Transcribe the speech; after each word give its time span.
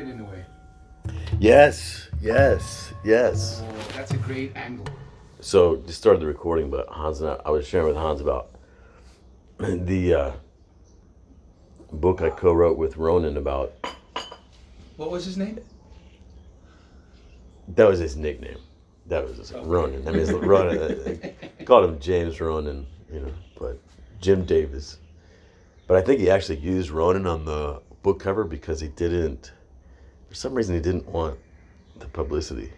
addicted 0.00 0.14
in 0.14 0.20
a 0.20 0.30
way. 0.30 0.44
Yes, 1.38 2.08
yes, 2.20 2.92
yes. 3.04 3.62
Oh, 3.62 3.72
that's 3.94 4.10
a 4.12 4.16
great 4.16 4.56
angle. 4.56 4.86
So 5.40 5.76
just 5.86 5.98
started 5.98 6.20
the 6.20 6.26
recording, 6.26 6.70
but 6.70 6.88
Hans 6.88 7.20
and 7.20 7.30
I, 7.30 7.40
I 7.46 7.50
was 7.50 7.66
sharing 7.66 7.86
with 7.86 7.96
Hans 7.96 8.20
about 8.20 8.50
the 9.58 10.14
uh, 10.14 10.32
book 11.92 12.20
I 12.20 12.30
co-wrote 12.30 12.76
with 12.76 12.96
Ronan 12.96 13.36
about. 13.36 13.72
What 14.96 15.10
was 15.10 15.24
his 15.24 15.38
name? 15.38 15.58
That 17.68 17.88
was 17.88 17.98
his 17.98 18.16
nickname. 18.16 18.58
That 19.06 19.26
was 19.26 19.38
his 19.38 19.52
Ronan. 19.52 20.06
I 20.06 20.10
mean, 20.10 20.20
it's 20.20 20.30
Ronan. 20.30 21.18
I 21.58 21.64
called 21.64 21.88
him 21.88 21.98
James 21.98 22.40
Ronan, 22.40 22.86
you 23.10 23.20
know, 23.20 23.32
but 23.58 23.80
Jim 24.20 24.44
Davis. 24.44 24.98
But 25.86 25.96
I 25.96 26.02
think 26.02 26.20
he 26.20 26.30
actually 26.30 26.58
used 26.58 26.90
Ronan 26.90 27.26
on 27.26 27.44
the 27.44 27.80
book 28.02 28.20
cover 28.20 28.44
because 28.44 28.80
he 28.80 28.88
didn't. 28.88 29.52
For 30.30 30.36
some 30.36 30.54
reason, 30.54 30.74
he 30.74 30.80
didn't 30.80 31.06
want 31.06 31.38
the 31.98 32.06
publicity. 32.06 32.72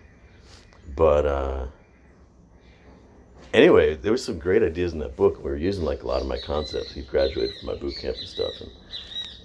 But 0.97 1.27
uh, 1.27 1.67
anyway, 3.55 3.95
there 3.95 4.11
was 4.11 4.25
some 4.25 4.39
great 4.39 4.63
ideas 4.63 4.95
in 4.95 4.99
that 4.99 5.17
book. 5.17 5.37
We 5.39 5.45
were 5.45 5.57
using 5.57 5.85
like 5.85 6.03
a 6.03 6.07
lot 6.07 6.23
of 6.23 6.27
my 6.27 6.39
concepts. 6.39 6.93
He 6.93 7.03
graduated 7.03 7.55
from 7.59 7.69
my 7.69 7.77
boot 7.77 7.95
camp 8.01 8.17
and 8.17 8.27
stuff, 8.27 8.53
and 8.61 8.71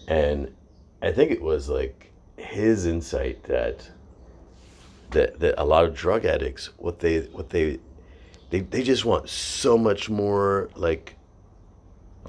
and 0.07 0.55
I 1.02 1.11
think 1.11 1.31
it 1.31 1.41
was 1.41 1.70
like 1.70 2.11
his 2.38 2.85
insight 2.85 3.43
that 3.43 3.89
that 5.11 5.39
that 5.39 5.55
a 5.61 5.66
lot 5.66 5.85
of 5.85 5.94
drug 5.94 6.25
addicts 6.25 6.69
what 6.77 6.99
they 6.99 7.19
what 7.27 7.49
they 7.49 7.80
they, 8.49 8.61
they 8.61 8.83
just 8.83 9.03
want 9.03 9.30
so 9.30 9.77
much 9.77 10.09
more 10.09 10.69
like 10.75 11.17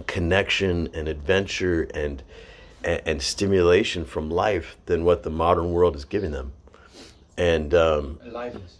connection 0.06 0.88
and 0.95 1.09
adventure 1.09 1.82
and, 1.95 2.23
and 2.84 3.02
and 3.07 3.23
stimulation 3.23 4.04
from 4.04 4.30
life 4.30 4.76
than 4.87 5.04
what 5.04 5.23
the 5.23 5.30
modern 5.30 5.73
world 5.73 5.96
is 5.96 6.04
giving 6.04 6.30
them 6.30 6.52
and 7.37 7.73
um, 7.74 8.18
Aliveness. 8.24 8.79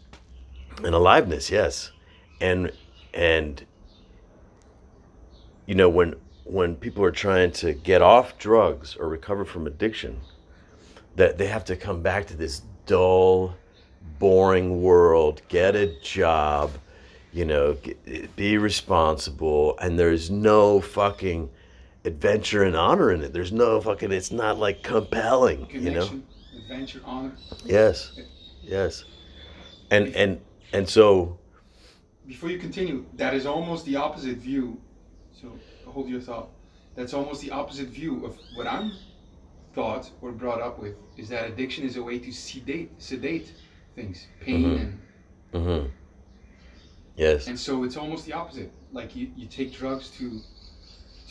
and 0.85 0.95
aliveness 0.95 1.51
yes 1.51 1.93
and 2.41 2.73
and 3.15 3.65
you 5.67 5.75
know 5.75 5.89
when 5.89 6.15
when 6.45 6.75
people 6.77 7.05
are 7.05 7.11
trying 7.11 7.53
to 7.53 7.73
get 7.75 8.01
off 8.03 8.39
drugs 8.39 8.97
or 8.97 9.09
recover 9.09 9.45
from 9.45 9.67
addiction 9.67 10.19
that 11.17 11.37
they 11.37 11.47
have 11.47 11.65
to 11.65 11.77
come 11.77 12.01
back 12.03 12.27
to 12.27 12.37
this 12.37 12.63
dull 12.87 13.55
boring 14.19 14.83
world 14.83 15.43
get 15.49 15.77
a 15.77 15.87
job 16.01 16.71
you 17.33 17.45
know 17.45 17.75
get, 17.75 18.35
be 18.37 18.57
responsible 18.59 19.79
and 19.81 19.99
there's 19.99 20.31
no 20.31 20.81
fucking 20.81 21.49
adventure 22.09 22.63
and 22.69 22.75
honor 22.75 23.09
in 23.15 23.21
it 23.23 23.33
there's 23.33 23.53
no 23.53 23.81
fucking 23.81 24.11
it's 24.19 24.33
not 24.33 24.59
like 24.59 24.83
compelling 24.83 25.61
you 25.71 25.91
know 25.97 26.09
adventure, 26.57 27.01
honor. 27.05 27.33
yes 27.67 28.13
yes 28.67 29.05
and 29.91 30.05
and 30.17 30.41
and 30.73 30.89
so 30.89 31.07
Before 32.27 32.51
you 32.55 32.59
continue, 32.59 32.99
that 33.23 33.33
is 33.39 33.45
almost 33.47 33.83
the 33.91 33.97
opposite 34.07 34.37
view. 34.51 34.65
So 35.41 35.47
hold 35.93 36.07
your 36.15 36.21
thought. 36.29 36.49
That's 36.97 37.15
almost 37.19 37.41
the 37.47 37.53
opposite 37.61 37.89
view 38.01 38.13
of 38.27 38.33
what 38.57 38.67
I'm 38.67 38.89
taught 39.75 40.05
or 40.23 40.29
brought 40.43 40.61
up 40.69 40.77
with. 40.83 40.95
Is 41.17 41.27
that 41.33 41.45
addiction 41.51 41.83
is 41.89 41.97
a 41.97 42.03
way 42.09 42.17
to 42.27 42.31
sedate, 42.33 42.91
sedate 43.11 43.49
things, 43.97 44.27
pain, 44.47 44.63
Mhm. 44.65 44.81
and 44.83 44.93
hmm 45.65 45.85
yes 47.25 47.49
and 47.49 47.59
so 47.67 47.73
it's 47.85 47.97
almost 48.03 48.23
the 48.29 48.35
opposite. 48.43 48.71
Like 48.99 49.11
you, 49.17 49.25
you 49.41 49.47
take 49.59 49.71
drugs 49.81 50.07
to, 50.19 50.27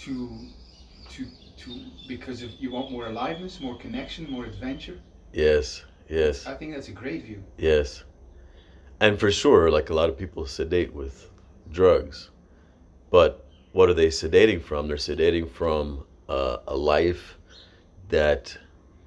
to, 0.03 0.13
to, 1.57 1.79
because 2.07 2.43
of 2.43 2.51
you 2.59 2.71
want 2.71 2.91
more 2.91 3.07
aliveness, 3.07 3.59
more 3.59 3.77
connection, 3.77 4.29
more 4.29 4.45
adventure. 4.45 4.99
yes 5.33 5.83
yes 6.09 6.47
I 6.47 6.53
think 6.55 6.73
that's 6.73 6.87
a 6.87 6.91
great 7.03 7.23
view. 7.25 7.43
Yes. 7.57 8.03
And 8.99 9.19
for 9.19 9.31
sure, 9.31 9.69
like 9.69 9.89
a 9.89 9.93
lot 9.93 10.09
of 10.09 10.17
people 10.17 10.45
sedate 10.45 10.93
with 10.93 11.29
drugs. 11.71 12.29
But 13.11 13.45
what 13.73 13.89
are 13.89 13.93
they 13.93 14.07
sedating 14.07 14.61
from? 14.61 14.87
They're 14.87 14.97
sedating 14.97 15.49
from 15.49 16.05
uh, 16.27 16.57
a 16.67 16.75
life 16.75 17.37
that 18.09 18.57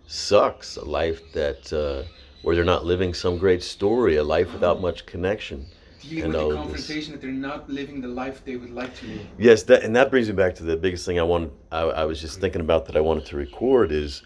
sucks, 0.06 0.76
a 0.76 0.84
life 0.84 1.32
that 1.32 1.72
uh, 1.72 2.08
where 2.42 2.54
they're 2.54 2.64
not 2.64 2.84
living 2.84 3.14
some 3.14 3.38
great 3.38 3.62
story, 3.62 4.16
a 4.16 4.24
life 4.24 4.52
without 4.52 4.80
much 4.80 5.06
connection. 5.06 5.66
Dealing 6.02 6.24
And 6.24 6.32
with 6.32 6.48
the 6.48 6.54
confrontation 6.54 7.12
that 7.12 7.20
they're 7.20 7.30
not 7.30 7.68
living 7.68 8.00
the 8.00 8.08
life 8.08 8.42
they 8.44 8.56
would 8.56 8.70
like 8.70 8.94
to 9.00 9.06
live. 9.06 9.26
Yes, 9.38 9.64
that 9.64 9.82
and 9.82 9.94
that 9.96 10.10
brings 10.10 10.28
me 10.28 10.34
back 10.34 10.54
to 10.56 10.64
the 10.64 10.76
biggest 10.76 11.04
thing 11.04 11.18
I 11.18 11.22
wanted. 11.22 11.50
I, 11.70 11.82
I 11.82 12.04
was 12.04 12.20
just 12.20 12.40
thinking 12.40 12.62
about 12.62 12.86
that 12.86 12.96
I 12.96 13.00
wanted 13.00 13.26
to 13.26 13.36
record 13.36 13.92
is 13.92 14.22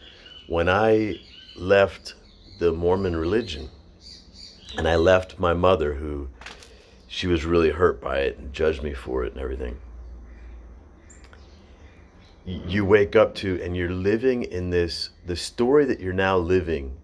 when 0.47 0.69
I 0.69 1.17
left 1.57 2.15
the 2.61 2.73
Mormon 2.73 3.17
religion, 3.17 3.69
and 4.77 4.87
I 4.87 4.97
left 4.97 5.39
my 5.39 5.53
mother, 5.53 5.95
who 5.95 6.29
she 7.09 7.27
was 7.27 7.45
really 7.45 7.71
hurt 7.71 8.01
by 8.01 8.19
it 8.19 8.39
and 8.39 8.53
judged 8.53 8.83
me 8.83 8.93
for 8.93 9.25
it 9.25 9.33
and 9.33 9.41
everything. 9.41 9.79
You 12.45 12.84
wake 12.84 13.17
up 13.17 13.34
to 13.37 13.61
and 13.63 13.77
you're 13.77 13.91
living 13.91 14.43
in 14.45 14.71
this. 14.71 15.11
The 15.25 15.37
story 15.37 15.87
that 15.87 16.01
you're 16.01 16.13
now 16.13 16.37
living 16.37 16.97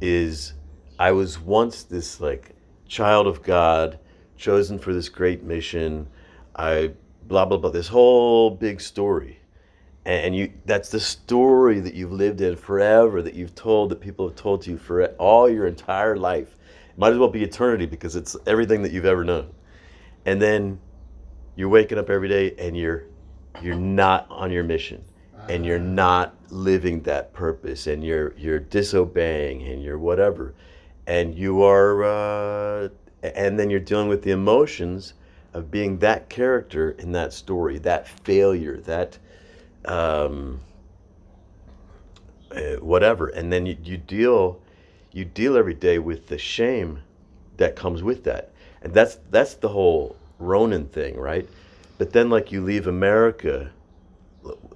is, 0.00 0.52
I 0.98 1.12
was 1.12 1.38
once 1.38 1.82
this 1.82 2.20
like 2.20 2.50
child 2.86 3.26
of 3.26 3.42
God, 3.42 3.98
chosen 4.36 4.78
for 4.78 4.92
this 4.92 5.08
great 5.08 5.42
mission. 5.42 6.08
I 6.56 6.92
blah 7.26 7.44
blah 7.44 7.58
blah. 7.58 7.70
This 7.70 7.88
whole 7.88 8.50
big 8.50 8.80
story, 8.80 9.38
and, 10.04 10.34
you 10.36 10.52
that's 10.66 10.90
the 10.90 11.00
story 11.00 11.80
that 11.80 11.94
you've 11.94 12.12
lived 12.12 12.40
in 12.40 12.56
forever. 12.56 13.22
That 13.22 13.34
you've 13.34 13.54
told 13.54 13.90
that 13.90 14.00
people 14.00 14.28
have 14.28 14.36
told 14.36 14.62
to 14.62 14.70
you 14.70 14.78
for 14.78 15.06
all 15.16 15.48
your 15.48 15.66
entire 15.66 16.16
life. 16.16 16.56
It 16.90 16.98
Might 16.98 17.12
as 17.12 17.18
well 17.18 17.28
be 17.28 17.42
eternity 17.42 17.86
because 17.86 18.16
it's 18.16 18.36
everything 18.46 18.82
that 18.82 18.92
you've 18.92 19.04
ever 19.04 19.24
known. 19.24 19.50
And 20.26 20.40
then 20.40 20.80
you're 21.56 21.68
waking 21.68 21.98
up 21.98 22.10
every 22.10 22.28
day 22.28 22.54
and 22.58 22.76
you're 22.76 23.04
you're 23.62 23.76
not 23.76 24.26
on 24.30 24.50
your 24.50 24.64
mission 24.64 25.04
and 25.48 25.64
you're 25.64 25.78
not 25.78 26.34
living 26.50 27.02
that 27.02 27.32
purpose 27.32 27.86
and 27.86 28.04
you're 28.04 28.34
you're 28.36 28.58
disobeying 28.58 29.62
and 29.62 29.82
you're 29.82 29.98
whatever 29.98 30.54
and 31.06 31.34
you 31.34 31.62
are 31.62 32.04
uh, 32.04 32.88
and 33.34 33.58
then 33.58 33.70
you're 33.70 33.80
dealing 33.80 34.08
with 34.08 34.22
the 34.22 34.30
emotions 34.30 35.14
of 35.52 35.70
being 35.70 35.98
that 35.98 36.28
character 36.28 36.90
in 36.92 37.12
that 37.12 37.32
story 37.32 37.78
that 37.78 38.08
failure 38.08 38.78
that 38.78 39.18
um, 39.84 40.60
uh, 42.50 42.76
whatever 42.80 43.28
and 43.28 43.52
then 43.52 43.66
you, 43.66 43.76
you 43.82 43.96
deal 43.96 44.60
you 45.12 45.24
deal 45.24 45.56
every 45.56 45.74
day 45.74 45.98
with 45.98 46.26
the 46.28 46.38
shame 46.38 47.00
that 47.56 47.76
comes 47.76 48.02
with 48.02 48.24
that 48.24 48.50
and 48.82 48.92
that's 48.92 49.18
that's 49.30 49.54
the 49.54 49.68
whole 49.68 50.16
ronin 50.38 50.86
thing 50.88 51.16
right 51.16 51.48
but 51.98 52.12
then 52.12 52.28
like 52.28 52.50
you 52.50 52.60
leave 52.60 52.86
america 52.86 53.70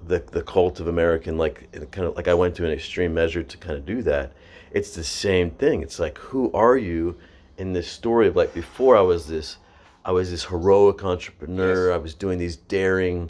the 0.07 0.19
the 0.31 0.41
cult 0.41 0.79
of 0.79 0.87
American 0.87 1.37
like 1.37 1.71
kind 1.91 2.07
of 2.07 2.15
like 2.15 2.27
I 2.27 2.33
went 2.33 2.55
to 2.55 2.65
an 2.65 2.71
extreme 2.71 3.13
measure 3.13 3.43
to 3.43 3.57
kind 3.57 3.77
of 3.77 3.85
do 3.85 4.01
that. 4.03 4.33
It's 4.71 4.95
the 4.95 5.03
same 5.03 5.51
thing. 5.51 5.81
It's 5.81 5.99
like 5.99 6.17
who 6.17 6.51
are 6.53 6.77
you 6.77 7.15
in 7.59 7.73
this 7.73 7.87
story 7.91 8.27
of 8.27 8.35
like 8.35 8.53
before 8.53 8.97
I 8.97 9.01
was 9.01 9.27
this 9.27 9.57
I 10.05 10.11
was 10.11 10.31
this 10.31 10.45
heroic 10.45 11.03
entrepreneur. 11.03 11.89
Yes. 11.89 11.93
I 11.95 11.97
was 11.97 12.15
doing 12.15 12.39
these 12.39 12.55
daring 12.55 13.29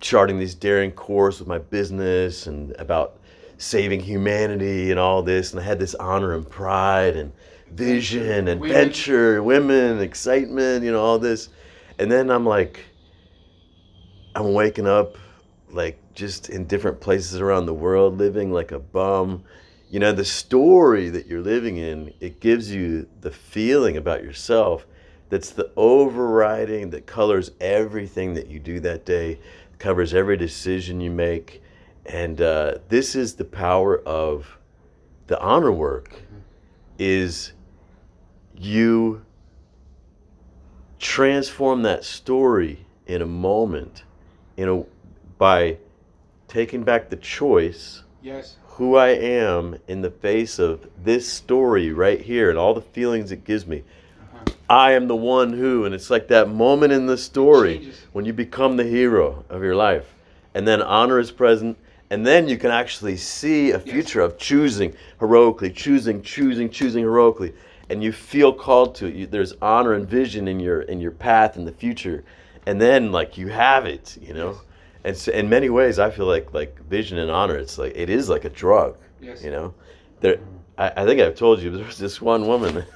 charting 0.00 0.38
these 0.38 0.54
daring 0.56 0.90
course 0.90 1.38
with 1.38 1.46
my 1.46 1.58
business 1.58 2.48
and 2.48 2.72
about 2.72 3.20
saving 3.58 4.00
humanity 4.00 4.90
and 4.90 4.98
all 4.98 5.22
this 5.22 5.52
and 5.52 5.60
I 5.60 5.64
had 5.64 5.78
this 5.78 5.94
honor 5.94 6.34
and 6.34 6.48
pride 6.48 7.16
and 7.16 7.32
vision, 7.70 8.44
Women. 8.46 8.48
adventure, 8.48 9.42
women, 9.42 10.00
excitement, 10.00 10.84
you 10.84 10.92
know, 10.92 11.00
all 11.00 11.18
this. 11.18 11.48
And 11.98 12.10
then 12.10 12.30
I'm 12.30 12.44
like 12.44 12.84
I'm 14.34 14.52
waking 14.52 14.88
up 14.88 15.16
like 15.70 15.98
just 16.14 16.50
in 16.50 16.66
different 16.66 17.00
places 17.00 17.40
around 17.40 17.66
the 17.66 17.74
world, 17.74 18.18
living 18.18 18.52
like 18.52 18.72
a 18.72 18.78
bum. 18.78 19.44
You 19.92 20.00
know, 20.00 20.12
the 20.12 20.24
story 20.24 21.10
that 21.10 21.26
you're 21.26 21.42
living 21.42 21.76
in, 21.76 22.14
it 22.18 22.40
gives 22.40 22.72
you 22.74 23.06
the 23.20 23.30
feeling 23.30 23.98
about 23.98 24.24
yourself 24.24 24.86
that's 25.28 25.50
the 25.50 25.70
overriding 25.76 26.88
that 26.90 27.06
colors 27.06 27.50
everything 27.60 28.32
that 28.32 28.46
you 28.46 28.58
do 28.58 28.80
that 28.80 29.04
day, 29.04 29.38
covers 29.78 30.14
every 30.14 30.38
decision 30.38 31.02
you 31.02 31.10
make. 31.10 31.62
And 32.06 32.40
uh, 32.40 32.78
this 32.88 33.14
is 33.14 33.34
the 33.34 33.44
power 33.44 33.98
of 33.98 34.56
the 35.26 35.38
honor 35.40 35.70
work 35.70 36.22
is 36.98 37.52
you 38.56 39.26
transform 40.98 41.82
that 41.82 42.02
story 42.02 42.86
in 43.06 43.20
a 43.20 43.26
moment 43.26 44.04
you 44.56 44.64
know, 44.64 44.86
by 45.36 45.76
taking 46.48 46.82
back 46.82 47.10
the 47.10 47.16
choice, 47.16 48.04
Yes. 48.22 48.56
Who 48.76 48.96
I 48.96 49.08
am 49.08 49.78
in 49.86 50.00
the 50.00 50.10
face 50.10 50.58
of 50.58 50.88
this 51.04 51.30
story 51.30 51.92
right 51.92 52.20
here 52.20 52.48
and 52.48 52.58
all 52.58 52.72
the 52.74 52.80
feelings 52.80 53.30
it 53.30 53.44
gives 53.44 53.66
me. 53.66 53.82
Uh-huh. 54.20 54.54
I 54.68 54.92
am 54.92 55.08
the 55.08 55.16
one 55.16 55.52
who, 55.52 55.84
and 55.84 55.94
it's 55.94 56.08
like 56.10 56.28
that 56.28 56.48
moment 56.48 56.92
in 56.92 57.06
the 57.06 57.18
story 57.18 57.78
Changes. 57.78 58.06
when 58.12 58.24
you 58.24 58.32
become 58.32 58.76
the 58.76 58.84
hero 58.84 59.44
of 59.50 59.62
your 59.62 59.76
life. 59.76 60.14
And 60.54 60.66
then 60.66 60.82
honor 60.82 61.18
is 61.18 61.30
present, 61.30 61.76
And 62.10 62.26
then 62.26 62.46
you 62.46 62.58
can 62.58 62.70
actually 62.70 63.16
see 63.16 63.70
a 63.70 63.78
future 63.78 64.20
of 64.20 64.36
choosing 64.36 64.94
heroically, 65.18 65.70
choosing, 65.70 66.22
choosing, 66.22 66.68
choosing 66.68 67.04
heroically, 67.04 67.54
and 67.88 68.02
you 68.02 68.12
feel 68.12 68.52
called 68.52 68.94
to 68.96 69.06
it. 69.06 69.14
You, 69.14 69.26
there's 69.26 69.54
honor 69.62 69.94
and 69.94 70.06
vision 70.06 70.46
in 70.46 70.60
your 70.60 70.82
in 70.82 71.00
your 71.00 71.10
path 71.12 71.56
in 71.56 71.64
the 71.64 71.72
future, 71.72 72.22
and 72.66 72.78
then 72.78 73.12
like 73.12 73.38
you 73.38 73.48
have 73.48 73.86
it, 73.86 74.18
you 74.20 74.34
know. 74.34 74.60
And 75.04 75.16
so 75.16 75.32
in 75.32 75.48
many 75.48 75.68
ways, 75.68 75.98
I 75.98 76.10
feel 76.10 76.26
like 76.26 76.52
like 76.54 76.80
vision 76.88 77.18
and 77.18 77.30
honor. 77.30 77.56
It's 77.56 77.78
like 77.78 77.92
it 77.96 78.08
is 78.10 78.28
like 78.28 78.44
a 78.44 78.50
drug, 78.50 78.96
Yes. 79.20 79.42
you 79.42 79.50
know. 79.50 79.74
There, 80.20 80.38
I, 80.78 80.92
I 80.96 81.04
think 81.06 81.20
I've 81.20 81.34
told 81.34 81.60
you 81.60 81.70
there 81.70 81.84
was 81.84 81.98
this 81.98 82.20
one 82.20 82.46
woman. 82.46 82.84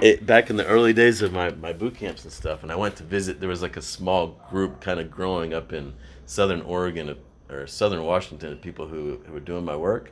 It, 0.00 0.26
back 0.26 0.50
in 0.50 0.56
the 0.56 0.66
early 0.66 0.92
days 0.92 1.22
of 1.22 1.32
my, 1.32 1.50
my 1.50 1.72
boot 1.72 1.94
camps 1.94 2.24
and 2.24 2.32
stuff, 2.32 2.64
and 2.64 2.72
I 2.72 2.74
went 2.74 2.96
to 2.96 3.04
visit. 3.04 3.38
There 3.38 3.48
was 3.48 3.62
like 3.62 3.76
a 3.76 3.82
small 3.82 4.40
group 4.50 4.80
kind 4.80 4.98
of 4.98 5.12
growing 5.12 5.54
up 5.54 5.72
in 5.72 5.94
Southern 6.26 6.60
Oregon 6.62 7.10
uh, 7.10 7.14
or 7.54 7.68
Southern 7.68 8.02
Washington 8.02 8.50
of 8.52 8.60
people 8.60 8.88
who, 8.88 9.20
who 9.24 9.32
were 9.32 9.38
doing 9.38 9.64
my 9.64 9.76
work, 9.76 10.10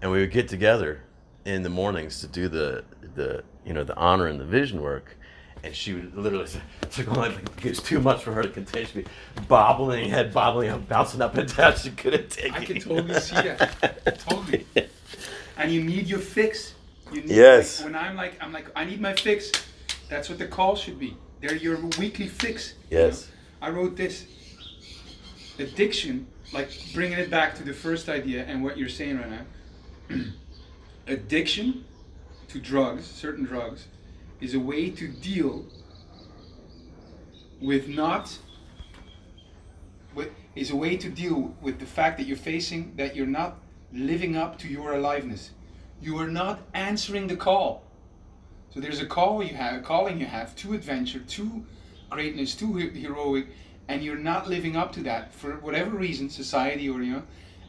and 0.00 0.12
we 0.12 0.20
would 0.20 0.30
get 0.30 0.46
together 0.46 1.02
in 1.44 1.62
the 1.64 1.68
mornings 1.68 2.20
to 2.20 2.28
do 2.28 2.46
the 2.46 2.84
the 3.16 3.42
you 3.66 3.72
know 3.72 3.82
the 3.82 3.96
honor 3.96 4.28
and 4.28 4.38
the 4.38 4.44
vision 4.44 4.80
work. 4.80 5.16
And 5.62 5.74
she 5.74 5.92
would 5.92 6.16
literally 6.16 6.46
say, 6.46 6.60
it's 6.82 6.96
like, 6.98 7.10
well, 7.10 7.20
like, 7.20 7.64
it's 7.64 7.82
too 7.82 8.00
much 8.00 8.22
for 8.22 8.32
her 8.32 8.42
to 8.42 8.48
contain. 8.48 8.86
She'd 8.86 9.04
be 9.04 9.10
bobbling, 9.46 10.08
head 10.08 10.32
bobbling, 10.32 10.80
bouncing 10.88 11.20
up 11.20 11.34
and 11.36 11.54
down. 11.54 11.74
She 11.76 11.90
couldn't 11.90 12.30
take 12.30 12.52
I 12.54 12.56
it. 12.56 12.62
I 12.62 12.64
can 12.64 12.80
totally 12.80 13.20
see 13.20 13.34
that. 13.34 14.20
Totally. 14.26 14.66
And 15.58 15.70
you 15.70 15.84
need 15.84 16.06
your 16.06 16.18
fix. 16.18 16.74
You 17.12 17.20
need, 17.20 17.30
Yes. 17.30 17.80
Like, 17.80 17.92
when 17.92 18.02
I'm 18.02 18.16
like, 18.16 18.34
I'm 18.42 18.52
like, 18.52 18.66
I 18.74 18.84
need 18.86 19.00
my 19.02 19.12
fix. 19.14 19.52
That's 20.08 20.28
what 20.30 20.38
the 20.38 20.46
call 20.46 20.76
should 20.76 20.98
be. 20.98 21.16
They're 21.42 21.56
your 21.56 21.76
weekly 21.98 22.26
fix. 22.28 22.74
you 22.90 22.98
Yes. 22.98 23.28
know? 23.60 23.66
I 23.66 23.70
wrote 23.70 23.96
this. 23.96 24.26
Addiction, 25.58 26.26
like 26.54 26.70
bringing 26.94 27.18
it 27.18 27.28
back 27.30 27.54
to 27.56 27.62
the 27.62 27.74
first 27.74 28.08
idea 28.08 28.44
and 28.44 28.64
what 28.64 28.78
you're 28.78 28.88
saying 28.88 29.18
right 29.18 29.30
now. 29.30 30.16
Addiction 31.06 31.84
to 32.48 32.58
drugs, 32.58 33.04
certain 33.06 33.44
drugs, 33.44 33.86
is 34.40 34.54
a 34.54 34.60
way 34.60 34.90
to 34.90 35.08
deal 35.08 35.64
with 37.60 37.88
not 37.88 38.38
with, 40.14 40.30
is 40.54 40.70
a 40.70 40.76
way 40.76 40.96
to 40.96 41.08
deal 41.08 41.54
with 41.60 41.78
the 41.78 41.86
fact 41.86 42.18
that 42.18 42.26
you're 42.26 42.36
facing 42.36 42.94
that 42.96 43.14
you're 43.14 43.26
not 43.26 43.58
living 43.92 44.36
up 44.36 44.58
to 44.58 44.68
your 44.68 44.94
aliveness. 44.94 45.50
You 46.00 46.16
are 46.18 46.28
not 46.28 46.60
answering 46.74 47.26
the 47.26 47.36
call. 47.36 47.84
So 48.72 48.80
there's 48.80 49.00
a 49.00 49.06
call 49.06 49.42
you 49.42 49.54
have, 49.54 49.80
a 49.80 49.80
calling 49.80 50.18
you 50.20 50.26
have 50.26 50.54
to 50.56 50.74
adventure, 50.74 51.18
to 51.18 51.64
greatness, 52.08 52.54
to 52.56 52.72
heroic, 52.76 53.48
and 53.88 54.02
you're 54.02 54.16
not 54.16 54.48
living 54.48 54.76
up 54.76 54.92
to 54.92 55.02
that 55.02 55.34
for 55.34 55.54
whatever 55.56 55.90
reason, 55.96 56.30
society 56.30 56.88
or 56.88 57.02
you 57.02 57.14
know, 57.14 57.22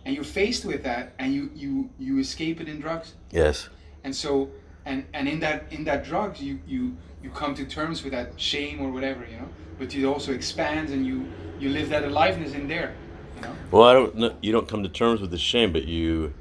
and 0.06 0.16
you're 0.16 0.24
faced 0.24 0.64
with 0.64 0.84
that, 0.84 1.14
and 1.20 1.34
you 1.34 1.52
you 1.56 1.90
you 2.00 2.20
escape 2.20 2.62
it 2.62 2.68
in 2.70 2.80
drugs 2.80 3.14
Yes. 3.32 3.70
and 4.04 4.16
so 4.16 4.50
and 4.86 5.06
and 5.14 5.28
in 5.28 5.40
that 5.40 5.66
in 5.72 5.84
that 5.86 6.04
drugs 6.04 6.42
you 6.42 6.60
you 6.68 6.96
you 7.24 7.30
come 7.30 7.54
to 7.56 7.66
terms 7.66 8.04
with 8.04 8.14
that 8.14 8.40
shame 8.40 8.82
or 8.82 8.92
whatever 8.92 9.26
you 9.26 9.38
know 9.38 9.50
but 9.78 9.94
it 9.96 10.06
also 10.06 10.32
expands 10.34 10.92
and 10.92 11.06
you 11.06 11.26
you 11.60 11.70
live 11.70 11.90
that 11.90 12.04
aliveness 12.04 12.54
in 12.54 12.68
there 12.68 12.94
you 13.36 13.42
know 13.42 13.56
Well, 13.72 13.84
I 13.84 13.94
don't. 13.94 14.16
know 14.16 14.36
You 14.42 14.52
don't 14.52 14.68
come 14.68 14.84
to 14.84 14.90
terms 14.90 15.22
with 15.22 15.32
the 15.32 15.38
shame, 15.38 15.72
but 15.72 15.86
you 15.86 16.34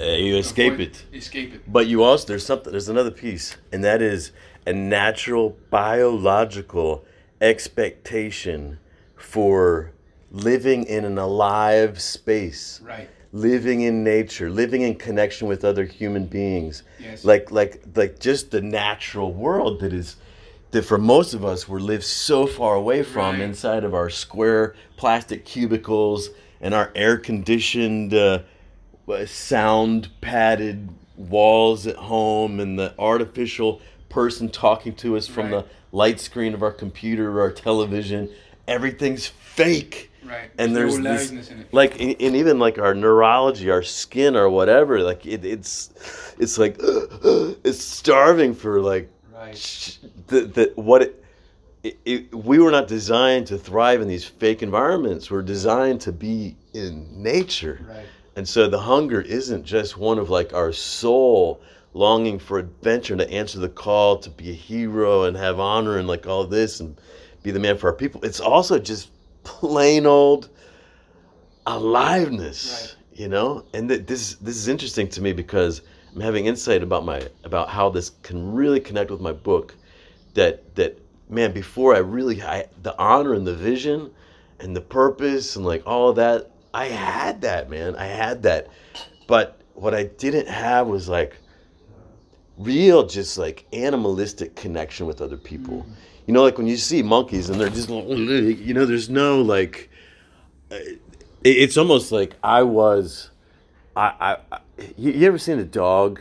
uh, 0.00 0.04
you 0.04 0.36
escape 0.36 0.74
Avoid- 0.74 0.80
it. 0.88 1.04
escape 1.12 1.54
it 1.54 1.60
But 1.66 1.86
you 1.88 2.02
also 2.04 2.26
there's 2.28 2.46
something 2.46 2.70
there's 2.70 2.88
another 2.88 3.10
piece, 3.10 3.56
and 3.72 3.82
that 3.84 4.00
is 4.02 4.32
a 4.66 4.72
natural 4.72 5.56
biological 5.70 7.04
expectation 7.40 8.78
for 9.16 9.92
living 10.30 10.84
in 10.84 11.04
an 11.04 11.18
alive 11.18 12.00
space, 12.00 12.80
right 12.84 13.08
living 13.32 13.82
in 13.82 14.02
nature, 14.02 14.50
living 14.50 14.82
in 14.82 14.94
connection 14.94 15.48
with 15.48 15.64
other 15.64 15.84
human 15.84 16.26
beings. 16.26 16.82
Yes. 16.98 17.24
Like 17.24 17.50
like 17.50 17.82
like 17.94 18.18
just 18.18 18.50
the 18.50 18.60
natural 18.60 19.32
world 19.32 19.80
that 19.80 19.92
is 19.92 20.16
that 20.70 20.82
for 20.84 20.98
most 20.98 21.34
of 21.34 21.44
us 21.44 21.68
we 21.68 21.80
live 21.80 22.04
so 22.04 22.46
far 22.46 22.74
away 22.74 23.02
from 23.02 23.36
Right. 23.36 23.44
inside 23.44 23.84
of 23.84 23.94
our 23.94 24.10
square 24.10 24.74
plastic 24.96 25.44
cubicles 25.44 26.30
and 26.60 26.74
our 26.74 26.90
air 26.94 27.16
conditioned 27.16 28.12
uh, 28.14 28.40
uh, 29.08 29.24
sound 29.26 30.08
padded 30.20 30.88
walls 31.16 31.86
at 31.86 31.96
home 31.96 32.60
and 32.60 32.78
the 32.78 32.94
artificial 32.98 33.80
person 34.08 34.48
talking 34.48 34.94
to 34.94 35.16
us 35.16 35.26
from 35.26 35.50
Right. 35.52 35.64
the 35.64 35.96
light 35.96 36.20
screen 36.20 36.54
of 36.54 36.62
our 36.62 36.72
computer 36.72 37.30
or 37.30 37.40
our 37.42 37.50
television 37.52 38.28
everything's 38.66 39.26
fake. 39.64 40.10
Right. 40.24 40.50
And 40.58 40.76
There's 40.76 40.94
there's 40.94 41.04
no 41.04 41.12
this, 41.12 41.22
aliveness 41.30 41.50
in 41.50 41.60
it. 41.60 41.72
like 41.72 42.00
and 42.00 42.20
even 42.20 42.58
like 42.58 42.78
our 42.78 42.94
neurology 42.94 43.70
our 43.70 43.82
skin 43.82 44.36
or 44.36 44.50
whatever 44.50 45.00
like 45.00 45.24
it, 45.24 45.44
it's 45.44 45.90
it's 46.38 46.58
like 46.58 46.76
it's 46.80 47.82
starving 47.82 48.54
for 48.54 48.80
like 48.80 49.10
right. 49.32 49.56
sh- 49.56 49.98
the, 50.26 50.40
the 50.42 50.72
what 50.76 51.02
it, 51.02 51.24
it, 51.82 51.98
it, 52.04 52.34
we 52.34 52.58
were 52.58 52.70
not 52.70 52.88
designed 52.88 53.46
to 53.46 53.56
thrive 53.56 54.00
in 54.02 54.08
these 54.08 54.24
fake 54.24 54.62
environments. 54.62 55.30
We're 55.30 55.42
designed 55.42 56.00
to 56.02 56.12
be 56.12 56.56
in 56.74 57.22
nature. 57.22 57.80
Right. 57.88 58.04
And 58.36 58.46
so 58.48 58.68
the 58.68 58.80
hunger 58.80 59.20
isn't 59.20 59.64
just 59.64 59.96
one 59.96 60.18
of 60.18 60.28
like 60.28 60.52
our 60.52 60.72
soul 60.72 61.60
longing 61.94 62.38
for 62.38 62.58
adventure 62.58 63.16
to 63.16 63.30
answer 63.30 63.58
the 63.58 63.68
call 63.68 64.18
to 64.18 64.30
be 64.30 64.50
a 64.50 64.54
hero 64.54 65.24
and 65.24 65.36
have 65.36 65.58
honor 65.58 65.98
and 65.98 66.06
like 66.06 66.26
all 66.26 66.44
this 66.44 66.80
and 66.80 66.96
be 67.42 67.50
the 67.50 67.58
man 67.60 67.78
for 67.78 67.88
our 67.88 67.96
people. 67.96 68.20
It's 68.24 68.40
also 68.40 68.78
just 68.78 69.10
plain 69.44 70.06
old 70.06 70.48
aliveness, 71.66 72.96
you 73.12 73.28
know? 73.28 73.64
And 73.74 73.88
th- 73.88 74.06
this 74.06 74.34
this 74.34 74.56
is 74.56 74.68
interesting 74.68 75.08
to 75.08 75.20
me 75.20 75.32
because 75.32 75.82
I'm 76.14 76.20
having 76.20 76.46
insight 76.46 76.82
about 76.82 77.04
my 77.04 77.28
about 77.44 77.68
how 77.68 77.90
this 77.90 78.10
can 78.22 78.52
really 78.52 78.80
connect 78.80 79.10
with 79.10 79.20
my 79.20 79.32
book 79.32 79.74
that 80.34 80.74
that 80.76 80.98
man 81.28 81.52
before 81.52 81.94
I 81.94 81.98
really 81.98 82.42
I, 82.42 82.66
the 82.82 82.98
honor 82.98 83.34
and 83.34 83.46
the 83.46 83.54
vision 83.54 84.10
and 84.60 84.74
the 84.74 84.80
purpose 84.80 85.56
and 85.56 85.64
like 85.64 85.82
all 85.86 86.12
that 86.14 86.50
I 86.74 86.86
had 86.86 87.40
that 87.42 87.70
man. 87.70 87.96
I 87.96 88.06
had 88.06 88.42
that. 88.44 88.68
But 89.26 89.60
what 89.74 89.94
I 89.94 90.04
didn't 90.04 90.48
have 90.48 90.86
was 90.86 91.08
like 91.08 91.36
real 92.56 93.06
just 93.06 93.38
like 93.38 93.64
animalistic 93.72 94.56
connection 94.56 95.06
with 95.06 95.20
other 95.20 95.36
people 95.36 95.78
mm-hmm. 95.78 95.92
You 96.28 96.34
know 96.34 96.42
like 96.42 96.58
when 96.58 96.66
you 96.66 96.76
see 96.76 97.02
monkeys 97.02 97.48
and 97.48 97.58
they're 97.58 97.70
just 97.70 97.88
you 97.88 98.74
know 98.74 98.84
there's 98.84 99.08
no 99.08 99.40
like 99.40 99.90
it's 101.42 101.78
almost 101.78 102.12
like 102.12 102.36
I 102.42 102.62
was 102.62 103.30
I, 103.96 104.36
I, 104.50 104.58
you, 104.96 105.26
ever 105.26 105.38
seen 105.38 105.58
a 105.58 105.64
dog 105.64 106.20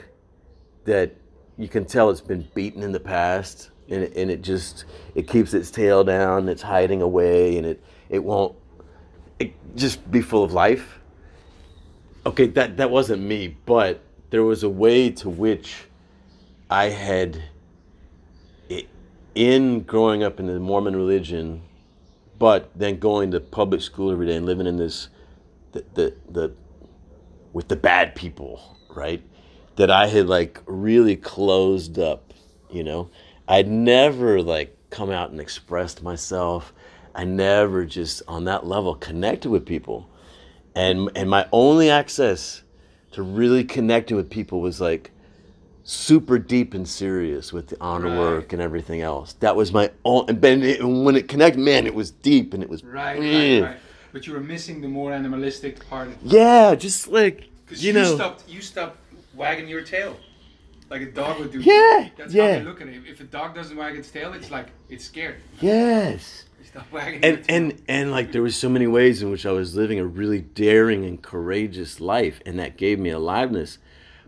that 0.86 1.14
you 1.58 1.68
can 1.68 1.86
tell 1.86 2.10
it's 2.10 2.22
been 2.22 2.48
beaten 2.56 2.82
in 2.82 2.94
the 2.94 3.00
past 3.02 3.70
and 3.90 4.04
it, 4.04 4.16
and 4.16 4.32
it 4.32 4.42
just 4.42 4.86
it 5.14 5.28
keeps 5.28 5.54
its 5.54 5.70
tail 5.70 6.06
down 6.06 6.48
it's 6.48 6.62
hiding 6.62 7.02
away 7.02 7.58
and 7.58 7.68
it 7.68 7.84
it 8.10 8.24
won't 8.24 8.56
it 9.40 9.54
just 9.76 10.10
be 10.10 10.22
full 10.22 10.44
of 10.44 10.54
life? 10.54 11.00
Okay 12.26 12.48
that 12.48 12.78
that 12.78 12.90
wasn't 12.90 13.22
me 13.22 13.58
but 13.66 14.02
there 14.30 14.46
was 14.46 14.64
a 14.64 14.70
way 14.70 15.10
to 15.10 15.30
which 15.30 15.84
i 16.70 16.86
had 16.86 17.42
in 19.38 19.82
growing 19.82 20.24
up 20.24 20.40
in 20.40 20.48
the 20.48 20.60
mormon 20.60 20.96
religion 20.96 21.62
but 22.40 22.70
then 22.76 23.00
going 23.00 23.32
to 23.32 23.40
public 23.40 23.82
school 23.82 24.12
every 24.12 24.28
day 24.28 24.36
and 24.36 24.46
living 24.46 24.68
in 24.68 24.78
this 24.78 25.10
the 25.72 25.84
the, 25.94 26.14
the 26.30 26.54
with 27.54 27.68
the 27.70 27.76
bad 27.76 28.14
people, 28.16 28.78
right? 28.96 29.22
That 29.78 29.90
I 29.90 30.08
had 30.08 30.28
like 30.28 30.62
really 30.66 31.16
closed 31.16 31.98
up, 31.98 32.34
you 32.70 32.84
know. 32.84 33.10
I'd 33.48 33.68
never 33.68 34.42
like 34.42 34.78
come 34.90 35.10
out 35.10 35.32
and 35.32 35.40
expressed 35.40 36.04
myself. 36.04 36.74
I 37.16 37.24
never 37.24 37.86
just 37.86 38.22
on 38.28 38.44
that 38.46 38.68
level 38.68 38.96
connected 38.96 39.50
with 39.50 39.66
people. 39.66 40.10
And 40.76 41.10
and 41.16 41.30
my 41.30 41.48
only 41.52 41.90
access 41.90 42.62
to 43.14 43.24
really 43.24 43.64
connecting 43.64 44.18
with 44.18 44.30
people 44.30 44.62
was 44.62 44.80
like 44.80 45.12
super 45.90 46.38
deep 46.38 46.74
and 46.74 46.86
serious 46.86 47.54
with 47.54 47.68
the 47.70 47.78
honor 47.80 48.10
Right. 48.10 48.18
work 48.20 48.52
and 48.52 48.62
everything 48.62 49.00
else. 49.00 49.32
That 49.40 49.56
was 49.56 49.72
my 49.72 49.90
own 50.04 50.26
and 50.28 50.44
it- 50.46 50.82
and 50.82 51.06
when 51.06 51.16
it 51.16 51.30
connected, 51.30 51.62
man, 51.62 51.88
it 51.88 51.96
was 51.96 52.12
deep 52.12 52.54
and 52.54 52.62
it 52.62 52.68
was 52.70 52.84
right 52.84 53.18
right 53.18 53.24
eh. 53.26 53.62
right 53.62 53.78
but 54.12 54.28
you 54.28 54.34
were 54.34 54.42
missing 54.42 54.82
the 54.82 54.88
more 54.90 55.14
animalistic 55.14 55.88
part 55.90 56.10
Yeah, 56.24 56.76
just 56.76 57.08
like 57.08 57.46
because 57.66 57.82
you 57.86 57.94
you, 57.94 58.00
know. 58.00 58.16
stopped 58.16 58.44
you 58.50 58.60
stopped 58.62 58.98
wagging 59.34 59.70
your 59.70 59.82
tail 59.82 60.18
like 60.90 61.02
a 61.04 61.06
dog 61.12 61.40
would 61.40 61.52
do 61.54 61.62
Yeah, 61.62 62.10
that's 62.18 62.34
yeah. 62.34 62.52
how 62.54 62.60
they 62.60 62.66
look 62.66 62.82
at 62.82 62.90
it 62.90 63.02
if 63.10 63.22
a 63.22 63.24
dog 63.24 63.56
doesn't 63.56 63.78
wag 63.78 63.96
its 63.96 64.12
tail 64.12 64.34
it's 64.34 64.52
like 64.52 64.68
it's 64.90 65.06
scared 65.06 65.38
Yes. 65.62 66.44
stop 66.66 66.92
wagging 66.92 67.24
And 67.24 67.46
and 67.48 67.82
and 67.88 68.12
like 68.12 68.34
there 68.34 68.42
was 68.42 68.58
so 68.58 68.68
many 68.68 68.88
ways 68.88 69.22
in 69.24 69.32
which 69.32 69.46
I 69.46 69.52
was 69.54 69.74
living 69.78 70.00
a 70.00 70.06
really 70.06 70.42
daring 70.42 71.06
and 71.06 71.22
courageous 71.22 72.02
life, 72.02 72.42
and 72.46 72.60
that 72.60 72.76
gave 72.76 73.00
me 73.00 73.10
aliveness, 73.10 73.78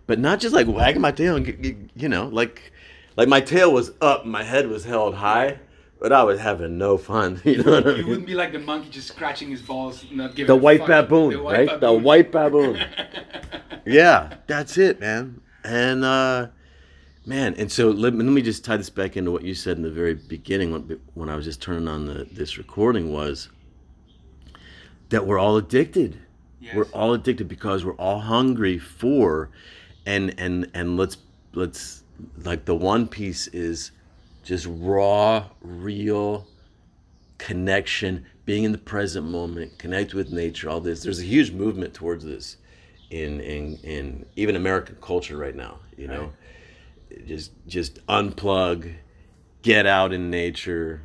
but 0.10 0.18
not 0.18 0.40
just 0.40 0.56
like 0.56 0.66
wagging 0.68 1.02
my 1.02 1.12
tail 1.12 1.36
and 1.36 1.46
g- 1.46 1.52
g- 1.62 1.78
you 1.96 2.10
know 2.10 2.28
like 2.30 2.72
like 3.16 3.28
my 3.30 3.40
tail 3.40 3.72
was 3.72 3.92
up, 4.02 4.26
my 4.26 4.44
head 4.44 4.68
was 4.68 4.84
held 4.86 5.14
high, 5.14 5.60
but 6.02 6.12
I 6.12 6.24
was 6.24 6.40
having 6.40 6.78
no 6.80 6.98
fun. 6.98 7.40
You 7.46 7.62
know 7.64 7.72
what 7.74 7.88
I 7.88 7.90
You 7.92 7.98
mean? 7.98 8.08
wouldn't 8.08 8.28
be 8.28 8.34
like 8.34 8.52
the 8.52 8.60
monkey 8.60 8.90
just 8.90 9.08
scratching 9.10 9.50
his 9.52 9.62
balls, 9.62 10.04
not 10.12 10.36
giving 10.36 10.48
The 10.48 10.56
white 10.56 10.80
fuck. 10.80 10.88
baboon, 10.88 11.30
The 11.34 11.40
right? 11.42 11.80
The 11.80 11.94
white 11.94 12.32
baboon. 12.32 12.80
yeah, 13.86 14.34
that's 14.48 14.78
it, 14.78 15.00
man. 15.00 15.42
And 15.64 16.04
uh, 16.04 16.48
man, 17.26 17.54
and 17.60 17.72
so 17.72 17.90
let, 17.90 18.14
let 18.16 18.24
me 18.26 18.42
just 18.42 18.66
tie 18.66 18.78
this 18.78 18.90
back 18.90 19.16
into 19.18 19.30
what 19.32 19.44
you 19.44 19.54
said 19.54 19.78
in 19.78 19.84
the 19.84 19.92
very 19.92 20.16
beginning 20.16 20.72
when, 20.72 21.00
when 21.14 21.30
I 21.30 21.36
was 21.36 21.46
just 21.46 21.62
turning 21.62 21.88
on 21.88 22.06
the, 22.08 22.26
this 22.32 22.58
recording 22.58 23.12
was 23.14 23.50
that 25.10 25.26
we're 25.28 25.38
all 25.40 25.58
addicted. 25.58 26.18
Yes. 26.62 26.76
We're 26.76 26.86
all 26.94 27.14
addicted 27.14 27.48
because 27.48 27.86
we're 27.86 27.96
all 27.96 28.20
hungry 28.20 28.78
for, 28.80 29.50
and 30.10 30.34
and 30.40 30.70
and 30.74 30.98
let's 30.98 31.18
let's 31.54 32.04
like 32.44 32.66
the 32.66 32.76
one 32.76 33.08
piece 33.08 33.48
is 33.48 33.92
just 34.44 34.66
raw, 34.68 35.46
real 35.62 36.48
connection, 37.38 38.26
being 38.46 38.64
in 38.64 38.72
the 38.72 38.80
present 38.80 39.28
moment, 39.28 39.78
connect 39.78 40.16
with 40.16 40.32
nature, 40.32 40.68
all 40.68 40.82
this. 40.82 41.04
There's 41.04 41.20
a 41.20 41.26
huge 41.26 41.52
movement 41.52 41.94
towards 41.94 42.26
this 42.26 42.58
in 43.12 43.40
in 43.40 43.78
in 43.84 44.26
even 44.36 44.56
American 44.56 44.98
culture 45.00 45.38
right 45.38 45.56
now. 45.56 45.80
You 45.96 46.08
know, 46.08 46.34
just 47.28 47.52
just 47.68 48.06
unplug, 48.08 48.92
get 49.62 49.86
out 49.86 50.12
in 50.12 50.30
nature, 50.32 51.02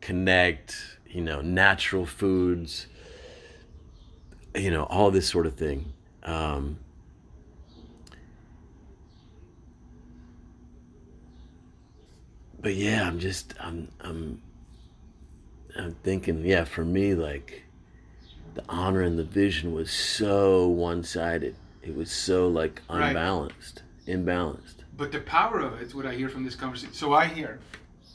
connect. 0.00 0.76
You 1.06 1.22
know, 1.22 1.40
natural 1.42 2.06
foods. 2.06 2.86
You 4.54 4.70
know, 4.70 4.84
all 4.84 5.10
this 5.10 5.28
sort 5.28 5.46
of 5.46 5.54
thing. 5.54 5.92
Um, 6.22 6.78
but 12.62 12.74
yeah, 12.74 13.06
I'm 13.06 13.18
just 13.18 13.54
I'm 13.60 13.88
I'm 14.00 14.40
I'm 15.76 15.94
thinking, 16.02 16.44
yeah, 16.44 16.64
for 16.64 16.84
me, 16.84 17.14
like 17.14 17.64
the 18.54 18.62
honor 18.68 19.02
and 19.02 19.18
the 19.18 19.24
vision 19.24 19.72
was 19.72 19.90
so 19.90 20.68
one 20.68 21.02
sided. 21.02 21.56
It 21.82 21.96
was 21.96 22.10
so 22.10 22.48
like 22.48 22.80
Right. 22.88 23.08
unbalanced, 23.08 23.82
imbalanced. 24.06 24.76
But 24.96 25.10
the 25.10 25.20
power 25.20 25.60
of 25.60 25.80
it, 25.80 25.94
what 25.94 26.06
I 26.06 26.14
hear 26.14 26.28
from 26.28 26.44
this 26.44 26.54
conversation, 26.54 26.94
so 26.94 27.12
I 27.12 27.26
hear 27.26 27.58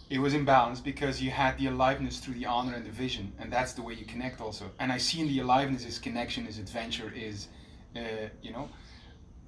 it 0.09 0.19
was 0.19 0.33
imbalanced 0.33 0.83
because 0.85 1.21
you 1.21 1.31
had 1.31 1.57
the 1.57 1.67
aliveness 1.67 2.19
through 2.19 2.35
the 2.35 2.45
honor 2.45 2.75
and 2.75 2.85
the 2.85 2.91
vision, 2.91 3.33
and 3.39 3.51
that's 3.51 3.73
the 3.73 3.81
way 3.81 3.93
you 3.93 4.05
connect 4.05 4.39
also. 4.39 4.71
And 4.79 4.91
I 4.91 4.97
see 4.97 5.19
in 5.19 5.27
the 5.27 5.39
aliveness 5.39 5.83
is 5.85 5.99
connection, 5.99 6.47
is 6.47 6.59
adventure, 6.59 7.11
is, 7.13 7.47
uh, 7.95 8.29
you 8.41 8.53
know, 8.53 8.69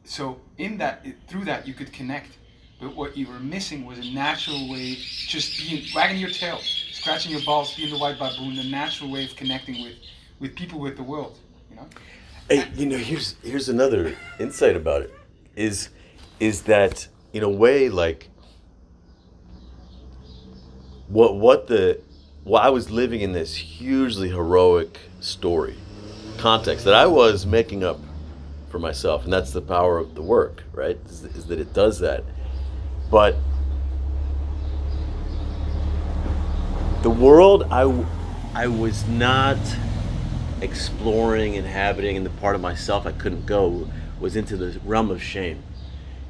so 0.03 0.41
in 0.57 0.77
that, 0.79 1.05
through 1.27 1.45
that 1.45 1.65
you 1.65 1.73
could 1.73 1.93
connect. 1.93 2.31
But 2.79 2.95
what 2.95 3.17
you 3.17 3.27
were 3.27 3.39
missing 3.39 3.85
was 3.85 3.99
a 3.99 4.11
natural 4.11 4.69
way, 4.69 4.95
just 4.95 5.59
being 5.59 5.83
wagging 5.93 6.17
your 6.17 6.29
tail, 6.29 6.59
scratching 6.59 7.31
your 7.31 7.41
balls, 7.41 7.75
being 7.75 7.91
the 7.91 7.97
white 7.97 8.17
baboon, 8.17 8.55
the 8.55 8.63
natural 8.63 9.11
way 9.11 9.25
of 9.25 9.35
connecting 9.35 9.83
with, 9.83 9.95
with 10.39 10.55
people, 10.55 10.79
with 10.79 10.95
the 10.95 11.03
world, 11.03 11.37
you 11.69 11.75
know. 11.75 11.87
Hey, 12.49 12.65
you 12.75 12.85
know, 12.85 12.97
here's 12.97 13.35
here's 13.43 13.69
another 13.69 14.15
insight 14.39 14.75
about 14.75 15.03
it. 15.03 15.13
Is 15.55 15.89
is 16.39 16.63
that 16.63 17.07
in 17.33 17.43
a 17.43 17.49
way 17.49 17.89
like 17.89 18.29
what 21.07 21.35
what 21.35 21.67
the 21.67 22.01
well, 22.45 22.61
I 22.61 22.69
was 22.69 22.89
living 22.89 23.21
in 23.21 23.33
this 23.33 23.55
hugely 23.55 24.29
heroic 24.29 24.97
story 25.19 25.75
context 26.37 26.85
that 26.85 26.93
I 26.93 27.05
was 27.05 27.45
making 27.45 27.83
up 27.83 27.99
for 28.69 28.79
myself, 28.79 29.25
and 29.25 29.33
that's 29.33 29.51
the 29.51 29.61
power 29.61 29.97
of 29.97 30.15
the 30.15 30.21
work, 30.21 30.63
right? 30.71 30.97
Is, 31.05 31.25
is 31.25 31.45
that 31.47 31.59
it 31.59 31.73
does 31.73 31.99
that. 31.99 32.23
But 33.09 33.35
the 37.01 37.09
world 37.09 37.63
I, 37.71 38.05
I 38.53 38.67
was 38.67 39.07
not 39.07 39.57
exploring, 40.61 41.55
inhabiting, 41.55 42.17
and 42.17 42.25
the 42.25 42.31
part 42.31 42.55
of 42.55 42.61
myself 42.61 43.05
I 43.05 43.11
couldn't 43.13 43.45
go 43.45 43.89
was 44.19 44.35
into 44.35 44.57
the 44.57 44.79
realm 44.81 45.09
of 45.09 45.23
shame. 45.23 45.63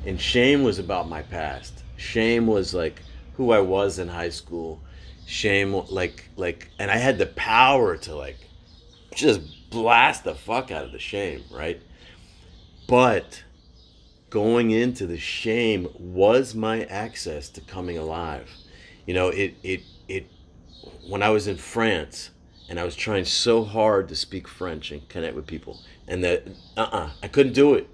And 0.05 0.19
shame 0.19 0.63
was 0.63 0.79
about 0.79 1.09
my 1.09 1.24
past. 1.24 1.83
Shame 1.98 2.48
was 2.48 2.74
like 2.74 3.01
who 3.33 3.51
I 3.51 3.59
was 3.59 4.00
in 4.00 4.07
high 4.07 4.29
school. 4.29 4.79
Shame 5.25 5.74
like 5.89 6.29
like 6.38 6.69
and 6.79 6.89
I 6.89 6.98
had 6.98 7.17
the 7.17 7.25
power 7.25 7.98
to 7.98 8.15
like 8.15 8.38
just 9.13 9.41
blast 9.69 10.24
the 10.24 10.36
fuck 10.36 10.71
out 10.71 10.86
of 10.86 10.91
the 10.91 11.00
shame, 11.00 11.43
right? 11.51 11.81
But 12.88 13.43
going 14.29 14.71
into 14.71 15.07
the 15.07 15.17
shame 15.17 15.88
was 15.98 16.53
my 16.53 16.83
access 16.86 17.50
to 17.50 17.62
coming 17.62 17.98
alive. 17.98 18.50
You 19.05 19.13
know, 19.13 19.29
it 19.29 19.55
it 19.63 19.81
it 20.07 20.27
when 21.07 21.24
I 21.24 21.29
was 21.29 21.48
in 21.48 21.57
France 21.57 22.31
and 22.69 22.79
I 22.79 22.83
was 22.83 22.95
trying 22.95 23.25
so 23.25 23.63
hard 23.63 24.07
to 24.09 24.15
speak 24.15 24.48
French 24.48 24.91
and 24.91 25.07
connect 25.09 25.36
with 25.36 25.48
people, 25.48 25.79
and 26.07 26.24
that 26.24 26.48
uh 26.77 26.89
uh 26.91 27.09
I 27.24 27.27
couldn't 27.27 27.53
do 27.53 27.74
it. 27.74 27.89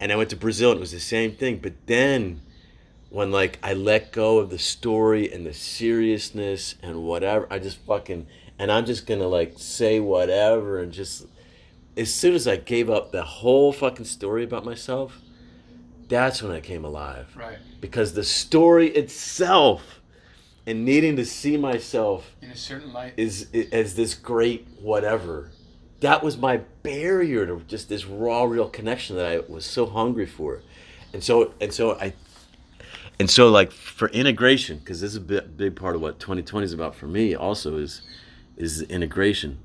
And 0.00 0.12
I 0.12 0.16
went 0.16 0.30
to 0.30 0.36
Brazil 0.36 0.70
and 0.70 0.78
it 0.78 0.80
was 0.80 0.92
the 0.92 1.00
same 1.00 1.32
thing. 1.32 1.58
But 1.58 1.74
then 1.86 2.42
when 3.10 3.30
like 3.30 3.58
I 3.62 3.74
let 3.74 4.12
go 4.12 4.38
of 4.38 4.50
the 4.50 4.58
story 4.58 5.32
and 5.32 5.44
the 5.44 5.54
seriousness 5.54 6.76
and 6.82 7.02
whatever, 7.02 7.46
I 7.50 7.58
just 7.58 7.78
fucking 7.78 8.26
and 8.58 8.72
I'm 8.72 8.86
just 8.86 9.06
gonna 9.06 9.28
like 9.28 9.54
say 9.56 10.00
whatever 10.00 10.78
and 10.78 10.92
just 10.92 11.26
as 11.96 12.14
soon 12.14 12.34
as 12.34 12.46
I 12.46 12.56
gave 12.56 12.88
up 12.88 13.10
the 13.10 13.24
whole 13.24 13.72
fucking 13.72 14.04
story 14.04 14.44
about 14.44 14.64
myself, 14.64 15.20
that's 16.08 16.42
when 16.42 16.52
I 16.52 16.60
came 16.60 16.84
alive 16.84 17.34
Right. 17.36 17.58
because 17.80 18.14
the 18.14 18.24
story 18.24 18.88
itself 18.90 20.00
and 20.66 20.84
needing 20.84 21.16
to 21.16 21.24
see 21.24 21.56
myself 21.56 22.34
In 22.42 22.50
a 22.50 22.56
certain 22.56 22.92
light. 22.92 23.14
is 23.16 23.48
as 23.72 23.94
this 23.94 24.14
great 24.14 24.66
whatever 24.80 25.50
that 26.00 26.22
was 26.22 26.36
my 26.36 26.58
barrier 26.82 27.44
to 27.46 27.60
just 27.66 27.88
this 27.88 28.04
raw 28.04 28.44
real 28.44 28.68
connection 28.68 29.16
that 29.16 29.26
i 29.26 29.38
was 29.52 29.64
so 29.64 29.86
hungry 29.86 30.26
for 30.26 30.62
and 31.12 31.24
so 31.24 31.52
and 31.60 31.72
so 31.72 31.98
i 31.98 32.12
and 33.18 33.28
so 33.28 33.48
like 33.48 33.72
for 33.72 34.08
integration 34.10 34.78
because 34.78 35.00
this 35.00 35.10
is 35.10 35.16
a 35.16 35.20
big, 35.20 35.56
big 35.56 35.74
part 35.76 35.96
of 35.96 36.00
what 36.02 36.20
2020 36.20 36.64
is 36.64 36.72
about 36.72 36.94
for 36.94 37.06
me 37.06 37.34
also 37.34 37.78
is 37.78 38.02
is 38.56 38.82
integration 38.82 39.58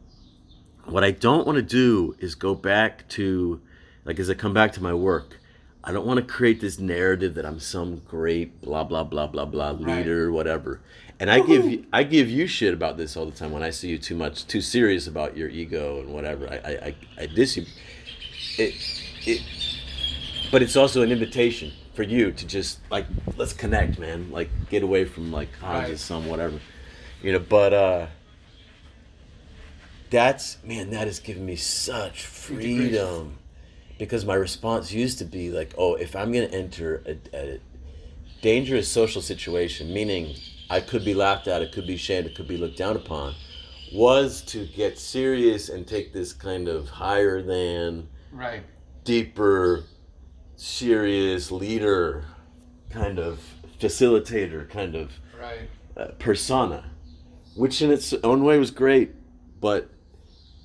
what 0.85 1.03
i 1.03 1.12
don't 1.12 1.45
want 1.45 1.55
to 1.57 1.62
do 1.62 2.15
is 2.19 2.33
go 2.33 2.55
back 2.55 3.07
to 3.09 3.62
like 4.05 4.19
as 4.19 4.29
i 4.29 4.33
come 4.33 4.53
back 4.53 4.71
to 4.71 4.81
my 4.81 4.93
work 4.93 5.38
i 5.84 5.92
don't 5.92 6.06
want 6.06 6.18
to 6.18 6.25
create 6.25 6.62
this 6.62 6.80
narrative 6.80 7.34
that 7.36 7.46
i'm 7.46 7.60
some 7.60 8.02
great 8.08 8.62
blah 8.62 8.84
blah 8.84 9.04
blah 9.04 9.28
blah 9.28 9.46
blah 9.46 9.72
leader 9.72 10.32
whatever. 10.32 10.80
And 11.20 11.30
i 11.32 11.40
give 11.40 11.66
you 11.66 11.86
i 11.94 12.04
give 12.04 12.30
you 12.30 12.48
shit 12.48 12.74
about 12.74 12.98
this 12.98 13.16
all 13.16 13.25
the 13.25 13.32
time 13.32 13.52
when 13.52 13.63
i 13.63 13.70
see 13.70 13.90
you 13.90 13.98
too 13.98 14.16
much 14.16 14.46
too 14.48 14.62
serious 14.62 15.08
about 15.08 15.38
your 15.38 15.48
ego 15.50 16.00
and 16.00 16.13
whatever. 16.13 16.48
I 16.50 16.56
i 16.56 16.86
i, 16.88 16.96
I 17.24 17.25
diss 17.28 17.56
you. 17.58 17.66
It 18.58 18.74
it 19.25 19.42
but 20.52 20.62
it's 20.62 20.75
also 20.75 21.02
an 21.02 21.12
invitation 21.12 21.72
for 21.94 22.04
you 22.04 22.32
to 22.32 22.48
just 22.48 22.80
like 22.90 23.06
let's 23.38 23.54
connect 23.54 24.00
man. 24.00 24.32
Like 24.32 24.50
get 24.70 24.84
away 24.84 25.06
from 25.06 25.32
like 25.32 25.54
Hans 25.60 25.90
Right. 25.90 26.00
some 26.00 26.28
whatever. 26.28 26.60
You 27.22 27.34
know 27.34 27.40
but 27.40 27.74
uh 27.74 28.08
that's 30.10 30.58
man 30.63 30.90
that 30.92 31.08
has 31.08 31.20
given 31.20 31.46
me 31.46 31.56
such 31.56 32.25
freedom 32.25 33.38
because 33.97 34.25
my 34.25 34.33
response 34.35 34.91
used 34.91 35.17
to 35.19 35.25
be 35.25 35.51
like 35.51 35.73
oh 35.77 35.95
if 35.95 36.15
i'm 36.15 36.31
going 36.31 36.47
to 36.47 36.55
enter 36.55 37.03
a, 37.05 37.38
a 37.38 37.59
dangerous 38.41 38.88
social 38.88 39.21
situation 39.21 39.93
meaning 39.93 40.35
i 40.69 40.79
could 40.79 41.03
be 41.05 41.13
laughed 41.13 41.47
at 41.47 41.62
it 41.62 41.71
could 41.71 41.88
be 41.88 41.97
shamed 41.97 42.25
it 42.27 42.35
could 42.35 42.47
be 42.47 42.57
looked 42.57 42.77
down 42.77 42.95
upon 42.95 43.33
was 43.93 44.41
to 44.41 44.65
get 44.65 44.97
serious 44.97 45.69
and 45.69 45.88
take 45.88 46.13
this 46.13 46.33
kind 46.33 46.67
of 46.67 46.89
higher 46.89 47.41
than 47.41 48.07
Right. 48.31 48.63
deeper 49.03 49.83
serious 50.55 51.51
leader 51.51 52.25
kind 52.89 53.19
of 53.19 53.39
facilitator 53.79 54.67
kind 54.69 54.95
of 54.95 55.12
Right. 55.39 55.69
uh, 55.97 56.07
persona, 56.19 56.85
which 57.55 57.81
in 57.81 57.91
its 57.91 58.13
own 58.23 58.43
way 58.43 58.57
was 58.57 58.71
great, 58.71 59.12
but 59.59 59.89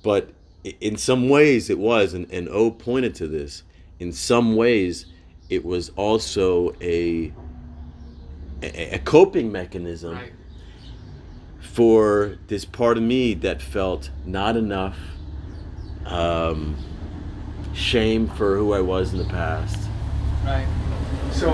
but 0.01 0.31
in 0.63 0.97
some 0.97 1.29
ways 1.29 1.69
it 1.69 1.79
was, 1.79 2.13
and, 2.13 2.29
and 2.31 2.47
O 2.49 2.71
pointed 2.71 3.15
to 3.15 3.27
this. 3.27 3.63
In 3.99 4.11
some 4.11 4.55
ways, 4.55 5.05
it 5.49 5.65
was 5.65 5.89
also 5.95 6.75
a 6.81 7.33
a, 8.61 8.95
a 8.95 8.99
coping 8.99 9.51
mechanism 9.51 10.15
Right. 10.15 10.33
for 11.59 12.37
this 12.47 12.65
part 12.65 12.97
of 12.97 13.03
me 13.03 13.33
that 13.35 13.61
felt 13.61 14.09
not 14.25 14.57
enough, 14.57 14.97
um, 16.05 16.75
shame 17.73 18.27
for 18.27 18.57
who 18.57 18.73
I 18.73 18.81
was 18.81 19.13
in 19.13 19.19
the 19.19 19.25
past. 19.25 19.79
Right. 20.43 20.67
So 21.31 21.53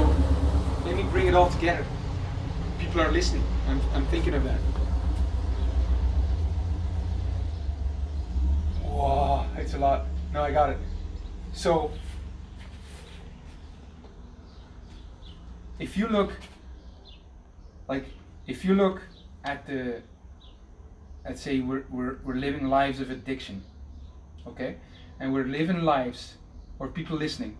let 0.86 0.96
me 0.96 1.04
bring 1.04 1.28
it 1.28 1.36
all 1.36 1.50
together. 1.50 1.86
People 2.80 3.02
are 3.02 3.12
listening. 3.12 3.44
I'm, 3.68 3.80
I'm 3.94 4.06
thinking 4.08 4.34
of 4.34 4.44
that. 4.46 4.60
It's 9.58 9.74
a 9.74 9.80
lot. 9.80 10.06
No, 10.34 10.44
I 10.44 10.52
got 10.52 10.70
it. 10.70 10.78
So 11.54 11.92
if 15.80 15.98
you 15.98 16.08
look, 16.08 16.34
like, 17.88 18.06
if 18.48 18.66
you 18.66 18.76
look 18.76 19.02
at 19.44 19.66
the 19.68 20.02
let's 21.28 21.42
say 21.42 21.60
we're, 21.60 21.86
we're, 21.90 22.18
we're 22.24 22.36
living 22.36 22.68
lives 22.68 23.00
of 23.00 23.10
addiction 23.10 23.64
okay 24.48 24.76
and 25.20 25.34
we're 25.34 25.46
living 25.46 25.82
lives 25.82 26.36
or 26.80 26.88
people 26.88 27.18
listening 27.18 27.58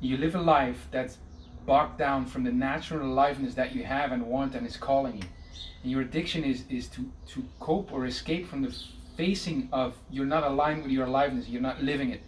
you 0.00 0.16
live 0.16 0.34
a 0.34 0.40
life 0.40 0.88
that's 0.90 1.18
bogged 1.64 1.98
down 1.98 2.26
from 2.26 2.44
the 2.44 2.52
natural 2.52 3.06
aliveness 3.06 3.54
that 3.54 3.74
you 3.74 3.84
have 3.84 4.12
and 4.12 4.22
want 4.22 4.54
and 4.54 4.66
is 4.66 4.76
calling 4.76 5.16
you 5.16 5.28
and 5.82 5.92
your 5.92 6.02
addiction 6.02 6.44
is 6.44 6.64
is 6.68 6.88
to 6.88 7.10
to 7.26 7.44
cope 7.60 7.92
or 7.92 8.04
escape 8.06 8.46
from 8.48 8.62
the 8.62 8.76
facing 9.16 9.68
of 9.72 9.94
you're 10.10 10.26
not 10.26 10.42
aligned 10.44 10.82
with 10.82 10.92
your 10.92 11.06
aliveness 11.06 11.48
you're 11.48 11.62
not 11.62 11.82
living 11.82 12.10
it 12.10 12.22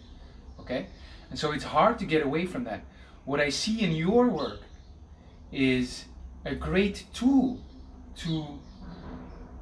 okay? 0.67 0.87
And 1.29 1.39
so 1.39 1.51
it's 1.51 1.63
hard 1.63 1.99
to 1.99 2.05
get 2.05 2.23
away 2.23 2.45
from 2.45 2.63
that. 2.65 2.81
What 3.25 3.39
i 3.39 3.49
see 3.49 3.81
in 3.81 3.91
your 3.91 4.27
work 4.29 4.61
is 5.51 6.05
a 6.45 6.55
great 6.55 7.05
tool 7.13 7.59
to 8.17 8.59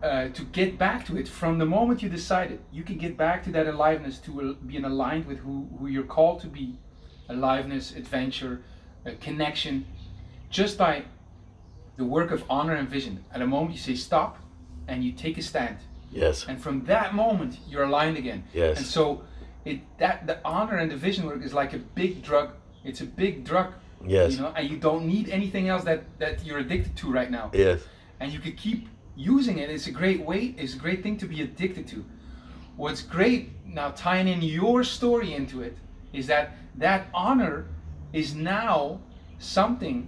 uh, 0.03 0.27
to 0.29 0.43
get 0.43 0.77
back 0.77 1.05
to 1.07 1.17
it. 1.17 1.27
From 1.27 1.57
the 1.57 1.65
moment 1.65 2.03
you 2.03 2.09
decided 2.09 2.59
you 2.71 2.83
can 2.83 2.97
get 2.97 3.17
back 3.17 3.43
to 3.45 3.51
that 3.51 3.65
aliveness 3.65 4.19
to 4.19 4.55
being 4.67 4.85
aligned 4.85 5.25
with 5.25 5.39
who, 5.39 5.67
who 5.79 5.87
you're 5.87 6.11
called 6.17 6.41
to 6.41 6.47
be. 6.47 6.77
Aliveness 7.27 7.95
adventure 7.95 8.61
uh, 9.05 9.11
connection. 9.19 9.85
Just 10.51 10.77
by 10.77 11.05
the 11.97 12.05
work 12.05 12.29
of 12.29 12.43
honor 12.49 12.75
and 12.75 12.87
vision 12.87 13.23
at 13.33 13.41
a 13.41 13.47
moment 13.47 13.71
you 13.71 13.79
say 13.79 13.95
stop 13.95 14.37
and 14.87 15.03
you 15.03 15.11
take 15.11 15.37
a 15.37 15.41
stand 15.41 15.77
Yes. 16.11 16.45
and 16.47 16.61
from 16.61 16.85
that 16.85 17.13
moment 17.13 17.57
you're 17.67 17.83
aligned 17.83 18.17
again 18.17 18.43
Yes. 18.53 18.77
and 18.77 18.85
so 18.85 19.23
it 19.65 19.79
that 19.97 20.27
the 20.27 20.39
honor 20.45 20.77
and 20.77 20.89
the 20.91 20.97
vision 20.97 21.25
work 21.25 21.43
is 21.43 21.53
like 21.53 21.73
a 21.73 21.79
big 21.79 22.21
drug 22.23 22.51
it's 22.83 23.01
a 23.01 23.05
big 23.05 23.43
drug 23.43 23.73
Yes. 24.05 24.33
you 24.33 24.41
know 24.41 24.53
and 24.55 24.69
you 24.69 24.77
don't 24.77 25.05
need 25.05 25.29
anything 25.29 25.67
else 25.67 25.83
that 25.83 26.03
that 26.19 26.45
you're 26.45 26.59
addicted 26.59 26.95
to 26.97 27.11
right 27.11 27.31
now 27.31 27.49
Yes. 27.53 27.81
and 28.19 28.31
you 28.31 28.39
could 28.39 28.57
keep 28.57 28.87
using 29.15 29.57
it 29.59 29.69
it's 29.69 29.87
a 29.87 29.91
great 29.91 30.21
way 30.21 30.53
it's 30.57 30.73
a 30.75 30.77
great 30.77 31.01
thing 31.03 31.17
to 31.17 31.25
be 31.25 31.41
addicted 31.41 31.87
to 31.87 32.05
what's 32.75 33.01
great 33.01 33.51
now 33.65 33.89
tying 33.91 34.27
in 34.27 34.41
your 34.41 34.83
story 34.83 35.33
into 35.33 35.61
it 35.61 35.77
is 36.13 36.27
that 36.27 36.51
that 36.75 37.07
honor 37.13 37.65
is 38.13 38.35
now 38.35 38.99
something 39.39 40.07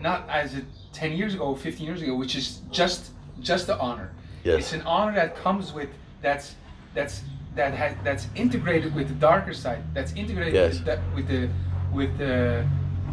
not 0.00 0.28
as 0.28 0.54
a 0.54 0.62
10 0.92 1.12
years 1.12 1.34
ago 1.34 1.54
15 1.54 1.86
years 1.86 2.02
ago 2.02 2.14
which 2.14 2.34
is 2.34 2.60
just 2.70 3.10
just 3.40 3.66
the 3.66 3.78
honor 3.78 4.12
Yes. 4.44 4.58
it's 4.60 4.72
an 4.72 4.82
honor 4.82 5.14
that 5.14 5.36
comes 5.36 5.72
with 5.72 5.88
that's 6.20 6.54
that's 6.94 7.22
that 7.54 7.74
has 7.74 7.94
that's 8.04 8.26
integrated 8.34 8.94
with 8.94 9.08
the 9.08 9.14
darker 9.14 9.52
side 9.54 9.82
that's 9.94 10.12
integrated 10.14 10.54
Yes. 10.54 10.74
with, 10.74 10.84
the, 10.86 11.00
with 11.14 11.28
the 11.28 11.48
with 11.92 12.18
the 12.18 12.66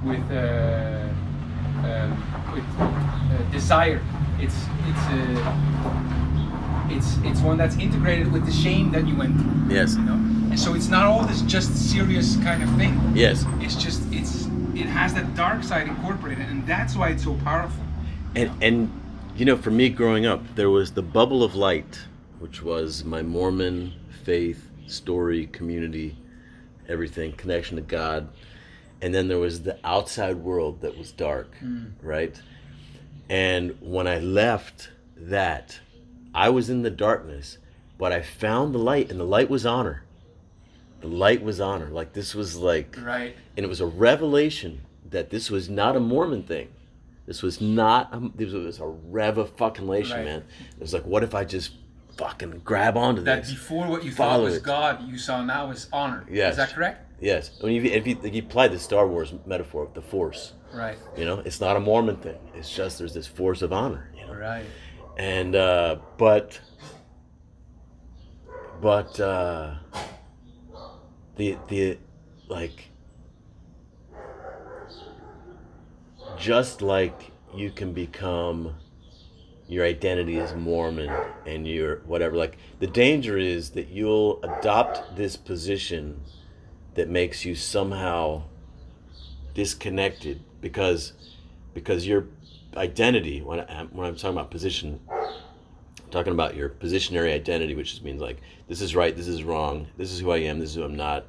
with 0.04 0.32
uh, 0.32 1.08
um, 1.86 2.54
with 2.54 2.64
uh, 2.80 3.52
desire 3.52 4.02
it's 4.40 4.56
it's 4.88 5.06
a 5.12 5.24
it's 6.90 7.18
it's 7.24 7.42
one 7.42 7.58
that's 7.58 7.76
integrated 7.78 8.32
with 8.32 8.46
the 8.46 8.52
shame 8.52 8.92
that 8.92 9.08
you 9.08 9.16
went 9.16 9.36
through 9.40 9.76
Yes. 9.76 9.96
you 9.96 10.02
know 10.02 10.14
and 10.14 10.60
so 10.60 10.74
it's 10.74 10.88
not 10.88 11.04
all 11.06 11.24
this 11.26 11.42
just 11.44 11.76
serious 11.92 12.36
kind 12.38 12.64
of 12.64 12.70
thing 12.76 13.00
Yes. 13.16 13.46
it's 13.60 13.76
just 13.76 14.02
it's 14.12 14.46
it 14.74 14.86
has 14.88 15.14
that 15.14 15.36
dark 15.36 15.64
side 15.64 15.88
incorporated 15.88 16.48
and 16.48 16.66
that's 16.66 16.96
why 16.96 17.10
it's 17.10 17.24
so 17.24 17.36
powerful 17.44 17.84
And 18.36 18.52
and 18.64 18.90
you 19.40 19.46
know, 19.46 19.56
for 19.56 19.72
me 19.72 19.88
growing 19.88 20.26
up, 20.26 20.44
there 20.56 20.70
was 20.70 20.92
the 20.92 21.02
bubble 21.02 21.44
of 21.44 21.56
light, 21.56 21.98
which 22.40 22.62
was 22.62 23.06
my 23.06 23.22
Mormon 23.22 23.94
faith, 24.26 24.70
story, 24.86 25.48
community, 25.48 26.18
everything, 26.90 27.32
connection 27.32 27.78
to 27.78 27.82
God. 27.82 28.28
And 29.02 29.16
then 29.16 29.30
there 29.30 29.40
was 29.40 29.64
the 29.64 29.80
outside 29.82 30.36
world 30.36 30.82
that 30.82 30.98
was 30.98 31.14
dark, 31.14 31.56
hmm. 31.60 31.86
right? 32.02 32.40
And 33.30 33.78
when 33.80 34.08
I 34.08 34.20
left 34.20 34.90
that, 35.16 35.80
I 36.36 36.50
was 36.50 36.70
in 36.70 36.82
the 36.82 36.90
darkness, 36.90 37.60
but 37.98 38.12
I 38.12 38.22
found 38.22 38.76
the 38.76 38.80
light, 38.80 39.10
and 39.10 39.18
the 39.18 39.24
light 39.24 39.50
was 39.50 39.66
honor. 39.66 40.04
The 41.00 41.08
light 41.08 41.42
was 41.42 41.62
honor. 41.62 41.88
Like 41.88 42.12
this 42.12 42.36
was 42.36 42.58
like 42.58 42.98
right 43.02 43.34
and 43.56 43.64
it 43.64 43.70
was 43.70 43.80
a 43.80 43.86
revelation 43.86 44.82
that 45.10 45.30
this 45.30 45.50
was 45.50 45.70
not 45.70 45.96
a 45.96 46.00
Mormon 46.02 46.44
thing. 46.44 46.68
This 47.30 47.44
was 47.44 47.62
not. 47.62 48.10
A, 48.12 48.32
this 48.34 48.54
was 48.54 48.80
a 48.80 48.88
rev 48.88 49.38
of 49.38 49.52
fucking 49.56 49.86
lation, 49.86 50.16
Right. 50.16 50.26
man. 50.26 50.44
It 50.72 50.80
was 50.80 50.96
like, 50.96 51.06
what 51.06 51.24
if 51.24 51.36
I 51.36 51.44
just 51.46 51.74
fucking 52.18 52.62
grab 52.66 52.98
onto 52.98 53.22
that 53.22 53.42
this? 53.44 53.50
That 53.50 53.54
before 53.54 53.88
what 53.88 54.04
you 54.04 54.12
thought 54.12 54.42
was 54.42 54.56
it. 54.58 54.64
God, 54.64 55.08
you 55.08 55.16
saw 55.20 55.44
now 55.46 55.70
is 55.70 55.88
honor. 55.94 56.26
Yes. 56.28 56.54
Is 56.54 56.58
that 56.58 56.74
correct? 56.74 57.06
Yes. 57.22 57.52
I 57.62 57.68
mean, 57.68 57.78
if 57.78 57.84
you, 57.86 57.92
if 57.92 58.08
you, 58.08 58.18
if 58.24 58.34
you 58.34 58.42
apply 58.42 58.70
the 58.70 58.80
Star 58.80 59.08
Wars 59.08 59.32
metaphor 59.46 59.84
of 59.84 59.94
the 59.94 60.02
Force, 60.02 60.54
Right. 60.74 60.98
you 61.16 61.24
know, 61.24 61.38
it's 61.46 61.62
not 61.62 61.76
a 61.78 61.80
Mormon 61.80 62.16
thing. 62.16 62.40
It's 62.56 62.76
just 62.76 62.98
there's 62.98 63.14
this 63.14 63.28
force 63.28 63.62
of 63.62 63.72
honor, 63.72 64.12
you 64.18 64.26
know. 64.26 64.34
Right. 64.34 64.66
And 65.16 65.56
uh, 65.56 65.98
but 66.18 66.60
but 68.82 69.20
uh, 69.20 69.76
the 71.36 71.58
the 71.68 72.00
like 72.48 72.89
just 76.40 76.82
like 76.82 77.32
you 77.54 77.70
can 77.70 77.92
become 77.94 78.76
your 79.68 79.86
identity 79.86 80.40
as 80.40 80.56
Mormon 80.56 81.12
and 81.46 81.68
your 81.68 81.98
whatever 82.06 82.36
like 82.36 82.58
the 82.80 82.88
danger 82.88 83.38
is 83.38 83.72
that 83.72 83.90
you'll 83.90 84.42
adopt 84.44 85.16
this 85.16 85.36
position 85.36 86.22
that 86.96 87.10
makes 87.10 87.46
you 87.46 87.56
somehow 87.56 88.44
disconnected 89.54 90.42
because 90.62 91.14
because 91.74 92.08
your 92.08 92.26
identity 92.78 93.42
when 93.42 93.60
I, 93.60 93.84
when 93.92 94.08
I'm 94.08 94.16
talking 94.16 94.38
about 94.38 94.50
position 94.50 95.00
I'm 95.10 96.10
talking 96.10 96.34
about 96.34 96.56
your 96.56 96.70
positionary 96.70 97.34
identity 97.34 97.76
which 97.76 97.92
just 97.92 98.04
means 98.04 98.22
like 98.22 98.38
this 98.68 98.82
is 98.82 98.96
right 98.96 99.16
this 99.16 99.28
is 99.28 99.44
wrong 99.44 99.88
this 99.98 100.12
is 100.12 100.20
who 100.20 100.32
I 100.32 100.38
am 100.38 100.60
this 100.60 100.70
is 100.70 100.76
who 100.76 100.84
I'm 100.84 100.96
not 100.96 101.26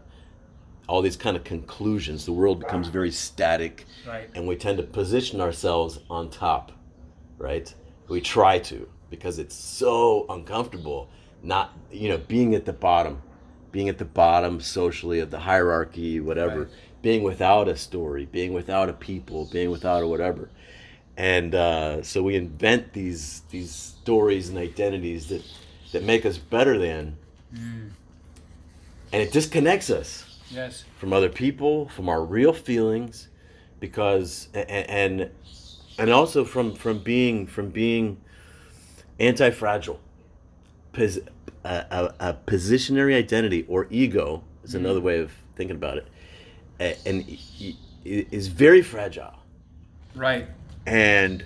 all 0.91 1.03
these 1.03 1.17
kind 1.17 1.37
of 1.37 1.45
conclusions 1.45 2.27
the 2.27 2.33
world 2.33 2.59
becomes 2.59 2.89
very 2.89 3.13
static 3.13 3.87
Right. 4.07 4.29
and 4.35 4.49
we 4.49 4.57
tend 4.57 4.77
to 4.79 4.83
position 4.83 5.41
ourselves 5.41 6.01
on 6.11 6.31
top 6.31 6.73
right 7.39 7.73
we 8.09 8.21
try 8.21 8.59
to 8.59 8.89
because 9.09 9.39
it's 9.39 9.55
so 9.55 10.27
uncomfortable 10.29 11.09
not 11.45 11.73
you 11.93 12.09
know 12.09 12.19
being 12.19 12.55
at 12.57 12.65
the 12.65 12.73
bottom 12.73 13.23
being 13.71 13.89
at 13.89 13.99
the 13.99 14.05
bottom 14.05 14.61
socially 14.61 15.21
of 15.21 15.31
the 15.31 15.39
hierarchy 15.39 16.19
whatever 16.19 16.63
Right. 16.63 16.69
being 17.03 17.23
without 17.23 17.69
a 17.69 17.77
story 17.77 18.27
being 18.27 18.53
without 18.53 18.89
a 18.89 18.93
people 18.93 19.49
being 19.53 19.71
without 19.71 20.03
a 20.03 20.09
whatever 20.09 20.51
and 21.17 21.55
uh, 21.55 22.03
so 22.03 22.21
we 22.23 22.35
invent 22.35 22.93
these 22.95 23.43
these 23.51 23.71
stories 23.71 24.49
and 24.49 24.59
identities 24.59 25.29
that 25.29 25.43
that 25.93 26.03
make 26.03 26.27
us 26.27 26.37
better 26.37 26.79
than 26.79 27.17
Mm. 27.55 27.91
and 29.13 29.23
it 29.23 29.33
disconnects 29.33 29.91
us 29.91 30.25
Yes. 30.51 30.85
from 30.99 31.13
other 31.13 31.29
people, 31.29 31.89
from 31.89 32.09
our 32.09 32.25
real 32.25 32.53
feelings, 32.53 33.29
because 33.79 34.49
and 34.55 34.69
and, 34.69 35.31
and 35.99 36.11
also 36.11 36.45
from 36.45 36.75
from 36.75 36.99
being 37.03 37.47
from 37.47 37.71
being 37.71 38.19
anti-fragile. 39.19 40.01
Pos, 40.93 41.19
a, 41.65 41.69
a, 41.91 42.15
a 42.31 42.33
positionary 42.35 43.15
identity 43.15 43.65
or 43.69 43.87
ego 43.91 44.43
is 44.65 44.75
another 44.75 45.01
way 45.01 45.21
of 45.21 45.33
thinking 45.57 45.77
about 45.77 45.99
it, 45.99 46.99
and 47.07 47.25
i- 47.29 47.77
is 48.05 48.49
very 48.49 48.83
fragile 48.83 49.35
Right. 50.15 50.49
and. 50.87 51.45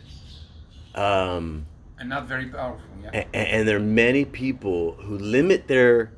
Um, 0.95 1.67
And 1.99 2.09
not 2.09 2.27
very 2.29 2.47
powerful. 2.47 2.87
Yeah. 3.03 3.11
a- 3.35 3.37
and 3.37 3.67
there 3.69 3.77
are 3.77 3.81
many 3.81 4.25
people 4.25 4.93
who 4.93 5.19
limit 5.19 5.67
their 5.69 6.13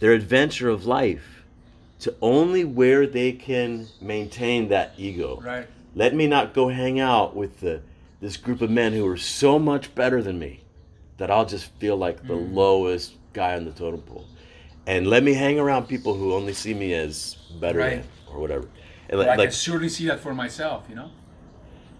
their 0.00 0.12
adventure 0.12 0.68
of 0.70 0.84
life 0.86 1.35
to 2.00 2.14
only 2.20 2.64
where 2.64 3.06
they 3.06 3.32
can 3.32 3.86
maintain 4.00 4.68
that 4.68 4.92
ego. 4.98 5.40
Right. 5.42 5.66
Let 5.94 6.14
me 6.14 6.26
not 6.26 6.52
go 6.54 6.68
hang 6.68 7.00
out 7.00 7.34
with 7.34 7.60
the 7.60 7.80
this 8.20 8.36
group 8.38 8.62
of 8.62 8.70
men 8.70 8.92
who 8.94 9.06
are 9.06 9.16
so 9.16 9.58
much 9.58 9.94
better 9.94 10.22
than 10.22 10.38
me 10.38 10.60
that 11.18 11.30
I'll 11.30 11.44
just 11.46 11.66
feel 11.78 11.96
like 11.96 12.26
the 12.26 12.34
Mm. 12.34 12.54
lowest 12.54 13.12
guy 13.34 13.54
on 13.56 13.64
the 13.66 13.70
totem 13.72 14.00
pole. 14.00 14.24
And 14.86 15.06
let 15.06 15.22
me 15.22 15.34
hang 15.34 15.58
around 15.58 15.86
people 15.86 16.14
who 16.14 16.32
only 16.32 16.52
see 16.54 16.72
me 16.74 16.94
as 16.94 17.36
better 17.60 17.78
Right. 17.78 17.90
than 18.02 18.04
or 18.32 18.40
whatever. 18.40 18.68
And 19.08 19.20
like, 19.20 19.28
I 19.28 19.36
can 19.36 19.52
surely 19.52 19.88
see 19.88 20.06
that 20.06 20.20
for 20.20 20.34
myself. 20.34 20.84
You 20.88 20.96
know. 20.96 21.10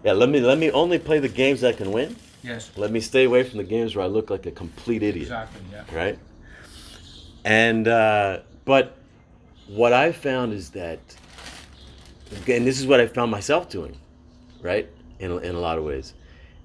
yeah, 0.05 0.13
let 0.13 0.29
me 0.29 0.41
let 0.41 0.59
me 0.59 0.71
only 0.71 0.99
play 0.99 1.19
the 1.19 1.29
games 1.29 1.61
that 1.61 1.75
I 1.75 1.77
can 1.77 1.93
win. 1.93 2.17
Yes. 2.43 2.71
Let 2.77 2.91
me 2.93 3.01
stay 3.01 3.25
away 3.25 3.43
from 3.43 3.59
the 3.59 3.65
games 3.65 3.95
where 3.97 4.05
I 4.05 4.09
look 4.09 4.31
like 4.31 4.47
a 4.47 4.51
complete 4.53 5.03
idiot. 5.03 5.23
Exactly. 5.25 5.63
Yeah. 5.73 5.83
right? 5.97 6.19
And 7.45 7.89
uh, 7.89 8.41
but 8.65 8.96
what 9.69 9.93
I 9.93 10.13
found 10.13 10.53
is 10.53 10.71
that, 10.71 11.01
and 12.31 12.67
this 12.67 12.81
is 12.81 12.87
what 12.87 13.01
I 13.01 13.07
found 13.07 13.31
myself 13.31 13.69
doing, 13.69 13.99
right? 14.61 14.89
In 15.19 15.33
in 15.43 15.55
a 15.55 15.61
lot 15.61 15.79
of 15.79 15.85
ways, 15.85 16.15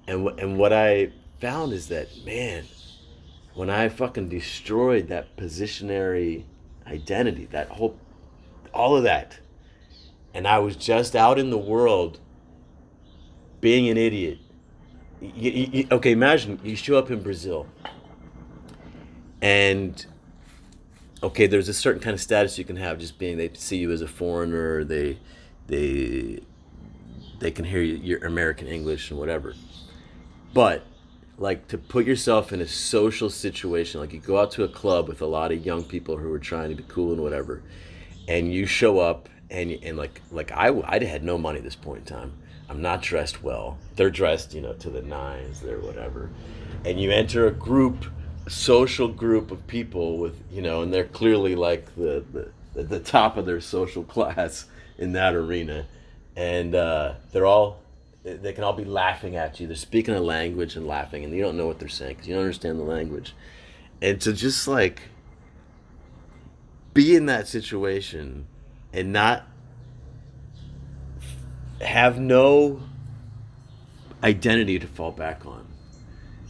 and 0.06 0.28
and 0.38 0.58
what 0.58 0.72
I 0.72 1.12
found 1.40 1.72
is 1.72 1.88
that 1.88 2.08
man, 2.24 2.64
when 3.54 3.70
I 3.70 3.88
fucking 3.88 4.28
destroyed 4.28 5.08
that 5.08 5.36
positionary 5.36 6.46
identity, 6.86 7.46
that 7.46 7.68
whole, 7.68 7.98
all 8.72 8.96
of 8.96 9.02
that, 9.04 9.38
and 10.34 10.46
I 10.46 10.58
was 10.58 10.76
just 10.76 11.16
out 11.16 11.38
in 11.38 11.50
the 11.50 11.58
world, 11.58 12.20
being 13.60 13.88
an 13.88 13.96
idiot, 13.96 14.38
you, 15.20 15.50
you, 15.50 15.88
okay, 15.90 16.12
imagine 16.12 16.60
you 16.62 16.76
show 16.76 16.96
up 16.98 17.10
in 17.10 17.22
Brazil, 17.22 17.66
and 19.40 20.04
okay, 21.22 21.46
there's 21.46 21.68
a 21.68 21.74
certain 21.74 22.00
kind 22.00 22.14
of 22.14 22.20
status 22.20 22.58
you 22.58 22.64
can 22.64 22.76
have 22.76 22.98
just 22.98 23.18
being 23.18 23.38
they 23.38 23.50
see 23.54 23.76
you 23.76 23.92
as 23.92 24.02
a 24.02 24.08
foreigner, 24.08 24.84
they 24.84 25.18
they 25.66 26.40
they 27.38 27.50
can 27.50 27.64
hear 27.64 27.82
your 27.82 28.24
American 28.24 28.66
English 28.66 29.10
and 29.10 29.18
whatever. 29.18 29.54
But 30.54 30.84
like 31.38 31.68
to 31.68 31.78
put 31.78 32.06
yourself 32.06 32.52
in 32.52 32.60
a 32.60 32.66
social 32.66 33.30
situation, 33.30 34.00
like 34.00 34.12
you 34.12 34.20
go 34.20 34.38
out 34.38 34.52
to 34.52 34.64
a 34.64 34.68
club 34.68 35.08
with 35.08 35.22
a 35.22 35.26
lot 35.26 35.52
of 35.52 35.64
young 35.64 35.84
people 35.84 36.16
who 36.16 36.32
are 36.32 36.38
trying 36.38 36.70
to 36.70 36.76
be 36.76 36.84
cool 36.88 37.12
and 37.12 37.22
whatever, 37.22 37.62
and 38.28 38.52
you 38.52 38.66
show 38.66 38.98
up 38.98 39.28
and 39.50 39.70
and 39.82 39.96
like 39.96 40.20
like 40.30 40.50
I 40.52 40.68
I 40.84 41.02
had 41.04 41.24
no 41.24 41.38
money 41.38 41.58
at 41.58 41.64
this 41.64 41.76
point 41.76 42.00
in 42.00 42.04
time. 42.04 42.32
I'm 42.68 42.80
not 42.80 43.02
dressed 43.02 43.42
well. 43.42 43.76
They're 43.96 44.10
dressed, 44.10 44.54
you 44.54 44.62
know, 44.62 44.72
to 44.74 44.88
the 44.88 45.02
nines, 45.02 45.60
they're 45.60 45.78
whatever. 45.78 46.30
And 46.86 46.98
you 46.98 47.10
enter 47.10 47.46
a 47.46 47.50
group, 47.50 48.06
social 48.48 49.08
group 49.08 49.50
of 49.50 49.66
people 49.66 50.18
with, 50.18 50.42
you 50.50 50.62
know, 50.62 50.82
and 50.82 50.92
they're 50.92 51.04
clearly 51.04 51.54
like 51.54 51.94
the, 51.96 52.24
the, 52.74 52.82
the 52.82 53.00
top 53.00 53.36
of 53.36 53.46
their 53.46 53.60
social 53.60 54.02
class 54.14 54.66
in 54.98 55.12
that 55.12 55.34
arena. 55.34 55.86
And 56.36 56.74
uh, 56.74 57.14
they're 57.32 57.46
all, 57.46 57.80
they 58.24 58.52
can 58.52 58.64
all 58.64 58.72
be 58.72 58.84
laughing 58.84 59.36
at 59.36 59.60
you. 59.60 59.66
They're 59.66 59.76
speaking 59.76 60.14
a 60.14 60.20
language 60.20 60.76
and 60.76 60.86
laughing, 60.86 61.24
and 61.24 61.34
you 61.34 61.42
don't 61.42 61.56
know 61.56 61.66
what 61.66 61.78
they're 61.78 61.88
saying 61.88 62.14
because 62.14 62.28
you 62.28 62.34
don't 62.34 62.44
understand 62.44 62.78
the 62.78 62.84
language. 62.84 63.34
And 64.00 64.20
to 64.22 64.32
just 64.32 64.66
like 64.66 65.02
be 66.94 67.16
in 67.16 67.26
that 67.26 67.48
situation 67.48 68.46
and 68.92 69.12
not 69.12 69.46
have 71.80 72.18
no 72.18 72.80
identity 74.22 74.78
to 74.78 74.86
fall 74.86 75.10
back 75.10 75.44
on 75.46 75.66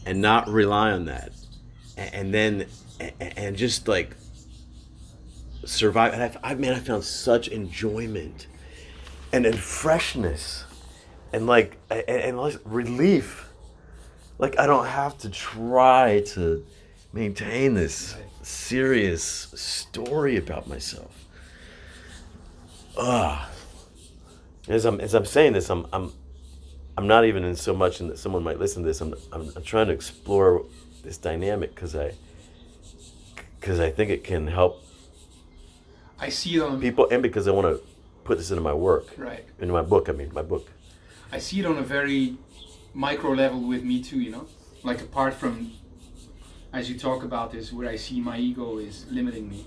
and 0.05 0.21
not 0.21 0.49
rely 0.49 0.91
on 0.91 1.07
that 1.07 1.33
and 1.97 2.33
then 2.33 2.67
and 3.21 3.57
just 3.57 3.89
like 3.89 4.17
survive 5.65 6.13
and 6.13 6.39
i 6.43 6.55
man 6.55 6.75
i 6.75 6.79
found 6.79 7.05
such 7.05 7.49
enjoyment 7.49 8.47
and 9.33 9.47
and 9.47 9.59
freshness 9.59 10.65
and 11.33 11.47
like 11.47 11.79
and, 11.91 12.09
and 12.09 12.39
like 12.39 12.57
relief. 12.65 13.49
Like 14.39 14.59
i 14.59 14.67
don't 14.67 14.87
have 14.87 15.19
to 15.19 15.31
try 15.31 16.23
to 16.29 16.65
maintain 17.13 17.75
this 17.75 18.17
serious 18.43 19.23
story 19.23 20.37
about 20.37 20.69
myself. 20.69 21.27
Ah. 22.99 23.51
As 24.69 24.85
I'm 24.85 25.01
as 25.01 25.15
I'm 25.15 25.25
saying 25.25 25.55
this, 25.55 25.71
I'm 25.71 25.87
I'm 25.93 26.13
I'm 26.97 27.07
not 27.07 27.25
even 27.25 27.45
in 27.45 27.57
so 27.57 27.75
much 27.75 28.01
in 28.01 28.09
that 28.09 28.19
someone 28.19 28.43
might 28.43 28.59
listen 28.59 28.83
to 28.83 28.89
this. 28.89 29.01
I'm 29.01 29.15
I'm, 29.33 29.51
I'm 29.57 29.63
trying 29.63 29.87
to 29.87 29.93
explore 29.93 30.65
this 31.03 31.17
dynamic 31.19 31.75
because 31.75 31.95
I 31.95 32.15
because 33.61 33.81
I 33.81 33.91
think 33.91 34.11
it 34.11 34.25
can 34.25 34.49
help. 34.49 34.85
I 36.19 36.29
see 36.29 36.57
it 36.57 36.63
on 36.63 36.81
people, 36.81 37.09
and 37.11 37.23
because 37.23 37.49
I 37.49 37.53
want 37.53 37.67
to 37.67 37.83
put 38.25 38.39
this 38.39 38.51
into 38.51 38.63
my 38.63 38.73
work, 38.73 39.07
right? 39.17 39.45
Into 39.59 39.73
my 39.73 39.83
book. 39.83 40.09
I 40.09 40.13
mean, 40.13 40.33
my 40.33 40.43
book. 40.43 40.69
I 41.31 41.39
see 41.39 41.61
it 41.61 41.67
on 41.67 41.79
a 41.79 41.83
very 41.83 42.37
micro 42.95 43.33
level 43.33 43.61
with 43.61 43.83
me 43.83 44.03
too. 44.03 44.21
You 44.21 44.31
know, 44.31 44.47
like 44.83 45.01
apart 45.01 45.35
from 45.35 45.73
as 46.73 46.89
you 46.91 46.99
talk 46.99 47.23
about 47.23 47.53
this, 47.53 47.73
where 47.73 47.89
I 47.89 47.97
see 47.97 48.21
my 48.21 48.39
ego 48.39 48.79
is 48.79 49.07
limiting 49.11 49.49
me, 49.49 49.67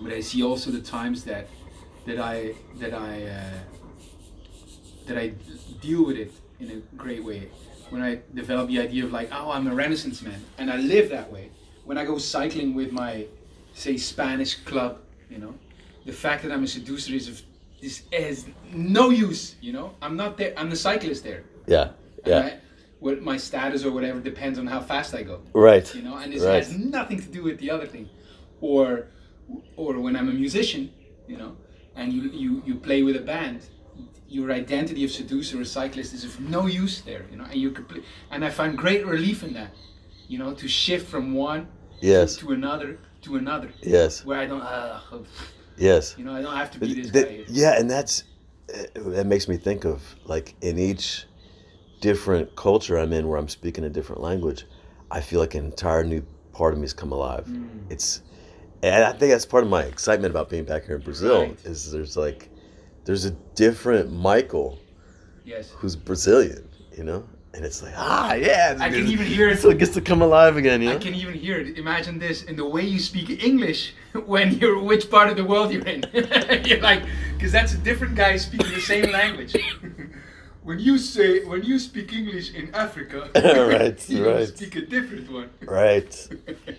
but 0.00 0.12
I 0.12 0.20
see 0.20 0.42
also 0.42 0.70
the 0.70 0.82
times 0.82 1.24
that 1.24 1.48
that 2.06 2.18
I 2.18 2.54
that 2.76 2.94
I. 2.94 3.22
Uh, 3.24 3.58
that 5.08 5.18
I 5.18 5.28
deal 5.80 6.04
with 6.04 6.16
it 6.16 6.32
in 6.60 6.70
a 6.70 6.96
great 6.96 7.24
way. 7.24 7.48
When 7.90 8.02
I 8.02 8.20
develop 8.34 8.68
the 8.68 8.80
idea 8.80 9.04
of 9.04 9.12
like, 9.12 9.30
oh, 9.32 9.50
I'm 9.50 9.66
a 9.66 9.74
Renaissance 9.74 10.22
man, 10.22 10.44
and 10.58 10.70
I 10.70 10.76
live 10.76 11.10
that 11.10 11.32
way. 11.32 11.50
When 11.84 11.96
I 11.96 12.04
go 12.04 12.18
cycling 12.18 12.74
with 12.74 12.92
my, 12.92 13.26
say, 13.72 13.96
Spanish 13.96 14.56
club, 14.56 14.98
you 15.30 15.38
know, 15.38 15.54
the 16.04 16.12
fact 16.12 16.42
that 16.42 16.52
I'm 16.52 16.64
a 16.64 16.66
seducer 16.66 17.14
is 17.14 17.28
of 17.28 17.42
this 17.80 18.02
has 18.12 18.46
no 18.72 19.10
use. 19.10 19.56
You 19.60 19.72
know, 19.72 19.94
I'm 20.02 20.16
not 20.16 20.36
there. 20.36 20.52
I'm 20.56 20.68
the 20.68 20.76
cyclist 20.76 21.24
there. 21.24 21.44
Yeah. 21.66 21.90
Yeah. 22.26 22.38
I, 22.38 22.58
what 23.00 23.22
my 23.22 23.36
status 23.36 23.84
or 23.84 23.92
whatever 23.92 24.20
depends 24.20 24.58
on 24.58 24.66
how 24.66 24.80
fast 24.80 25.14
I 25.14 25.22
go. 25.22 25.40
Right. 25.52 25.94
You 25.94 26.02
know, 26.02 26.16
and 26.16 26.32
this 26.32 26.42
right. 26.42 26.56
has 26.56 26.76
nothing 26.76 27.20
to 27.20 27.28
do 27.28 27.42
with 27.44 27.58
the 27.58 27.70
other 27.70 27.86
thing, 27.86 28.08
or, 28.60 29.06
or 29.76 29.98
when 30.00 30.16
I'm 30.16 30.28
a 30.28 30.32
musician, 30.32 30.92
you 31.28 31.36
know, 31.36 31.56
and 31.94 32.12
you 32.12 32.22
you 32.30 32.62
you 32.66 32.74
play 32.74 33.02
with 33.02 33.16
a 33.16 33.20
band 33.20 33.60
your 34.28 34.52
identity 34.52 35.04
of 35.04 35.10
seducer 35.10 35.60
or 35.60 35.64
cyclist 35.64 36.14
is 36.14 36.24
of 36.24 36.38
no 36.40 36.66
use 36.66 37.00
there, 37.00 37.24
you 37.30 37.36
know, 37.36 37.44
and 37.44 37.54
you 37.54 37.70
complete, 37.70 38.04
and 38.30 38.44
I 38.44 38.50
find 38.50 38.76
great 38.76 39.06
relief 39.06 39.42
in 39.42 39.54
that, 39.54 39.70
you 40.28 40.38
know, 40.38 40.52
to 40.54 40.68
shift 40.68 41.08
from 41.08 41.34
one 41.34 41.68
yes. 42.00 42.36
to, 42.36 42.46
to 42.46 42.52
another 42.52 42.98
to 43.22 43.36
another. 43.36 43.70
Yes. 43.82 44.24
Where 44.24 44.38
I 44.38 44.46
don't, 44.46 44.62
uh, 44.62 45.00
yes. 45.76 46.14
You 46.18 46.24
know, 46.24 46.34
I 46.34 46.42
don't 46.42 46.56
have 46.56 46.70
to 46.72 46.78
be 46.78 46.94
this 46.94 47.10
that, 47.12 47.28
guy. 47.28 47.44
Yeah, 47.48 47.78
and 47.78 47.90
that's 47.90 48.24
that 48.94 49.26
makes 49.26 49.48
me 49.48 49.56
think 49.56 49.84
of 49.84 50.02
like 50.24 50.54
in 50.60 50.78
each 50.78 51.24
different 52.00 52.54
culture 52.54 52.98
I'm 52.98 53.12
in 53.12 53.26
where 53.28 53.38
I'm 53.38 53.48
speaking 53.48 53.84
a 53.84 53.88
different 53.88 54.22
language, 54.22 54.66
I 55.10 55.20
feel 55.20 55.40
like 55.40 55.54
an 55.54 55.64
entire 55.64 56.04
new 56.04 56.24
part 56.52 56.74
of 56.74 56.78
me 56.78 56.84
has 56.84 56.92
come 56.92 57.12
alive. 57.12 57.46
Mm. 57.46 57.90
It's, 57.90 58.22
and 58.82 59.04
I 59.04 59.10
think 59.12 59.32
that's 59.32 59.46
part 59.46 59.64
of 59.64 59.70
my 59.70 59.82
excitement 59.82 60.30
about 60.30 60.50
being 60.50 60.64
back 60.64 60.84
here 60.84 60.96
in 60.96 61.02
Brazil 61.02 61.42
right. 61.42 61.64
is 61.64 61.90
there's 61.90 62.16
like 62.16 62.50
there's 63.04 63.24
a 63.24 63.30
different 63.54 64.12
Michael. 64.12 64.78
Yes. 65.44 65.70
Who's 65.70 65.96
Brazilian, 65.96 66.68
you 66.96 67.04
know? 67.04 67.24
And 67.54 67.64
it's 67.64 67.82
like, 67.82 67.94
ah, 67.96 68.34
yeah. 68.34 68.76
I 68.78 68.90
can 68.90 69.06
even 69.06 69.26
hear 69.26 69.48
it. 69.48 69.58
So 69.58 69.70
it 69.74 69.78
gets 69.78 69.94
to 69.94 70.00
come 70.00 70.22
alive 70.22 70.56
again, 70.56 70.82
you 70.82 70.90
know? 70.90 70.96
I 70.96 70.98
can 70.98 71.14
even 71.14 71.34
hear 71.34 71.58
it. 71.58 71.78
Imagine 71.78 72.18
this 72.18 72.44
in 72.44 72.56
the 72.56 72.66
way 72.66 72.82
you 72.82 73.00
speak 73.00 73.42
English 73.42 73.94
when 74.26 74.52
you're 74.58 74.78
which 74.78 75.10
part 75.10 75.30
of 75.30 75.36
the 75.36 75.44
world 75.44 75.72
you're 75.72 75.86
in. 75.86 76.04
you're 76.64 76.80
like, 76.80 77.02
because 77.34 77.50
that's 77.50 77.72
a 77.72 77.78
different 77.78 78.14
guy 78.14 78.36
speaking 78.36 78.70
the 78.72 78.80
same 78.80 79.10
language. 79.10 79.56
when 80.62 80.78
you 80.78 80.98
say 80.98 81.44
when 81.44 81.62
you 81.62 81.78
speak 81.78 82.12
English 82.12 82.52
in 82.52 82.74
Africa, 82.74 83.30
right, 83.34 84.08
you 84.08 84.28
right. 84.28 84.48
speak 84.48 84.76
a 84.76 84.82
different 84.82 85.32
one. 85.32 85.48
right. 85.62 86.28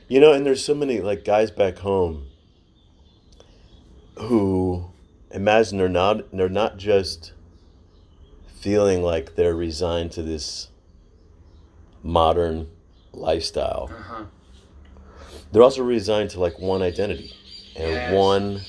You 0.07 0.19
know, 0.19 0.33
and 0.33 0.45
there's 0.45 0.63
so 0.63 0.75
many 0.75 1.01
like 1.01 1.25
guys 1.25 1.49
back 1.49 1.79
home 1.79 2.27
who 4.15 4.91
imagine 5.31 5.77
they're 5.77 5.89
not 5.89 6.31
they're 6.31 6.49
not 6.49 6.77
just 6.77 7.33
feeling 8.59 9.01
like 9.01 9.35
they're 9.35 9.55
resigned 9.55 10.11
to 10.11 10.21
this 10.21 10.69
modern 12.03 12.67
lifestyle. 13.13 13.89
Uh-huh. 13.91 14.23
They're 15.51 15.63
also 15.63 15.83
resigned 15.83 16.29
to 16.31 16.39
like 16.39 16.59
one 16.59 16.81
identity 16.81 17.33
and 17.75 17.91
yes. 17.91 18.13
one 18.13 18.61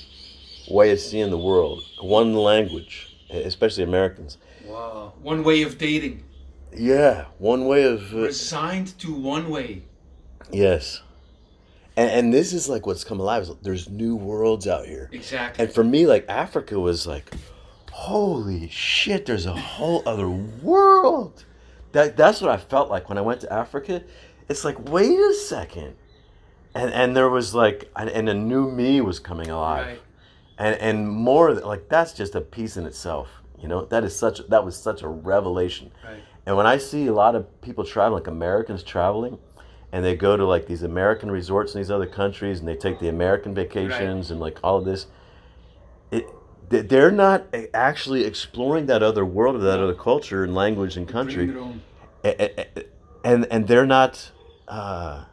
way 0.71 0.93
of 0.93 1.01
seeing 1.01 1.31
the 1.31 1.39
world, 1.39 1.83
one 2.01 2.35
language, 2.35 3.17
especially 3.31 3.85
Americans. 3.85 4.39
Wow, 4.65 5.15
one 5.23 5.43
way 5.43 5.63
of 5.63 5.79
dating. 5.79 6.25
Yeah, 6.75 7.27
one 7.39 7.67
way 7.67 7.83
of 7.83 8.15
uh, 8.15 8.19
resigned 8.19 8.99
to 9.01 9.13
one 9.13 9.51
way. 9.51 9.83
Yes. 10.53 11.03
And, 12.01 12.11
and 12.11 12.33
this 12.33 12.55
is 12.55 12.67
like 12.67 12.87
what's 12.87 13.05
come 13.05 13.21
alive. 13.21 13.43
Is 13.43 13.51
there's 13.61 13.91
new 13.91 14.17
worlds 14.17 14.67
out 14.67 14.87
here. 14.87 15.11
Exactly. 15.13 15.65
And 15.65 15.75
for 15.75 15.85
me, 15.85 16.07
like 16.07 16.25
Africa 16.31 16.81
was 16.81 17.07
like, 17.07 17.31
holy 17.93 18.71
shit, 18.71 19.27
there's 19.27 19.45
a 19.45 19.53
whole 19.55 20.03
other 20.07 20.31
world. 20.31 21.45
That 21.93 22.17
that's 22.17 22.41
what 22.41 22.51
I 22.51 22.57
felt 22.57 22.89
like 22.89 23.11
when 23.11 23.19
I 23.19 23.21
went 23.21 23.43
to 23.43 23.53
Africa. 23.53 24.03
It's 24.49 24.65
like, 24.65 24.89
wait 24.89 25.19
a 25.19 25.35
second. 25.35 25.95
And 26.75 26.91
and 26.95 27.15
there 27.15 27.29
was 27.29 27.55
like 27.55 27.91
and 27.95 28.31
a 28.31 28.35
new 28.35 28.71
me 28.71 29.03
was 29.03 29.19
coming 29.19 29.51
alive. 29.51 29.87
Right. 29.87 30.01
And 30.57 30.77
and 30.77 31.07
more 31.07 31.53
like 31.53 31.91
that's 31.91 32.15
just 32.15 32.35
a 32.35 32.41
piece 32.41 32.79
in 32.79 32.87
itself. 32.87 33.29
You 33.61 33.69
know, 33.69 33.85
that 33.85 34.05
is 34.05 34.17
such 34.17 34.41
that 34.49 34.65
was 34.65 34.75
such 34.75 35.03
a 35.03 35.09
revelation. 35.09 35.91
Right. 36.03 36.23
And 36.47 36.57
when 36.57 36.67
I 36.67 36.79
see 36.79 37.09
a 37.09 37.13
lot 37.13 37.35
of 37.35 37.61
people 37.61 37.85
traveling, 37.85 38.23
like 38.23 38.29
Americans 38.29 38.83
traveling, 38.83 39.39
and 39.93 40.05
they 40.05 40.15
go 40.15 40.37
to 40.37 40.45
like 40.45 40.67
these 40.67 40.83
American 40.83 41.31
resorts 41.31 41.75
in 41.75 41.81
these 41.81 41.91
other 41.91 42.07
countries 42.07 42.61
and 42.61 42.69
they 42.69 42.77
take 42.77 43.01
the 43.01 43.09
American 43.09 43.55
vacations 43.55 44.27
right. 44.27 44.31
and 44.31 44.41
like 44.41 44.59
all 44.63 44.79
of 44.79 44.85
this. 44.85 45.07
It 46.11 46.27
they're 46.71 47.11
not 47.11 47.53
actually 47.75 48.25
exploring 48.25 48.87
that 48.87 49.03
other 49.03 49.25
world 49.25 49.57
or 49.57 49.59
that 49.59 49.81
other 49.81 49.95
culture 49.95 50.45
and 50.45 50.55
language 50.55 50.97
and 50.97 51.09
country, 51.09 51.53
and 52.23 53.47
and 53.51 53.67
they're 53.67 53.87
not. 53.87 54.31
Uh, 54.69 55.25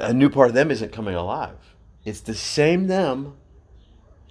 a 0.00 0.12
new 0.12 0.28
part 0.30 0.48
of 0.48 0.54
them 0.54 0.70
isn't 0.70 0.92
coming 0.92 1.14
alive. 1.14 1.74
It's 2.04 2.20
the 2.20 2.34
same 2.34 2.86
them, 2.86 3.36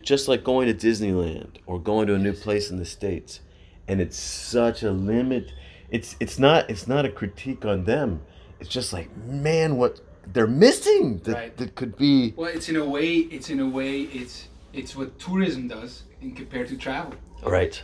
just 0.01 0.27
like 0.27 0.43
going 0.43 0.67
to 0.67 0.87
Disneyland 0.87 1.57
or 1.65 1.79
going 1.79 2.07
to 2.07 2.15
a 2.15 2.19
new 2.19 2.33
place 2.33 2.69
in 2.69 2.77
the 2.77 2.85
states, 2.85 3.41
and 3.87 3.99
it's 3.99 4.17
such 4.17 4.83
a 4.83 4.91
limit 4.91 5.51
it's 5.89 6.15
it's 6.19 6.37
not 6.37 6.69
it's 6.69 6.87
not 6.87 7.05
a 7.05 7.09
critique 7.09 7.65
on 7.65 7.85
them. 7.85 8.21
It's 8.59 8.69
just 8.69 8.93
like 8.93 9.15
man, 9.17 9.77
what 9.77 10.01
they're 10.33 10.47
missing 10.47 11.19
that, 11.19 11.33
right. 11.33 11.57
that 11.57 11.75
could 11.75 11.95
be. 11.97 12.33
Well, 12.35 12.49
it's 12.49 12.69
in 12.69 12.75
a 12.75 12.85
way, 12.85 13.15
it's 13.15 13.49
in 13.49 13.59
a 13.59 13.67
way, 13.67 14.01
it's 14.01 14.47
it's 14.73 14.95
what 14.95 15.17
tourism 15.19 15.67
does 15.67 16.03
in 16.21 16.33
compared 16.33 16.67
to 16.69 16.77
travel. 16.77 17.13
Right. 17.43 17.81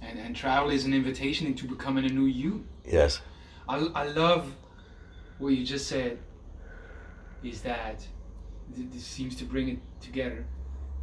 And 0.00 0.18
and 0.18 0.34
travel 0.34 0.70
is 0.70 0.84
an 0.84 0.94
invitation 0.94 1.46
into 1.46 1.66
becoming 1.66 2.04
a 2.04 2.08
new 2.08 2.26
you. 2.26 2.64
Yes. 2.84 3.20
I, 3.68 3.76
I 3.94 4.06
love 4.08 4.54
what 5.38 5.50
you 5.50 5.64
just 5.64 5.88
said 5.88 6.18
is 7.42 7.62
that 7.62 8.06
this 8.70 9.04
seems 9.04 9.36
to 9.36 9.44
bring 9.44 9.68
it 9.68 9.78
together 10.00 10.44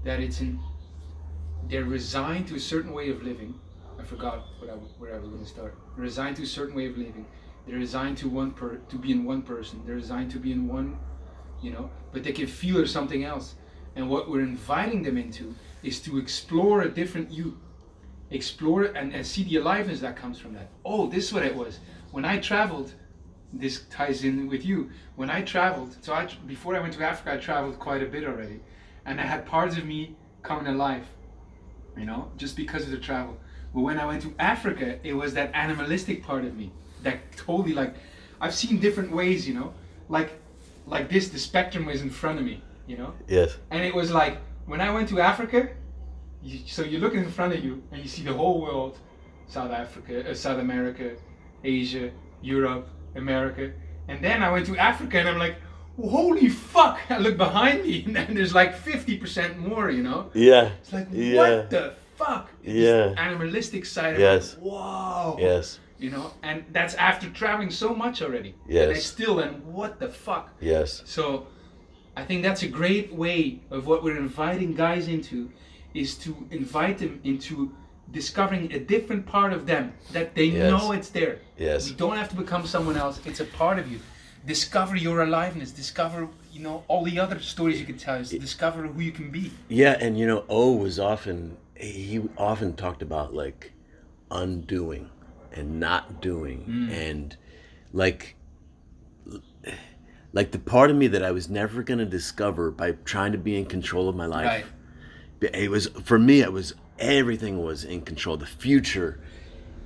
that 0.03 0.19
it's 0.19 0.39
in 0.41 0.59
they're 1.67 1.83
resigned 1.83 2.47
to 2.47 2.55
a 2.55 2.59
certain 2.59 2.93
way 2.93 3.09
of 3.09 3.21
living 3.21 3.59
i 3.99 4.03
forgot 4.03 4.45
what 4.59 4.69
I, 4.69 4.73
where 4.73 5.15
i 5.15 5.19
was 5.19 5.29
going 5.29 5.43
to 5.43 5.49
start. 5.49 5.75
They're 5.95 6.03
resigned 6.03 6.37
to 6.37 6.43
a 6.43 6.47
certain 6.47 6.75
way 6.75 6.87
of 6.87 6.97
living. 6.97 7.25
They're 7.67 7.77
resigned 7.77 8.17
to 8.19 8.29
one 8.29 8.51
per 8.51 8.77
to 8.77 8.95
be 8.97 9.11
in 9.11 9.25
one 9.25 9.41
person. 9.41 9.81
They're 9.85 9.95
resigned 9.95 10.31
to 10.31 10.39
be 10.39 10.51
in 10.51 10.67
one 10.67 10.97
you 11.61 11.71
know 11.71 11.89
but 12.11 12.23
they 12.23 12.31
can 12.31 12.47
feel 12.47 12.85
something 12.87 13.23
else. 13.23 13.55
And 13.95 14.09
what 14.09 14.29
we're 14.29 14.41
inviting 14.41 15.03
them 15.03 15.17
into 15.17 15.55
is 15.83 15.99
to 16.01 16.17
explore 16.17 16.81
a 16.81 16.89
different 16.89 17.31
you. 17.31 17.57
Explore 18.31 18.83
and, 18.83 19.13
and 19.13 19.25
see 19.25 19.43
the 19.43 19.57
aliveness 19.57 19.99
that 20.01 20.15
comes 20.15 20.39
from 20.39 20.53
that. 20.53 20.69
Oh 20.85 21.07
this 21.07 21.25
is 21.25 21.33
what 21.33 21.43
it 21.43 21.55
was. 21.55 21.79
When 22.11 22.25
i 22.25 22.39
traveled 22.39 22.93
this 23.53 23.83
ties 23.89 24.23
in 24.23 24.47
with 24.47 24.65
you. 24.65 24.89
When 25.15 25.29
I 25.29 25.41
traveled, 25.41 25.97
so 26.01 26.13
I 26.13 26.27
before 26.45 26.75
I 26.75 26.79
went 26.79 26.93
to 26.93 27.03
Africa, 27.03 27.33
I 27.33 27.37
traveled 27.37 27.79
quite 27.79 28.03
a 28.03 28.05
bit 28.05 28.23
already, 28.23 28.59
and 29.05 29.19
I 29.19 29.23
had 29.23 29.45
parts 29.45 29.77
of 29.77 29.85
me 29.85 30.15
coming 30.43 30.67
alive, 30.67 31.05
you 31.97 32.05
know, 32.05 32.31
just 32.37 32.55
because 32.55 32.83
of 32.83 32.91
the 32.91 32.97
travel. 32.97 33.37
But 33.73 33.81
when 33.81 33.99
I 33.99 34.05
went 34.05 34.21
to 34.23 34.33
Africa, 34.39 34.97
it 35.03 35.13
was 35.13 35.33
that 35.35 35.51
animalistic 35.53 36.23
part 36.23 36.43
of 36.45 36.55
me 36.57 36.71
that 37.03 37.19
totally 37.37 37.73
like, 37.73 37.95
I've 38.41 38.53
seen 38.53 38.79
different 38.79 39.11
ways, 39.11 39.47
you 39.47 39.53
know, 39.53 39.73
like, 40.09 40.31
like 40.87 41.09
this. 41.09 41.29
The 41.29 41.39
spectrum 41.39 41.85
was 41.85 42.01
in 42.01 42.09
front 42.09 42.39
of 42.39 42.45
me, 42.45 42.63
you 42.87 42.97
know. 42.97 43.13
Yes. 43.27 43.57
And 43.71 43.83
it 43.83 43.93
was 43.93 44.11
like 44.11 44.37
when 44.65 44.81
I 44.81 44.91
went 44.91 45.09
to 45.09 45.19
Africa, 45.19 45.69
you, 46.41 46.59
so 46.67 46.83
you 46.83 46.99
look 46.99 47.13
in 47.13 47.29
front 47.29 47.53
of 47.53 47.63
you 47.63 47.83
and 47.91 48.01
you 48.01 48.07
see 48.07 48.23
the 48.23 48.33
whole 48.33 48.61
world, 48.61 48.97
South 49.47 49.71
Africa, 49.71 50.29
uh, 50.29 50.33
South 50.33 50.59
America, 50.59 51.11
Asia, 51.63 52.11
Europe, 52.41 52.87
America. 53.15 53.71
And 54.07 54.23
then 54.23 54.41
I 54.41 54.49
went 54.51 54.65
to 54.67 54.77
Africa 54.77 55.19
and 55.19 55.29
I'm 55.29 55.37
like, 55.37 55.55
holy 56.01 56.47
fuck! 56.49 56.99
I 57.09 57.17
look 57.17 57.37
behind 57.37 57.83
me 57.83 58.03
and 58.05 58.15
then 58.15 58.33
there's 58.33 58.55
like 58.55 58.75
50% 58.75 59.57
more, 59.57 59.89
you 59.91 60.01
know? 60.01 60.29
Yeah. 60.33 60.71
It's 60.81 60.93
like, 60.93 61.07
Yeah. 61.11 61.35
what 61.37 61.69
the 61.69 61.93
fuck? 62.19 62.45
This 62.63 62.73
Yeah. 62.87 63.13
animalistic 63.29 63.83
side 63.95 64.13
of 64.15 64.19
Yes. 64.19 64.53
it. 64.53 64.59
Wow. 64.71 65.37
Yes. 65.39 65.79
You 66.03 66.09
know, 66.15 66.27
and 66.43 66.57
that's 66.75 66.95
after 67.09 67.27
traveling 67.41 67.71
so 67.71 67.89
much 68.03 68.21
already. 68.25 68.51
Yes. 68.67 68.83
And 68.83 68.91
I 68.97 68.99
still, 68.99 69.35
and 69.45 69.53
what 69.79 69.91
the 70.03 70.09
fuck? 70.25 70.45
Yes. 70.73 70.89
So 71.15 71.23
I 72.19 72.23
think 72.27 72.39
that's 72.47 72.63
a 72.69 72.71
great 72.81 73.07
way 73.23 73.39
of 73.75 73.81
what 73.89 73.99
we're 74.03 74.17
inviting 74.29 74.71
guys 74.85 75.07
into 75.15 75.37
is 75.93 76.09
to 76.25 76.31
invite 76.51 76.97
them 77.03 77.19
into 77.23 77.53
discovering 78.19 78.65
a 78.79 78.79
different 78.93 79.23
part 79.25 79.51
of 79.57 79.61
them 79.71 79.85
that 80.15 80.27
they 80.37 80.45
Yes. 80.45 80.69
know 80.71 80.85
it's 80.97 81.09
there. 81.19 81.35
Yes. 81.57 81.79
You 81.89 81.95
don't 82.03 82.17
have 82.21 82.29
to 82.33 82.35
become 82.43 82.63
someone 82.75 82.97
else. 83.03 83.15
It's 83.29 83.39
a 83.47 83.49
part 83.61 83.77
of 83.81 83.85
you. 83.91 83.99
Discover 84.45 84.95
your 84.95 85.17
aliveness. 85.27 85.69
Discover, 85.83 86.19
you 86.55 86.61
know, 86.65 86.83
all 86.87 87.03
the 87.11 87.19
other 87.19 87.39
stories 87.39 87.77
you 87.81 87.85
can 87.91 87.97
tell. 87.97 88.15
Is 88.23 88.29
discover 88.31 88.79
who 88.93 89.01
you 89.01 89.11
can 89.19 89.29
be. 89.39 89.45
Yeah, 89.67 89.95
and 90.03 90.11
you 90.19 90.25
know, 90.25 90.41
O 90.49 90.71
was 90.85 90.97
often 91.13 91.57
he 91.79 92.21
often 92.37 92.73
talked 92.75 93.01
about 93.01 93.33
like 93.33 93.71
undoing 94.29 95.09
and 95.53 95.79
not 95.79 96.21
doing 96.21 96.65
Mm. 96.67 96.91
and 96.91 97.37
like 97.93 98.35
like 100.33 100.51
the 100.51 100.59
part 100.59 100.91
of 100.91 100.97
me 100.97 101.07
that 101.07 101.23
I 101.23 101.31
was 101.31 101.49
never 101.49 101.81
going 101.81 101.97
to 101.97 102.05
discover 102.05 102.69
by 102.69 102.91
trying 103.03 103.31
to 103.31 103.37
be 103.37 103.57
in 103.57 103.65
control 103.65 104.07
of 104.07 104.15
my 104.15 104.27
life. 104.27 104.71
Right. 105.41 105.55
It 105.55 105.71
was 105.71 105.87
for 106.03 106.19
me 106.19 106.41
it 106.41 106.51
was 106.53 106.75
everything 106.99 107.63
was 107.63 107.83
in 107.83 108.01
control. 108.01 108.37
The 108.37 108.45
future 108.45 109.19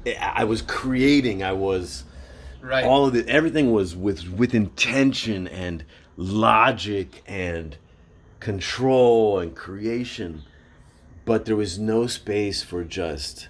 I 0.05 0.31
I 0.37 0.43
was 0.43 0.61
creating, 0.61 1.43
I 1.43 1.53
was 1.53 2.03
Right. 2.61 2.83
all 2.85 3.05
of 3.05 3.15
it 3.15 3.27
everything 3.29 3.71
was 3.71 3.95
with 3.95 4.27
with 4.29 4.53
intention 4.53 5.47
and 5.47 5.83
logic 6.17 7.21
and 7.27 7.77
control 8.39 9.39
and 9.39 9.55
creation 9.55 10.43
but 11.25 11.45
there 11.45 11.55
was 11.55 11.79
no 11.79 12.07
space 12.07 12.61
for 12.63 12.83
just 12.83 13.49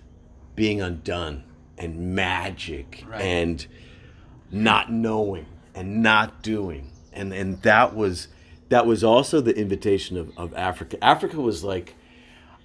being 0.55 0.81
undone 0.81 1.43
and 1.77 2.15
magic 2.15 3.03
Right. 3.07 3.21
and 3.21 3.65
not 4.51 4.91
knowing 4.91 5.47
and 5.73 6.03
not 6.03 6.43
doing 6.43 6.91
and 7.11 7.33
and 7.33 7.61
that 7.63 7.95
was 7.95 8.27
that 8.69 8.85
was 8.85 9.03
also 9.03 9.41
the 9.41 9.55
invitation 9.57 10.17
of, 10.17 10.31
of 10.37 10.53
africa 10.53 11.03
africa 11.03 11.39
was 11.41 11.63
like 11.63 11.95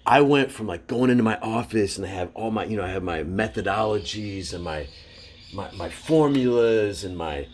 I 0.07 0.23
went 0.23 0.51
from 0.51 0.66
like 0.66 0.87
going 0.87 1.11
into 1.11 1.23
my 1.23 1.37
office 1.40 1.99
and 1.99 2.07
I 2.07 2.09
have 2.09 2.31
all 2.33 2.51
my, 2.51 2.64
you 2.64 2.79
know, 2.79 2.83
I 2.83 2.88
have 2.88 3.03
my 3.03 3.25
methodologies 3.25 4.55
and 4.55 4.64
my, 4.64 4.87
my, 5.53 5.71
my 5.73 5.90
formulas 5.90 7.05
and 7.05 7.14
my, 7.14 7.47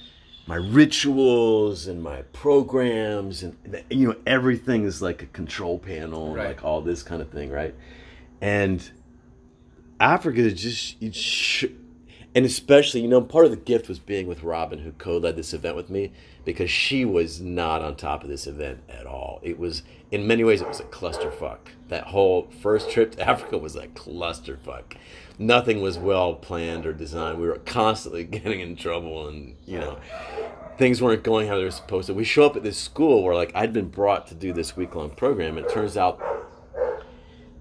my 0.47 0.57
rituals 0.57 1.87
and 1.87 2.03
my 2.03 2.23
programs 2.33 3.43
and 3.43 3.57
you 3.91 4.09
know 4.09 4.17
everything 4.27 4.85
is 4.85 5.01
like 5.01 5.23
a 5.23 5.27
control 5.27 5.79
panel 5.79 6.35
Right. 6.35 6.49
like 6.49 6.65
all 6.65 6.81
this 6.83 7.03
kind 7.03 7.23
of 7.23 7.31
thing, 7.31 7.51
right? 7.51 7.75
And 8.41 8.89
Africa 10.01 10.41
is 10.41 10.55
just, 10.61 11.03
it 11.03 11.15
sh- 11.15 11.65
and 12.35 12.45
especially, 12.45 13.01
you 13.01 13.09
know, 13.09 13.21
part 13.21 13.45
of 13.45 13.53
the 13.53 13.57
gift 13.57 13.89
was 13.89 13.99
being 14.01 14.27
with 14.27 14.43
Robin, 14.43 14.81
who 14.81 14.91
co-led 14.93 15.37
this 15.37 15.55
event 15.55 15.77
with 15.77 15.89
me, 15.89 16.13
because 16.45 16.69
she 16.71 17.05
was 17.05 17.41
not 17.41 17.81
on 17.81 17.95
top 17.97 18.23
of 18.25 18.29
this 18.29 18.47
event 18.47 18.81
at 18.89 19.07
all. 19.07 19.39
It 19.43 19.59
was, 19.59 19.83
in 20.11 20.27
many 20.27 20.43
ways, 20.43 20.61
it 20.61 20.69
was 20.69 20.81
a 20.81 20.85
clusterfuck. 20.85 21.59
That 21.89 22.09
whole 22.09 22.49
first 22.61 22.91
trip 22.91 23.13
to 23.13 23.27
Africa 23.29 23.57
was 23.57 23.77
a 23.77 23.87
clusterfuck. 23.87 24.97
Nothing 25.39 25.81
was 25.81 25.99
well 25.99 26.35
planned 26.35 26.87
or 26.87 26.93
designed. 26.93 27.39
We 27.39 27.47
were 27.47 27.59
constantly 27.59 28.25
getting 28.25 28.61
in 28.61 28.77
trouble, 28.77 29.29
and 29.29 29.57
you 29.67 29.79
know, 29.79 29.99
things 30.79 31.03
weren't 31.03 31.23
going 31.23 31.49
how 31.49 31.57
they 31.57 31.65
were 31.65 31.71
supposed 31.71 32.07
to. 32.07 32.15
We 32.15 32.25
show 32.25 32.45
up 32.45 32.57
at 32.57 32.63
this 32.63 32.79
school 32.79 33.23
where, 33.23 33.35
like, 33.35 33.53
I'd 33.55 33.73
been 33.73 33.89
brought 33.89 34.27
to 34.29 34.35
do 34.35 34.53
this 34.53 34.77
week-long 34.77 35.11
program. 35.11 35.57
And 35.57 35.67
it 35.67 35.73
turns 35.73 35.97
out 35.97 36.23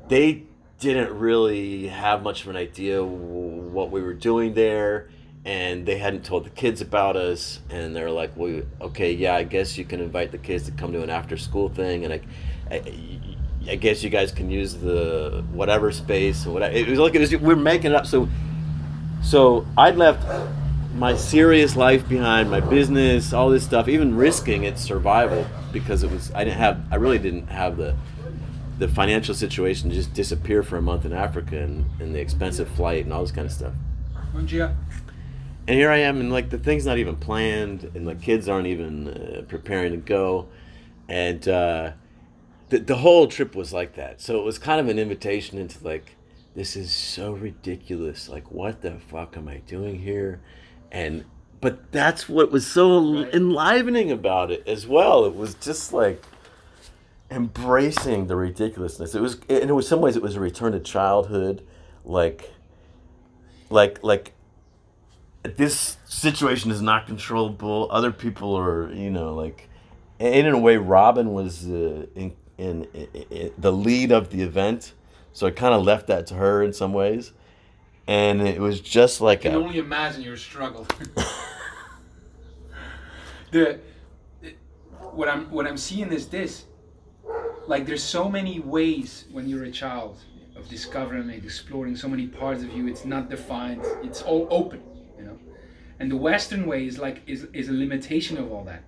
they 0.08 0.44
didn't 0.80 1.18
really 1.18 1.88
have 1.88 2.24
much 2.24 2.44
of 2.44 2.50
an 2.50 2.56
idea 2.56 3.04
what 3.04 3.90
we 3.90 4.02
were 4.02 4.14
doing 4.14 4.54
there 4.54 5.10
and 5.46 5.86
they 5.86 5.98
hadn't 5.98 6.24
told 6.24 6.46
the 6.46 6.50
kids 6.50 6.82
about 6.82 7.16
us 7.16 7.60
and 7.70 7.96
they're 7.96 8.12
like 8.12 8.32
well 8.36 8.62
okay 8.82 9.12
yeah 9.12 9.36
i 9.36 9.44
guess 9.44 9.78
you 9.78 9.86
can 9.86 10.00
invite 10.00 10.32
the 10.32 10.38
kids 10.38 10.66
to 10.66 10.72
come 10.72 10.92
to 10.92 11.02
an 11.02 11.10
after 11.10 11.38
school 11.38 11.70
thing 11.70 12.06
and 12.06 12.14
I, 12.14 12.22
I, 12.72 12.82
I 13.68 13.76
guess 13.76 14.04
you 14.04 14.10
guys 14.10 14.32
can 14.32 14.50
use 14.50 14.76
the 14.76 15.44
whatever 15.52 15.92
space 15.92 16.46
or 16.46 16.52
whatever. 16.52 16.76
It 16.76 16.88
was 16.88 17.00
like 17.00 17.16
it 17.16 17.20
was 17.20 17.36
we're 17.38 17.56
making 17.56 17.92
it 17.92 17.96
up 17.96 18.06
so 18.06 18.28
so 19.24 19.66
i'd 19.78 19.96
left 19.96 20.22
my 20.96 21.16
serious 21.16 21.78
life 21.78 22.08
behind 22.10 22.52
my 22.52 22.60
business 22.60 23.32
all 23.32 23.50
this 23.50 23.64
stuff 23.64 23.88
even 23.88 24.18
risking 24.18 24.66
its 24.66 24.82
survival 24.82 25.48
because 25.72 26.04
it 26.04 26.12
was 26.12 26.30
i 26.34 26.44
didn't 26.44 26.58
have 26.58 26.78
i 26.92 26.96
really 26.96 27.18
didn't 27.18 27.48
have 27.48 27.78
the 27.78 27.96
the 28.80 28.88
financial 28.88 29.34
situation 29.36 29.90
to 29.90 29.96
just 29.96 30.14
disappear 30.14 30.64
for 30.64 30.78
a 30.78 30.82
month 30.82 31.06
in 31.06 31.14
Africa 31.14 31.58
and, 31.58 31.86
and 32.00 32.14
the 32.14 32.20
expensive 32.20 32.68
flight 32.70 33.04
and 33.04 33.14
all 33.14 33.22
this 33.22 33.32
kind 33.32 33.46
of 33.46 33.52
stuff. 33.52 33.74
And 35.68 35.78
here 35.78 35.90
I 35.90 35.98
am, 35.98 36.20
and 36.20 36.32
like 36.32 36.50
the 36.50 36.58
thing's 36.58 36.86
not 36.86 36.98
even 36.98 37.16
planned, 37.16 37.90
and 37.96 38.06
the 38.08 38.16
kids 38.16 38.50
aren't 38.50 38.68
even 38.68 39.08
uh, 39.08 39.42
preparing 39.48 39.92
to 39.92 39.98
go, 39.98 40.50
and 41.08 41.48
uh, 41.48 41.92
the 42.74 42.80
the 42.80 42.96
whole 42.96 43.28
trip 43.28 43.56
was 43.56 43.72
like 43.72 43.96
that. 43.96 44.20
So 44.20 44.40
it 44.40 44.44
was 44.44 44.58
kind 44.58 44.80
of 44.80 44.88
an 44.90 44.98
invitation 44.98 45.60
into 45.60 45.84
like, 45.84 46.16
this 46.56 46.76
is 46.76 46.92
so 46.92 47.34
ridiculous. 47.34 48.28
Like, 48.28 48.52
what 48.52 48.82
the 48.82 48.96
fuck 49.12 49.38
am 49.38 49.48
I 49.48 49.58
doing 49.58 50.00
here? 50.00 50.42
And 50.92 51.26
but 51.62 51.92
that's 51.92 52.28
what 52.28 52.52
was 52.52 52.66
so 52.66 53.14
Right. 53.24 53.34
enlivening 53.34 54.12
about 54.12 54.52
it 54.52 54.68
as 54.68 54.88
well. 54.88 55.26
It 55.26 55.36
was 55.36 55.54
just 55.54 55.94
like 55.94 56.24
embracing 57.30 58.28
the 58.28 58.36
ridiculousness. 58.36 59.14
It 59.14 59.22
was, 59.22 59.38
and 59.50 59.70
in 59.70 59.82
some 59.84 60.02
ways, 60.02 60.16
it 60.16 60.24
was 60.24 60.36
a 60.36 60.40
return 60.40 60.74
to 60.74 60.80
childhood, 60.80 61.66
like, 62.04 62.52
like, 63.70 64.04
like. 64.04 64.34
This 65.44 65.98
situation 66.06 66.72
is 66.72 66.82
not 66.82 67.06
controllable. 67.06 67.90
Other 67.92 68.14
people 68.14 68.58
are, 68.58 68.90
you 68.94 69.10
know, 69.10 69.34
like, 69.34 69.68
and 70.18 70.48
in 70.48 70.54
a 70.54 70.58
way, 70.58 70.78
Robin 70.78 71.34
was 71.34 71.68
uh, 71.70 72.06
in, 72.64 72.88
in, 72.94 73.08
in, 73.30 73.52
the 73.58 73.72
lead 73.72 74.12
of 74.12 74.30
the 74.30 74.42
event, 74.42 74.94
so 75.34 75.48
I 75.48 75.52
kind 75.52 75.74
of 75.74 75.84
left 75.84 76.08
that 76.08 76.28
to 76.28 76.36
her 76.36 76.64
in 76.64 76.74
some 76.74 76.94
ways, 76.94 77.34
and 78.08 78.42
it 78.42 78.60
was 78.60 78.80
just 78.80 79.22
like 79.22 79.40
I 79.40 79.50
can 79.50 79.56
a 79.56 79.60
only 79.60 79.80
imagine 79.80 80.22
your 80.22 80.38
struggle. 80.38 80.88
the 83.52 83.80
what 85.12 85.30
I'm 85.30 85.50
what 85.52 85.68
I'm 85.68 85.78
seeing 85.78 86.12
is 86.12 86.28
this. 86.28 86.66
Like 87.68 87.86
there's 87.86 88.04
so 88.04 88.30
many 88.30 88.60
ways 88.60 89.26
when 89.32 89.48
you're 89.48 89.64
a 89.64 89.72
child 89.72 90.18
of 90.56 90.68
discovering 90.70 91.30
and 91.30 91.44
exploring 91.44 91.96
so 91.96 92.08
many 92.08 92.28
parts 92.28 92.64
of 92.64 92.74
you. 92.74 92.88
It's 92.88 93.06
not 93.06 93.30
defined. 93.30 93.84
It's 94.04 94.22
all 94.22 94.48
open, 94.50 94.82
you 95.18 95.26
know. 95.26 95.40
And 96.00 96.12
the 96.12 96.18
Western 96.18 96.66
way 96.66 96.86
is 96.86 96.98
like 96.98 97.22
is 97.28 97.48
is 97.54 97.70
a 97.70 97.74
limitation 97.74 98.38
of 98.38 98.52
all 98.52 98.64
that. 98.66 98.84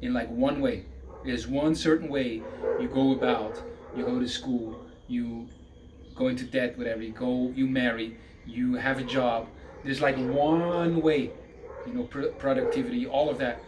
In 0.00 0.12
like 0.12 0.30
one 0.30 0.60
way, 0.60 0.84
there's 1.28 1.46
one 1.46 1.74
certain 1.74 2.08
way 2.08 2.42
you 2.80 2.88
go 2.88 3.12
about. 3.12 3.62
You 3.94 4.02
go 4.04 4.18
to 4.18 4.28
school. 4.28 4.80
You 5.08 5.46
go 6.14 6.28
into 6.28 6.44
debt, 6.44 6.78
whatever. 6.78 7.02
You 7.02 7.12
go. 7.12 7.52
You 7.54 7.66
marry. 7.66 8.16
You 8.46 8.76
have 8.76 8.98
a 8.98 9.04
job 9.04 9.46
There's 9.84 10.00
like 10.00 10.16
one 10.16 11.02
way, 11.02 11.30
you 11.86 11.92
know, 11.92 12.04
pr- 12.04 12.32
productivity, 12.38 13.06
all 13.06 13.28
of 13.28 13.38
that. 13.38 13.62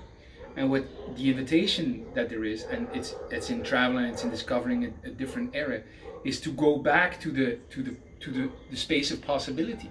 And 0.57 0.71
what 0.71 0.85
the 1.17 1.31
invitation 1.31 2.07
that 2.15 2.29
there 2.29 2.45
is, 2.45 2.65
and 2.65 2.89
it's 2.93 3.15
it's 3.31 3.51
in 3.51 3.63
travel 3.63 3.99
and 3.99 4.09
it's 4.13 4.25
in 4.25 4.31
discovering 4.31 4.87
a, 4.87 5.09
a 5.09 5.11
different 5.11 5.55
area, 5.55 5.83
is 6.25 6.41
to 6.41 6.51
go 6.51 6.79
back 6.79 7.21
to 7.21 7.31
the 7.31 7.59
to 7.73 7.83
the 7.83 7.95
to 8.21 8.31
the, 8.33 8.51
the 8.71 8.77
space 8.77 9.11
of 9.11 9.23
possibility, 9.23 9.91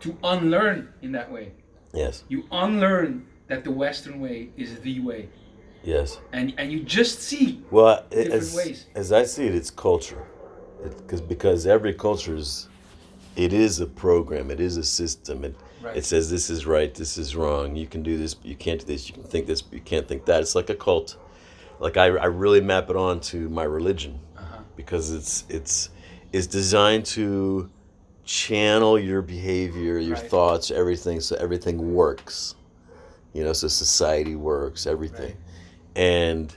to 0.00 0.16
unlearn 0.22 0.92
in 1.02 1.12
that 1.12 1.30
way. 1.32 1.52
Yes. 1.92 2.24
You 2.28 2.44
unlearn 2.52 3.26
that 3.48 3.64
the 3.64 3.70
Western 3.70 4.20
way 4.20 4.50
is 4.56 4.78
the 4.80 5.00
way, 5.00 5.28
Yes. 5.88 6.20
and 6.32 6.52
and 6.58 6.70
you 6.70 6.80
just 6.80 7.20
see 7.22 7.62
Well, 7.70 8.04
Different 8.10 8.32
as, 8.34 8.54
ways. 8.54 8.86
as 8.94 9.10
I 9.10 9.22
see 9.24 9.46
it, 9.46 9.54
it's 9.54 9.70
culture, 9.70 10.22
because 10.82 11.22
because 11.22 11.66
every 11.66 11.94
culture 11.94 12.36
is, 12.36 12.68
it 13.36 13.52
is 13.54 13.80
a 13.80 13.86
program, 13.86 14.50
it 14.50 14.60
is 14.60 14.76
a 14.76 14.84
system. 14.84 15.44
It 15.44 15.54
Right. 15.80 15.96
it 15.96 16.04
says 16.04 16.28
this 16.28 16.50
is 16.50 16.66
right, 16.66 16.92
this 16.92 17.16
is 17.16 17.36
wrong. 17.36 17.76
You 17.76 17.86
can 17.86 18.02
do 18.02 18.18
this, 18.18 18.34
but 18.34 18.46
you 18.46 18.56
can't 18.56 18.80
do 18.80 18.86
this. 18.86 19.08
You 19.08 19.14
can 19.14 19.22
think 19.22 19.46
this, 19.46 19.62
but 19.62 19.74
you 19.74 19.84
can't 19.92 20.06
think 20.08 20.24
that. 20.26 20.40
It's 20.42 20.56
like 20.56 20.68
a 20.70 20.74
cult. 20.74 21.16
Like 21.78 21.96
I, 21.96 22.06
I 22.06 22.26
really 22.26 22.60
map 22.60 22.90
it 22.90 22.96
on 22.96 23.20
to 23.30 23.48
my 23.48 23.62
religion, 23.78 24.18
Uh-huh. 24.36 24.58
because 24.76 25.10
it's 25.18 25.44
it's 25.48 25.90
it's 26.32 26.48
designed 26.48 27.06
to 27.16 27.70
channel 28.24 28.98
your 28.98 29.22
behavior, 29.22 29.98
your 29.98 30.16
Right. 30.16 30.30
thoughts, 30.30 30.70
everything, 30.70 31.20
so 31.20 31.34
everything 31.36 31.94
works. 31.94 32.56
You 33.32 33.44
know, 33.44 33.52
so 33.54 33.68
society 33.68 34.34
works, 34.36 34.86
everything, 34.86 35.34
and 35.98 36.56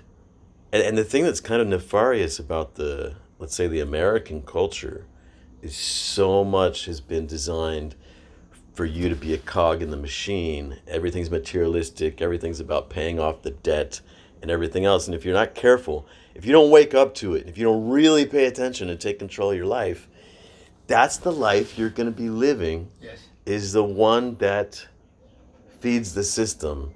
and, 0.71 0.84
and 0.84 0.97
the 0.97 1.04
thing 1.04 1.23
that's 1.23 1.41
kind 1.41 1.62
of 1.62 1.67
nefarious 1.67 2.39
about 2.39 2.75
the 2.75 3.15
let's 3.39 3.56
say 3.56 3.67
the 3.67 3.82
American 3.82 4.43
culture 4.43 5.08
is 5.62 5.75
so 5.75 6.45
much 6.45 6.86
has 6.86 7.01
been 7.01 7.25
designed 7.25 7.95
for 8.73 8.86
you 8.86 9.10
to 9.10 9.15
be 9.15 9.34
a 9.34 9.38
cog 9.38 9.82
in 9.82 9.89
the 9.89 9.97
machine. 9.97 10.80
Everything's 10.88 11.30
materialistic, 11.30 12.21
everything's 12.21 12.60
about 12.60 12.89
paying 12.89 13.19
off 13.19 13.41
the 13.41 13.51
debt 13.51 13.99
and 14.41 14.49
everything 14.49 14.86
else. 14.86 15.08
And 15.08 15.15
if 15.15 15.25
you're 15.25 15.34
not 15.34 15.56
careful, 15.56 16.08
if 16.34 16.45
you 16.45 16.51
don't 16.51 16.69
wake 16.69 16.93
up 16.93 17.13
to 17.15 17.36
it, 17.36 17.47
if 17.47 17.58
you 17.58 17.65
don't 17.65 17.89
really 17.89 18.25
pay 18.25 18.45
attention 18.45 18.89
and 18.89 18.99
take 18.99 19.19
control 19.19 19.51
of 19.51 19.58
your 19.58 19.65
life, 19.65 20.08
that's 20.88 21.17
the 21.17 21.32
life 21.32 21.77
you're 21.77 21.89
going 21.89 22.12
to 22.12 22.15
be 22.15 22.30
living 22.30 22.89
yes, 23.01 23.19
is 23.45 23.73
the 23.73 23.84
one 23.84 24.36
that 24.36 24.88
feeds 25.80 26.13
the 26.13 26.23
system 26.23 26.93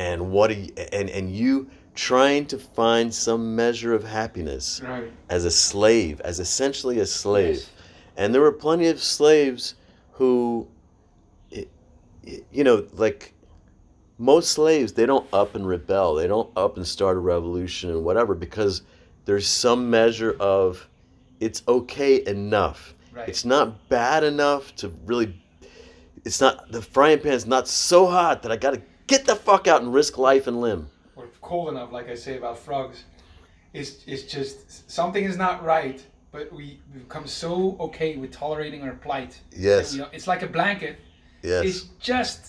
and 0.00 0.30
what 0.30 0.50
are 0.50 0.54
you, 0.54 0.72
and 0.92 1.10
and 1.10 1.30
you 1.30 1.68
trying 1.94 2.46
to 2.46 2.58
find 2.58 3.12
some 3.12 3.54
measure 3.56 3.92
of 3.94 4.04
happiness 4.04 4.80
right, 4.84 5.10
as 5.28 5.44
a 5.44 5.50
slave 5.50 6.20
as 6.20 6.40
essentially 6.40 7.00
a 7.00 7.06
slave 7.06 7.56
Yes. 7.56 7.70
and 8.16 8.34
there 8.34 8.40
were 8.42 8.52
plenty 8.52 8.86
of 8.88 9.02
slaves 9.02 9.74
who 10.12 10.68
you 12.52 12.64
know 12.64 12.86
like 12.92 13.34
most 14.18 14.52
slaves 14.52 14.92
they 14.92 15.06
don't 15.06 15.26
up 15.32 15.54
and 15.54 15.66
rebel 15.66 16.14
they 16.14 16.26
don't 16.26 16.50
up 16.56 16.76
and 16.76 16.86
start 16.86 17.16
a 17.16 17.20
revolution 17.20 17.90
and 17.90 18.04
whatever 18.04 18.34
because 18.34 18.82
there's 19.24 19.46
some 19.46 19.90
measure 19.90 20.36
of 20.38 20.88
it's 21.40 21.62
okay 21.66 22.24
enough 22.26 22.94
right. 23.12 23.28
it's 23.28 23.44
not 23.44 23.88
bad 23.88 24.22
enough 24.24 24.74
to 24.76 24.88
really. 25.06 25.34
It's 26.22 26.38
not 26.38 26.70
the 26.70 26.82
frying 26.82 27.18
pan's 27.20 27.46
not 27.46 27.66
so 27.66 28.06
hot 28.06 28.42
that 28.42 28.52
I 28.52 28.56
got 28.56 28.74
to 28.74 28.82
get 29.06 29.24
the 29.24 29.34
fuck 29.34 29.66
out 29.66 29.80
and 29.80 29.90
risk 29.94 30.18
life 30.18 30.46
and 30.46 30.60
limb. 30.60 30.90
Cold 31.50 31.68
enough, 31.74 31.90
like 31.98 32.08
I 32.08 32.16
say 32.26 32.34
about 32.42 32.56
frogs. 32.66 32.98
It's, 33.78 33.90
it's 34.12 34.24
just 34.36 34.56
something 34.98 35.24
is 35.30 35.36
not 35.36 35.56
right, 35.74 36.00
but 36.34 36.44
we 36.58 36.66
become 37.02 37.26
so 37.26 37.76
okay 37.86 38.10
with 38.20 38.30
tolerating 38.42 38.82
our 38.86 38.96
plight. 39.06 39.32
Yes. 39.68 39.92
we 39.92 39.98
don't- 39.98 40.14
it's 40.16 40.28
like 40.32 40.42
a 40.48 40.50
blanket. 40.58 40.94
Yes. 41.42 41.62
It's 41.68 41.80
just 42.10 42.40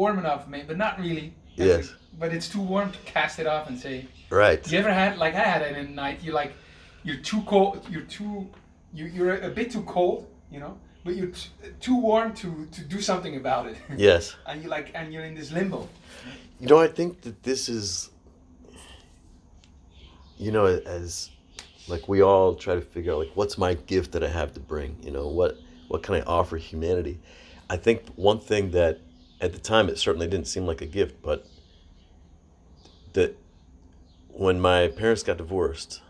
warm 0.00 0.16
enough, 0.24 0.42
maybe, 0.52 0.66
but 0.70 0.76
not 0.76 0.94
really. 1.04 1.26
Yes. 1.54 1.94
But 2.20 2.28
it's 2.36 2.48
too 2.54 2.64
warm 2.74 2.88
to 2.96 3.00
cast 3.14 3.38
it 3.42 3.46
off 3.46 3.64
and 3.70 3.76
say. 3.86 3.96
Right. 4.42 4.60
You 4.70 4.76
ever 4.82 4.92
had 5.02 5.12
like 5.24 5.34
I 5.44 5.44
had 5.54 5.62
it 5.68 5.74
in 5.80 5.94
night? 6.04 6.16
You 6.24 6.32
like, 6.42 6.52
you're 7.06 7.22
too 7.30 7.42
cold. 7.52 7.86
You're 7.92 8.08
too, 8.16 8.34
you, 8.96 9.04
you're 9.16 9.36
a 9.50 9.52
bit 9.58 9.68
too 9.74 9.84
cold, 9.96 10.20
you 10.54 10.58
know, 10.62 10.74
but 11.04 11.12
you're 11.18 11.32
t- 11.40 11.50
too 11.86 11.98
warm 12.10 12.28
to 12.42 12.48
to 12.76 12.80
do 12.94 12.98
something 13.10 13.34
about 13.42 13.64
it. 13.70 13.76
Yes. 14.08 14.22
and 14.48 14.56
you 14.62 14.68
like, 14.76 14.88
and 14.98 15.06
you're 15.12 15.26
in 15.30 15.34
this 15.40 15.50
limbo. 15.58 15.80
You 16.60 16.66
know, 16.70 16.80
I 16.86 16.88
think 16.98 17.10
that 17.24 17.36
this 17.48 17.68
is, 17.68 18.10
you 20.38 20.52
know, 20.52 20.66
as 20.66 21.30
like 21.88 22.08
we 22.08 22.22
all 22.22 22.54
try 22.54 22.74
to 22.74 22.80
figure 22.80 23.12
out 23.12 23.18
like 23.18 23.30
what's 23.34 23.58
my 23.58 23.74
gift 23.74 24.12
that 24.12 24.22
I 24.22 24.28
have 24.28 24.52
to 24.54 24.60
bring. 24.60 24.96
You 25.02 25.10
know, 25.10 25.28
what 25.28 25.58
what 25.88 26.02
can 26.02 26.14
I 26.14 26.22
offer 26.22 26.56
humanity? 26.56 27.18
I 27.70 27.76
think 27.76 28.06
one 28.14 28.40
thing 28.40 28.70
that 28.72 29.00
at 29.40 29.52
the 29.52 29.58
time 29.58 29.88
it 29.88 29.98
certainly 29.98 30.26
didn't 30.26 30.48
seem 30.48 30.66
like 30.66 30.80
a 30.80 30.86
gift, 30.86 31.22
but 31.22 31.46
that 33.12 33.36
when 34.28 34.60
my 34.60 34.88
parents 34.88 35.22
got 35.22 35.38
divorced 35.38 36.00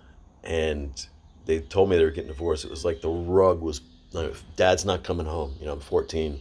and 0.44 1.06
they 1.46 1.60
told 1.60 1.88
me 1.88 1.96
they 1.96 2.04
were 2.04 2.10
getting 2.10 2.28
divorced, 2.28 2.64
it 2.64 2.70
was 2.70 2.84
like 2.84 3.00
the 3.00 3.08
rug 3.08 3.60
was, 3.60 3.80
like, 4.12 4.34
dad's 4.56 4.84
not 4.84 5.02
coming 5.02 5.26
home. 5.26 5.54
You 5.60 5.66
know, 5.66 5.72
I'm 5.72 5.80
14. 5.80 6.38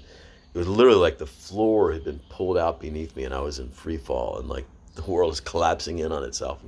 It 0.54 0.58
was 0.58 0.68
literally 0.68 1.00
like 1.00 1.18
the 1.18 1.28
floor 1.28 1.94
had 1.94 2.04
been 2.04 2.20
pulled 2.30 2.58
out 2.58 2.80
beneath 2.80 3.16
me 3.16 3.24
and 3.24 3.34
I 3.34 3.40
was 3.40 3.60
in 3.60 3.70
free 3.70 3.98
fall 3.98 4.40
and 4.40 4.50
like 4.50 4.66
the 4.96 5.04
world 5.04 5.32
is 5.32 5.40
collapsing 5.40 6.00
in 6.00 6.12
on 6.12 6.24
itself. 6.24 6.62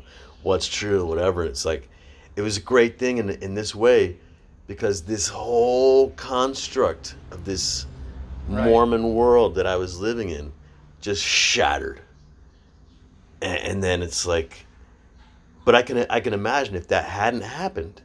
What's 0.43 0.67
true, 0.67 1.05
whatever. 1.05 1.43
It's 1.43 1.65
like, 1.65 1.89
it 2.35 2.41
was 2.41 2.57
a 2.57 2.61
great 2.61 2.97
thing 2.97 3.17
in, 3.17 3.29
in 3.29 3.53
this 3.53 3.75
way 3.75 4.17
because 4.67 5.01
this 5.03 5.27
whole 5.27 6.11
construct 6.11 7.15
of 7.31 7.45
this 7.45 7.85
Right. 8.49 8.65
Mormon 8.65 9.13
world 9.13 9.55
that 9.55 9.67
I 9.67 9.75
was 9.75 9.99
living 9.99 10.29
in 10.29 10.51
just 11.01 11.23
shattered. 11.23 12.01
And, 13.41 13.59
and 13.59 13.83
then 13.83 14.01
it's 14.01 14.25
like, 14.25 14.65
but 15.65 15.75
I 15.75 15.83
can 15.83 16.07
I 16.09 16.19
can 16.19 16.33
imagine 16.33 16.73
if 16.73 16.87
that 16.87 17.05
hadn't 17.05 17.43
happened, 17.43 18.01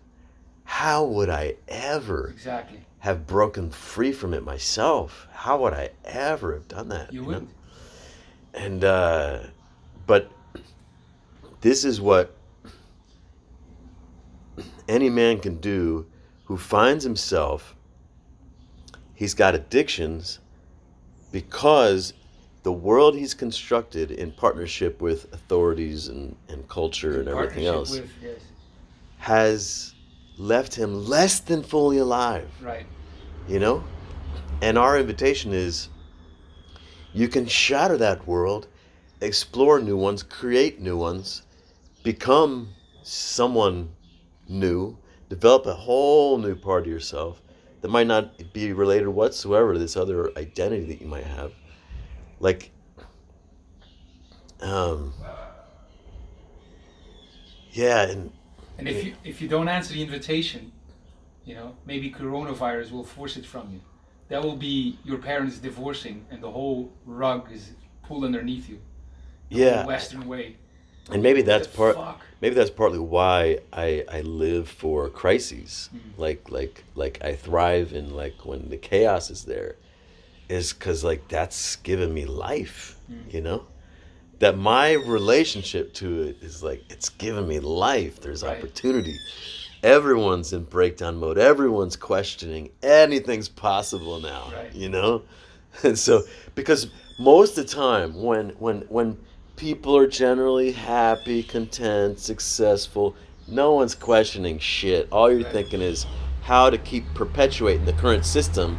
how 0.65 1.05
would 1.05 1.31
I 1.31 1.55
ever 1.67 2.29
Exactly. 2.29 2.81
have 2.99 3.27
broken 3.27 3.71
free 3.71 4.13
from 4.13 4.35
it 4.35 4.45
myself? 4.45 5.29
How 5.33 5.63
would 5.63 5.73
I 5.73 5.91
ever 6.05 6.53
have 6.53 6.69
done 6.69 6.91
that? 6.91 7.11
You 7.11 7.23
know? 7.23 7.27
wouldn't. 7.29 7.51
And 8.53 8.85
uh, 8.85 9.39
but 10.07 10.31
this 11.65 11.83
is 11.83 11.99
what 11.99 12.37
any 14.87 15.09
man 15.09 15.41
can 15.41 15.57
do 15.61 16.05
who 16.45 16.59
finds 16.59 17.03
himself 17.03 17.75
he's 19.15 19.33
got 19.33 19.55
addictions 19.55 20.41
because 21.33 22.13
the 22.65 22.73
world 22.73 23.17
he's 23.17 23.33
constructed 23.33 24.11
in 24.11 24.31
partnership 24.31 25.01
with 25.01 25.33
authorities 25.33 26.09
and, 26.09 26.37
and 26.51 26.69
culture 26.69 27.21
and 27.21 27.29
everything 27.31 27.65
else 27.65 27.93
With, 27.93 28.11
yes. 28.23 28.41
has 29.17 29.95
left 30.37 30.75
him 30.75 31.07
less 31.07 31.41
than 31.41 31.63
fully 31.63 31.97
alive 31.97 32.49
Right. 32.61 32.85
you 33.49 33.59
know? 33.59 33.83
And 34.61 34.77
our 34.77 34.99
invitation 34.99 35.55
is 35.55 35.89
you 37.15 37.29
can 37.29 37.47
shatter 37.47 37.97
that 37.97 38.27
world, 38.27 38.67
explore 39.23 39.81
new 39.81 39.97
ones, 39.97 40.23
create 40.23 40.79
new 40.81 40.97
ones, 40.99 41.44
become 42.05 42.69
someone 43.03 43.91
new, 44.47 44.97
develop 45.29 45.67
a 45.67 45.75
whole 45.75 46.39
new 46.39 46.55
part 46.55 46.83
of 46.83 46.87
yourself 46.87 47.43
that 47.81 47.89
might 47.89 48.07
not 48.07 48.53
be 48.53 48.73
related 48.73 49.09
whatsoever 49.09 49.73
to 49.73 49.79
this 49.79 49.97
other 49.97 50.31
identity 50.39 50.85
that 50.85 51.01
you 51.01 51.09
might 51.09 51.25
have. 51.25 51.53
Like, 52.39 52.71
um, 54.61 55.13
yeah, 57.73 58.09
and 58.09 58.33
And 58.79 58.89
if 58.89 59.05
you 59.05 59.15
if 59.25 59.43
you 59.43 59.49
don't 59.49 59.69
answer 59.69 59.95
the 59.95 60.03
invitation, 60.03 60.73
you 61.45 61.55
know, 61.55 61.77
maybe 61.85 62.11
coronavirus 62.11 62.93
will 62.93 63.05
force 63.05 63.37
it 63.37 63.45
from 63.45 63.73
you. 63.73 63.81
That 64.29 64.43
will 64.43 64.57
be 64.57 64.99
your 65.05 65.19
parents 65.19 65.59
divorcing, 65.59 66.27
and 66.31 66.43
the 66.43 66.51
whole 66.51 66.93
rug 67.05 67.51
is 67.53 67.73
pulled 68.03 68.25
underneath 68.25 68.69
you. 68.69 68.81
The 69.51 69.59
yeah, 69.59 69.87
Western 69.87 70.27
way. 70.27 70.57
And 71.11 71.23
maybe 71.23 71.43
that's 71.43 71.67
part. 71.67 71.97
maybe 72.41 72.55
that's 72.55 72.71
partly 72.71 72.99
why 72.99 73.59
I, 73.73 74.05
I 74.11 74.21
live 74.23 74.69
for 74.69 75.09
crises 75.11 75.91
Mhm. 75.95 76.19
like 76.19 76.51
like 76.51 76.85
like 76.95 77.19
I 77.23 77.35
thrive 77.35 77.93
in 77.93 78.15
like 78.15 78.45
when 78.47 78.69
the 78.71 78.77
chaos 78.79 79.31
is 79.31 79.45
there 79.45 79.77
is 80.49 80.73
because 80.73 81.05
like 81.05 81.29
that's 81.29 81.77
given 81.77 82.13
me 82.13 82.25
life 82.25 82.97
Mm. 83.11 83.35
you 83.35 83.41
know 83.43 83.67
that 84.39 84.57
my 84.57 84.93
relationship 84.93 85.93
to 85.95 86.23
it 86.23 86.37
is 86.43 86.63
like 86.63 86.83
it's 86.91 87.09
given 87.11 87.47
me 87.47 87.61
life 87.61 88.21
there's 88.21 88.43
Right. 88.43 88.57
opportunity 88.57 89.19
everyone's 89.83 90.53
in 90.53 90.65
breakdown 90.65 91.17
mode 91.19 91.37
everyone's 91.39 91.97
questioning 91.97 92.71
anything's 92.83 93.49
possible 93.49 94.21
now 94.21 94.51
Right. 94.55 94.75
you 94.75 94.89
know 94.89 95.23
and 95.83 95.99
so 95.99 96.23
because 96.55 96.87
most 97.19 97.59
of 97.59 97.67
the 97.67 97.75
time 97.75 98.23
when 98.23 98.51
when 98.59 98.83
when 98.89 99.19
people 99.57 99.97
are 99.97 100.07
generally 100.07 100.73
happy 100.73 101.43
content 101.43 102.19
successful 102.19 103.15
no 103.47 103.73
one's 103.73 103.95
questioning 103.95 104.59
shit 104.59 105.07
all 105.13 105.31
you're 105.31 105.43
Right. 105.43 105.53
thinking 105.53 105.81
is 105.81 106.07
how 106.43 106.71
to 106.71 106.79
keep 106.79 107.05
perpetuating 107.15 107.85
the 107.85 107.93
current 107.93 108.25
system 108.25 108.79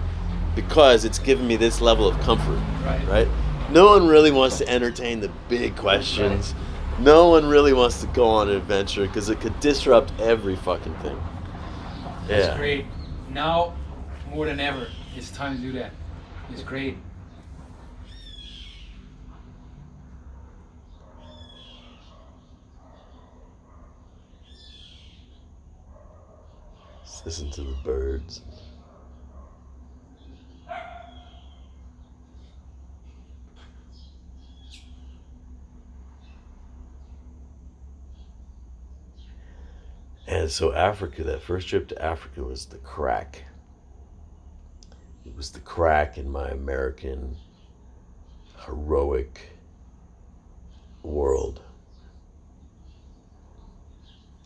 because 0.56 1.04
it's 1.06 1.20
given 1.20 1.46
me 1.48 1.56
this 1.58 1.82
level 1.82 2.08
of 2.08 2.18
comfort, 2.22 2.60
Right. 2.86 3.08
right? 3.10 3.28
No 3.72 3.88
one 3.88 4.08
really 4.08 4.32
wants 4.32 4.58
to 4.60 4.70
entertain 4.70 5.20
the 5.20 5.30
big 5.50 5.76
questions. 5.76 6.54
No 7.00 7.28
one 7.28 7.46
really 7.48 7.74
wants 7.74 8.00
to 8.02 8.08
go 8.08 8.26
on 8.30 8.50
an 8.50 8.56
adventure 8.56 9.06
because 9.06 9.30
it 9.30 9.42
could 9.42 9.60
disrupt 9.60 10.14
every 10.22 10.56
fucking 10.56 10.94
thing. 11.02 11.18
It's 12.30 12.48
Yeah. 12.48 12.58
great. 12.58 12.86
Now, 13.34 13.74
more 14.34 14.46
than 14.46 14.60
ever, 14.62 14.88
it's 15.18 15.30
time 15.32 15.58
to 15.58 15.62
do 15.62 15.72
that. 15.74 15.92
It's 16.52 16.64
great. 16.64 16.98
Listen 27.26 27.50
to 27.50 27.62
the 27.62 27.76
birds. 27.84 28.42
And 40.28 40.52
so 40.52 40.74
Africa, 40.74 41.24
that 41.24 41.42
first 41.42 41.68
trip 41.68 41.88
to 41.88 42.02
Africa 42.02 42.44
was 42.44 42.66
the 42.68 42.78
crack. 42.78 43.44
It 45.26 45.36
was 45.36 45.52
the 45.52 45.60
crack 45.60 46.18
in 46.20 46.30
my 46.30 46.50
American 46.50 47.38
heroic 48.66 49.50
world. 51.02 51.62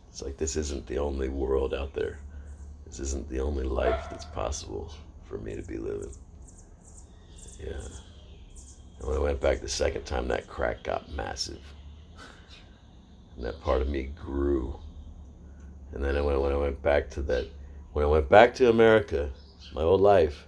It's 0.09 0.21
like 0.21 0.37
this 0.37 0.55
isn't 0.55 0.87
the 0.87 0.99
only 0.99 1.29
world 1.29 1.73
out 1.73 1.93
there. 1.93 2.19
This 2.89 2.99
isn't 2.99 3.29
the 3.29 3.39
only 3.39 3.63
life 3.63 4.07
that's 4.09 4.25
possible 4.25 4.91
for 5.25 5.37
me 5.37 5.55
to 5.55 5.61
be 5.61 5.77
living. 5.77 6.11
Yeah. 7.59 7.73
And 8.99 9.07
when 9.07 9.15
I 9.15 9.19
went 9.19 9.39
back 9.39 9.61
the 9.61 9.69
second 9.69 10.05
time, 10.05 10.27
that 10.29 10.47
crack 10.47 10.83
got 10.83 11.11
massive. 11.11 11.61
And 13.35 13.45
that 13.45 13.61
part 13.61 13.81
of 13.81 13.89
me 13.89 14.09
grew. 14.15 14.77
And 15.93 16.03
then 16.03 16.23
when, 16.23 16.35
I 16.35 16.55
went 16.57 16.81
back 16.81 17.09
to 17.11 17.21
that, 17.23 17.47
when 17.93 18.03
I 18.03 18.07
went 18.07 18.27
back 18.27 18.53
to 18.55 18.69
America, 18.69 19.29
my 19.73 19.81
old 19.81 20.01
life, 20.01 20.47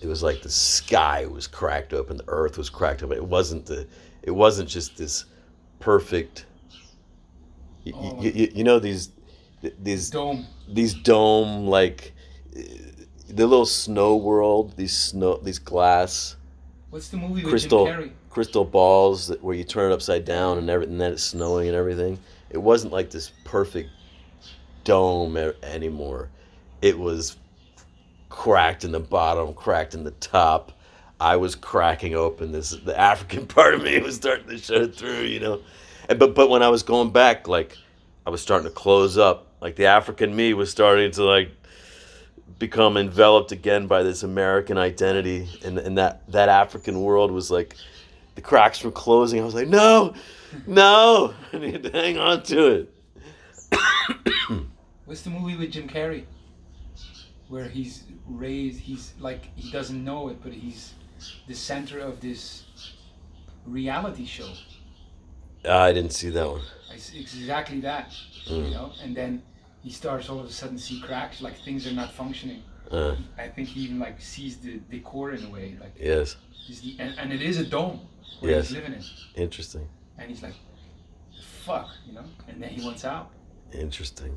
it 0.00 0.06
was 0.06 0.22
like 0.22 0.42
the 0.42 0.50
sky 0.50 1.26
was 1.26 1.46
cracked 1.46 1.92
open, 1.92 2.16
the 2.16 2.24
earth 2.28 2.58
was 2.58 2.68
cracked 2.68 3.02
open. 3.02 3.16
It 3.16 3.24
wasn't 3.24 3.66
the, 3.66 3.86
it 4.22 4.30
wasn't 4.30 4.68
just 4.68 4.96
this 4.96 5.24
perfect. 5.80 6.46
You, 7.84 7.94
you, 8.20 8.52
you 8.54 8.64
know 8.64 8.78
these, 8.78 9.10
these 9.82 10.10
Dome. 10.10 10.46
these 10.68 10.94
dome 10.94 11.66
like 11.66 12.12
uh, 12.56 12.60
the 13.28 13.46
little 13.46 13.66
snow 13.66 14.16
world 14.16 14.76
these 14.76 14.96
snow 14.96 15.38
these 15.42 15.58
glass 15.58 16.36
What's 16.90 17.08
the 17.08 17.16
movie 17.16 17.42
with 17.42 17.48
crystal 17.50 18.08
crystal 18.28 18.64
balls 18.66 19.28
that, 19.28 19.42
where 19.42 19.54
you 19.54 19.64
turn 19.64 19.90
it 19.90 19.94
upside 19.94 20.24
down 20.24 20.58
and 20.58 20.68
everything 20.68 20.98
then 20.98 21.12
it's 21.12 21.22
snowing 21.22 21.68
and 21.68 21.76
everything? 21.76 22.18
It 22.50 22.58
wasn't 22.58 22.92
like 22.92 23.10
this 23.10 23.32
perfect 23.44 23.88
dome 24.84 25.36
a- 25.38 25.54
anymore. 25.62 26.28
It 26.82 26.98
was 26.98 27.36
cracked 28.28 28.84
in 28.84 28.92
the 28.92 29.00
bottom 29.00 29.54
cracked 29.54 29.94
in 29.94 30.04
the 30.04 30.10
top. 30.12 30.72
I 31.20 31.36
was 31.36 31.54
cracking 31.54 32.14
open 32.14 32.52
this 32.52 32.70
the 32.70 32.98
african 32.98 33.46
part 33.56 33.74
of 33.74 33.82
me 33.82 33.98
was 34.00 34.16
starting 34.16 34.48
to 34.48 34.58
show 34.58 34.86
through 34.86 35.22
you 35.22 35.40
know? 35.40 35.62
And, 36.08 36.18
but 36.18 36.34
but 36.34 36.50
when 36.50 36.62
i 36.62 36.68
was 36.68 36.82
going 36.82 37.10
back 37.10 37.46
like 37.46 37.78
i 38.26 38.30
was 38.30 38.42
starting 38.42 38.68
to 38.68 38.74
close 38.74 39.16
up 39.16 39.51
like 39.62 39.76
the 39.76 39.86
african 39.86 40.34
me 40.36 40.52
was 40.52 40.70
starting 40.70 41.10
to 41.12 41.22
like 41.24 41.50
become 42.58 42.96
enveloped 42.96 43.52
again 43.52 43.86
by 43.86 44.02
this 44.02 44.22
american 44.22 44.76
identity 44.76 45.48
and, 45.64 45.78
and 45.78 45.96
that 45.96 46.22
that 46.30 46.48
african 46.48 47.00
world 47.00 47.30
was 47.30 47.50
like 47.50 47.76
the 48.34 48.40
cracks 48.42 48.82
were 48.84 48.90
closing 48.90 49.40
i 49.40 49.44
was 49.44 49.54
like 49.54 49.68
no 49.68 50.12
no 50.66 51.32
i 51.52 51.58
need 51.58 51.82
to 51.82 51.90
hang 51.90 52.18
on 52.18 52.42
to 52.42 52.66
it 52.66 52.92
What's 55.06 55.22
the 55.22 55.30
movie 55.30 55.56
with 55.56 55.72
Jim 55.72 55.88
Carrey? 55.88 56.24
Where 57.48 57.64
he's 57.68 58.04
raised, 58.26 58.80
he's 58.80 59.12
like, 59.20 59.48
he 59.56 59.70
doesn't 59.70 60.02
know 60.02 60.28
it, 60.28 60.42
but 60.42 60.52
he's 60.52 60.94
the 61.46 61.54
center 61.54 61.98
of 62.00 62.20
this 62.20 62.64
reality 63.66 64.24
show. 64.26 64.48
Ah, 65.64 65.84
i 65.84 65.92
didn't 65.92 66.12
see 66.12 66.30
that 66.30 66.48
one 66.48 66.62
It's 66.94 67.12
it's 67.14 67.34
exactly 67.34 67.80
that, 67.80 68.10
Mm. 68.48 68.64
you 68.64 68.70
know? 68.74 68.92
And 69.02 69.16
then 69.16 69.42
he 69.82 69.90
starts 69.90 70.28
all 70.28 70.40
of 70.40 70.46
a 70.46 70.52
sudden 70.52 70.78
see 70.78 71.00
cracks, 71.00 71.40
like 71.42 71.56
things 71.64 71.86
are 71.86 71.92
not 71.92 72.12
functioning. 72.12 72.62
uh, 72.90 73.16
I 73.38 73.48
think 73.48 73.68
he 73.68 73.80
even 73.80 73.98
like 73.98 74.20
sees 74.20 74.58
the 74.58 74.80
decor 74.90 75.32
in 75.32 75.44
a 75.44 75.50
way, 75.50 75.76
like, 75.80 75.94
yes 75.98 76.36
the, 76.68 76.96
and, 76.98 77.18
and 77.18 77.32
it 77.32 77.42
is 77.42 77.58
a 77.58 77.64
dome 77.64 78.00
where 78.40 78.52
Yes. 78.52 78.68
he's 78.68 78.76
living 78.76 78.94
in. 78.94 79.04
interesting 79.34 79.88
And 80.18 80.30
he's 80.30 80.42
like, 80.42 80.54
fuck, 81.64 81.88
you 82.06 82.12
know? 82.12 82.24
And 82.48 82.62
then 82.62 82.70
he 82.70 82.84
wants 82.84 83.04
out. 83.04 83.30
Interesting. 83.72 84.36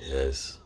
Yes. 0.00 0.58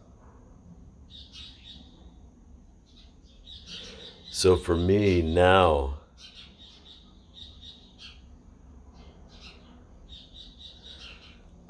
So 4.30 4.56
for 4.56 4.76
me 4.76 5.22
now, 5.22 5.99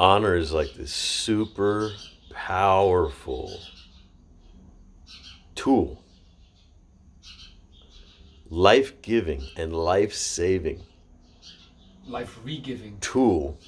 honor 0.01 0.35
is 0.35 0.51
like 0.51 0.73
this 0.73 0.95
super 0.95 1.93
powerful 2.31 3.61
tool, 5.55 6.03
life 8.49 9.03
giving 9.03 9.43
and 9.59 9.77
life 9.77 10.15
saving 10.15 10.83
Life 12.09 12.39
re-giving. 12.43 12.97
tool 13.01 13.59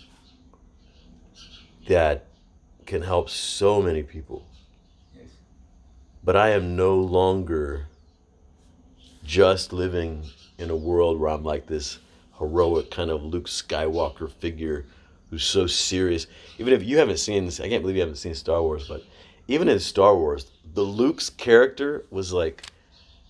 that 1.86 2.24
can 2.86 3.02
help 3.02 3.28
so 3.28 3.82
many 3.82 4.02
people. 4.02 4.46
Yes. 5.14 5.28
But 6.24 6.34
I 6.34 6.48
am 6.50 6.74
no 6.74 6.96
longer 6.96 7.88
just 9.22 9.70
living 9.74 10.24
in 10.56 10.70
a 10.70 10.76
world 10.76 11.20
where 11.20 11.30
I'm 11.30 11.44
like 11.44 11.66
this 11.66 11.98
heroic 12.38 12.90
kind 12.90 13.10
of 13.10 13.22
Luke 13.22 13.48
Skywalker 13.48 14.30
figure 14.30 14.86
who's 15.32 15.44
so 15.44 15.66
serious. 15.66 16.26
Even 16.58 16.74
if 16.74 16.82
you 16.82 16.98
haven't 16.98 17.16
seen 17.16 17.46
this, 17.46 17.58
I 17.58 17.66
can't 17.66 17.82
believe 17.82 17.96
you 17.96 18.02
haven't 18.02 18.16
seen 18.16 18.34
Star 18.34 18.60
Wars, 18.60 18.86
but 18.86 19.02
even 19.48 19.66
in 19.66 19.80
Star 19.80 20.14
Wars, 20.14 20.52
the 20.74 20.82
Luke's 20.82 21.30
character 21.30 22.04
was 22.10 22.34
like 22.34 22.66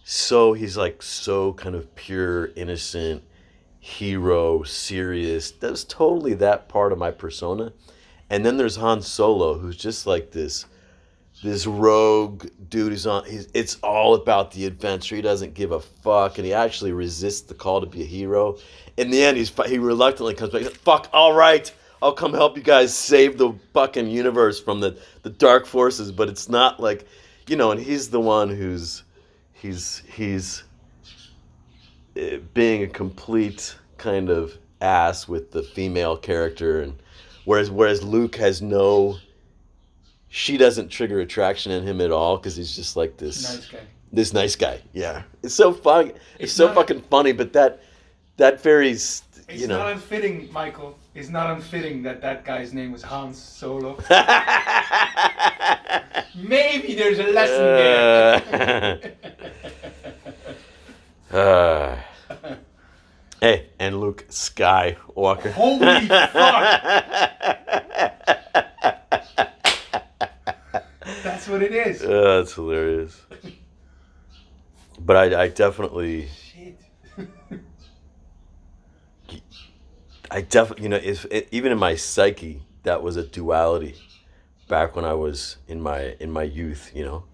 so 0.04 0.52
he's 0.52 0.76
like 0.76 1.00
so 1.00 1.52
kind 1.52 1.76
of 1.76 1.94
pure, 1.94 2.46
innocent, 2.56 3.22
hero, 3.78 4.64
serious. 4.64 5.52
That 5.52 5.70
was 5.70 5.84
totally 5.84 6.34
that 6.34 6.68
part 6.68 6.90
of 6.90 6.98
my 6.98 7.12
persona. 7.12 7.72
And 8.28 8.44
then 8.44 8.56
there's 8.56 8.76
Han 8.76 9.00
Solo, 9.00 9.58
who's 9.58 9.76
just 9.76 10.04
like 10.04 10.32
this, 10.32 10.66
this 11.44 11.68
rogue 11.68 12.48
dude. 12.68 12.90
Who's 12.90 13.06
on. 13.06 13.26
He's, 13.26 13.46
it's 13.54 13.76
all 13.76 14.14
about 14.16 14.50
the 14.50 14.66
adventure. 14.66 15.14
He 15.14 15.22
doesn't 15.22 15.54
give 15.54 15.70
a 15.70 15.78
fuck, 15.80 16.38
and 16.38 16.46
he 16.46 16.52
actually 16.52 16.90
resists 16.90 17.42
the 17.42 17.54
call 17.54 17.80
to 17.80 17.86
be 17.86 18.02
a 18.02 18.06
hero. 18.06 18.58
In 18.96 19.10
the 19.10 19.22
end, 19.22 19.36
he's 19.36 19.52
he 19.66 19.78
reluctantly 19.78 20.34
comes 20.34 20.52
back. 20.52 20.62
Fuck, 20.64 21.08
all 21.12 21.32
right, 21.32 21.72
I'll 22.02 22.12
come 22.12 22.34
help 22.34 22.56
you 22.56 22.62
guys 22.62 22.92
save 22.94 23.38
the 23.38 23.54
fucking 23.72 24.08
universe 24.08 24.60
from 24.60 24.80
the 24.80 24.98
the 25.22 25.30
dark 25.30 25.66
forces. 25.66 26.10
But 26.10 26.28
it's 26.28 26.48
not 26.48 26.80
like, 26.80 27.06
you 27.46 27.56
know. 27.56 27.70
And 27.70 27.80
he's 27.80 28.10
the 28.10 28.20
one 28.20 28.48
who's, 28.50 29.04
he's 29.52 30.02
he's 30.12 30.64
uh, 32.20 32.38
being 32.54 32.82
a 32.82 32.88
complete 32.88 33.76
kind 33.98 34.28
of 34.28 34.58
ass 34.80 35.28
with 35.28 35.52
the 35.52 35.62
female 35.62 36.16
character 36.16 36.82
and 36.82 36.92
whereas 37.44 37.70
whereas 37.70 38.02
Luke 38.02 38.34
has 38.34 38.60
no 38.60 39.16
she 40.28 40.56
doesn't 40.56 40.88
trigger 40.88 41.20
attraction 41.20 41.70
in 41.70 41.84
him 41.84 42.00
at 42.00 42.10
all 42.10 42.36
because 42.36 42.56
he's 42.56 42.74
just 42.74 42.96
like 42.96 43.16
this 43.16 43.54
Nice 43.54 43.68
guy. 43.68 43.78
this 44.12 44.32
nice 44.32 44.56
guy 44.56 44.80
yeah 44.92 45.22
it's 45.44 45.54
so 45.54 45.72
funny 45.72 46.10
it's, 46.10 46.20
It's 46.40 46.52
so 46.52 46.74
fucking 46.74 47.02
funny 47.02 47.30
but 47.30 47.52
that 47.52 47.80
that 48.38 48.64
It's 48.66 49.22
you 49.50 49.68
know 49.68 49.78
not 49.78 49.92
unfitting, 49.92 50.52
Michael. 50.52 50.98
It's 51.14 51.28
not 51.28 51.50
unfitting 51.50 52.02
that 52.04 52.22
that 52.22 52.42
guy's 52.44 52.72
name 52.72 52.90
was 52.90 53.02
Hans 53.02 53.38
Solo. 53.38 53.98
Maybe 56.34 56.94
there's 56.94 57.18
a 57.18 57.24
lesson 57.24 57.64
there. 57.64 59.12
Uh, 61.30 61.96
hey 63.40 63.68
and 63.78 64.00
Luke 64.00 64.26
Skywalker 64.28 65.52
Holy 65.52 66.06
fuck! 66.08 66.82
That's 71.22 71.46
what 71.48 71.62
it 71.62 71.74
is. 71.74 72.02
Uh, 72.02 72.38
that's 72.38 72.54
hilarious. 72.54 73.20
But 74.98 75.16
I, 75.16 75.42
I 75.42 75.48
definitely, 75.48 76.28
Shit. 76.28 76.78
I 80.36 80.40
definitely, 80.40 80.84
you 80.84 80.88
know, 80.88 80.96
if 81.02 81.24
it, 81.30 81.48
even 81.50 81.72
in 81.72 81.78
my 81.78 81.94
psyche, 81.94 82.62
that 82.84 83.02
was 83.02 83.16
a 83.16 83.22
duality. 83.24 83.94
Back 84.68 84.96
when 84.96 85.04
I 85.04 85.12
was 85.14 85.56
in 85.68 85.80
my 85.82 86.16
in 86.20 86.30
my 86.30 86.44
youth, 86.44 86.90
you 86.94 87.04
know, 87.04 87.24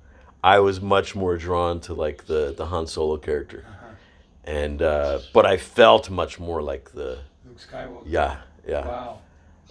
I 0.42 0.59
was 0.59 0.80
much 0.80 1.14
more 1.14 1.36
drawn 1.36 1.80
to 1.82 1.94
like 1.94 2.26
the 2.26 2.53
the 2.57 2.66
Han 2.66 2.86
Solo 2.86 3.16
character, 3.18 3.64
Uh-huh. 3.68 3.86
and 4.44 4.82
uh, 4.82 5.20
but 5.32 5.46
I 5.46 5.57
felt 5.57 6.11
much 6.11 6.40
more 6.40 6.61
like 6.72 6.90
the 6.92 7.11
Luke 7.46 7.59
Skywalker. 7.66 8.03
yeah 8.07 8.32
yeah 8.66 8.86
Wow. 8.86 9.18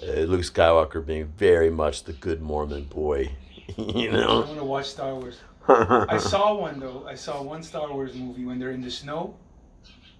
uh, 0.01 0.05
Luke 0.31 0.45
Skywalker 0.53 1.05
being 1.05 1.25
very 1.37 1.69
much 1.69 2.03
the 2.05 2.13
good 2.13 2.41
Mormon 2.41 2.85
boy, 2.85 3.31
you 3.75 4.11
know. 4.11 4.43
I 4.43 4.45
want 4.47 4.57
to 4.59 4.63
watch 4.63 4.87
Star 4.87 5.13
Wars. 5.15 5.37
I 5.67 6.17
saw 6.17 6.55
one 6.55 6.79
though. 6.79 7.05
I 7.13 7.15
saw 7.15 7.41
one 7.53 7.61
Star 7.63 7.91
Wars 7.91 8.13
movie 8.15 8.45
when 8.45 8.59
they're 8.59 8.71
in 8.79 8.81
the 8.81 8.91
snow. 8.91 9.35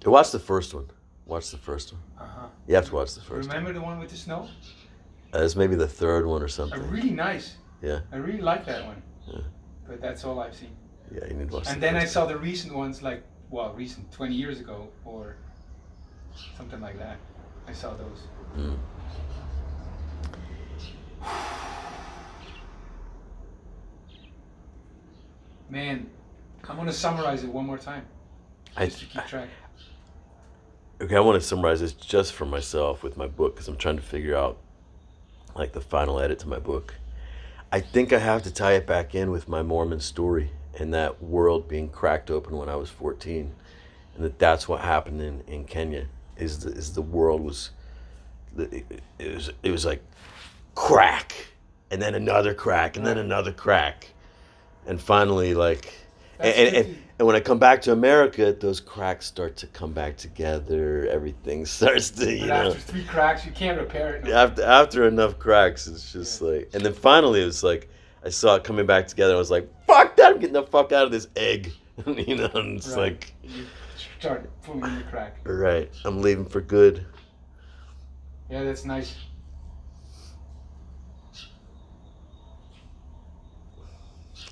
Watch 0.06 0.32
the 0.32 0.40
first 0.52 0.74
one. 0.74 0.88
Watch 1.28 1.52
the 1.52 1.58
first 1.58 1.94
one. 1.94 2.02
Uh 2.18 2.26
huh. 2.26 2.48
You 2.68 2.76
have 2.76 2.86
to 2.88 2.96
watch 2.96 3.14
the 3.14 3.22
first 3.22 3.48
Remember 3.50 3.74
the 3.74 3.82
one 3.82 4.00
with 4.00 4.10
the 4.10 4.16
snow? 4.18 4.40
one. 4.40 4.50
Uh, 5.34 5.44
it's 5.44 5.56
maybe 5.58 5.76
the 5.76 5.88
third 5.88 6.26
one 6.26 6.42
or 6.42 6.46
Uh, 6.46 6.60
something. 6.60 6.90
really 6.90 7.12
nice. 7.12 7.58
Yeah. 7.82 8.00
I 8.14 8.16
really 8.16 8.42
like 8.42 8.66
that 8.66 8.86
one. 8.86 9.02
Yeah. 9.28 9.42
But 9.88 10.02
that's 10.02 10.24
all 10.24 10.40
I've 10.40 10.56
seen. 10.56 10.76
Yeah, 11.14 11.26
you 11.28 11.34
need 11.36 11.50
to 11.50 11.56
watch. 11.58 11.68
And 11.68 11.78
the 11.78 11.82
then 11.88 11.96
I 11.98 12.06
saw 12.06 12.26
the 12.26 12.38
recent 12.38 12.74
ones, 12.74 13.04
like 13.04 13.24
well, 13.50 13.74
recent, 13.74 14.12
20 14.12 14.34
years 14.36 14.60
ago 14.60 14.90
or 15.06 15.36
something 16.58 16.82
like 16.82 16.98
that. 16.98 17.18
I 17.68 17.74
saw 17.74 17.94
those. 17.94 18.22
Mm. 18.58 18.78
Man, 25.70 26.10
I'm 26.68 26.76
gonna 26.78 26.94
summarize 26.94 27.44
it 27.44 27.50
one 27.52 27.66
more 27.66 27.78
time, 27.78 28.06
I, 28.76 28.88
keep 28.88 29.26
track. 29.26 29.50
Okay, 31.02 31.16
I 31.16 31.20
want 31.20 31.42
to 31.42 31.48
summarize 31.48 31.82
this 31.82 31.94
just 31.94 32.34
for 32.34 32.46
myself 32.46 33.04
with 33.04 33.18
my 33.18 33.28
book 33.28 33.56
because 33.56 33.68
I'm 33.68 33.78
trying 33.78 33.98
to 33.98 34.02
figure 34.04 34.36
out 34.36 34.58
like 35.56 35.74
the 35.74 35.82
final 35.82 36.20
edit 36.20 36.40
to 36.40 36.48
my 36.48 36.60
book. 36.60 36.96
I 37.72 37.82
think 37.82 38.14
I 38.14 38.20
have 38.20 38.44
to 38.44 38.54
tie 38.54 38.74
it 38.74 38.88
back 38.88 39.14
in 39.14 39.32
with 39.32 39.48
my 39.48 39.62
Mormon 39.62 40.00
story 40.00 40.52
and 40.80 40.94
that 40.94 41.22
world 41.22 41.68
being 41.68 41.90
cracked 41.90 42.32
open 42.32 42.56
when 42.58 42.70
I 42.70 42.76
was 42.76 42.90
14, 42.90 43.54
and 44.16 44.24
that 44.24 44.40
that's 44.40 44.68
what 44.68 44.82
happened 44.82 45.22
in, 45.22 45.42
in 45.48 45.66
Kenya. 45.66 46.08
Is 46.38 46.60
the 46.60 46.70
is 46.72 46.94
the 46.94 47.02
world 47.02 47.42
was, 47.42 47.72
it, 48.58 48.86
it 49.18 49.34
was 49.34 49.50
it 49.64 49.72
was 49.72 49.86
like 49.86 50.04
crack, 50.76 51.34
and 51.90 52.02
then 52.02 52.14
another 52.14 52.54
crack, 52.54 52.96
and 52.96 53.06
then 53.06 53.18
another 53.18 53.52
crack, 53.52 54.12
and 54.86 55.02
finally 55.02 55.56
like, 55.56 55.94
and, 56.40 56.48
That's 56.48 56.58
and, 56.60 56.76
and, 56.76 56.96
to- 56.96 57.02
and 57.20 57.26
when 57.26 57.36
I 57.36 57.40
come 57.40 57.58
back 57.60 57.82
to 57.84 57.92
America, 57.92 58.54
those 58.54 58.80
cracks 58.80 59.26
start 59.26 59.58
to 59.58 59.68
come 59.68 59.92
back 59.94 60.18
together. 60.18 61.08
Everything 61.10 61.66
starts 61.78 62.10
to 62.12 62.32
you 62.32 62.42
But 62.42 62.48
know 62.48 62.68
after 62.70 62.80
three 62.80 63.04
cracks, 63.06 63.46
you 63.46 63.52
can't 63.52 63.80
repair 63.80 64.16
it. 64.16 64.24
no. 64.24 64.34
after 64.34 64.64
after 64.64 65.08
enough 65.08 65.40
cracks, 65.40 65.88
it's 65.88 66.12
just 66.12 66.42
like, 66.42 66.70
and 66.74 66.84
then 66.86 66.94
finally 66.94 67.42
it 67.42 67.46
was 67.46 67.64
like 67.64 67.90
I 68.24 68.30
saw 68.30 68.56
it 68.56 68.64
coming 68.64 68.86
back 68.86 69.08
together. 69.08 69.34
I 69.36 69.38
was 69.38 69.52
like, 69.52 69.70
"Fuck 69.86 70.16
that! 70.18 70.34
I'm 70.34 70.40
getting 70.40 70.54
the 70.54 70.64
fuck 70.64 70.92
out 70.92 71.06
of 71.06 71.12
this 71.12 71.28
egg," 71.36 71.72
you 72.06 72.36
know. 72.36 72.50
And 72.54 72.78
it's 72.78 72.90
Right. 72.90 72.98
like, 73.14 73.34
You 73.44 73.66
start 74.20 74.50
pulling 74.64 74.84
in 74.84 74.98
the 74.98 75.04
crack. 75.04 75.38
Right. 75.46 75.92
I'm 76.04 76.22
leaving 76.22 76.46
for 76.46 76.62
good. 76.62 77.06
Yeah, 78.50 78.64
that's 78.64 78.86
nice. 78.86 79.16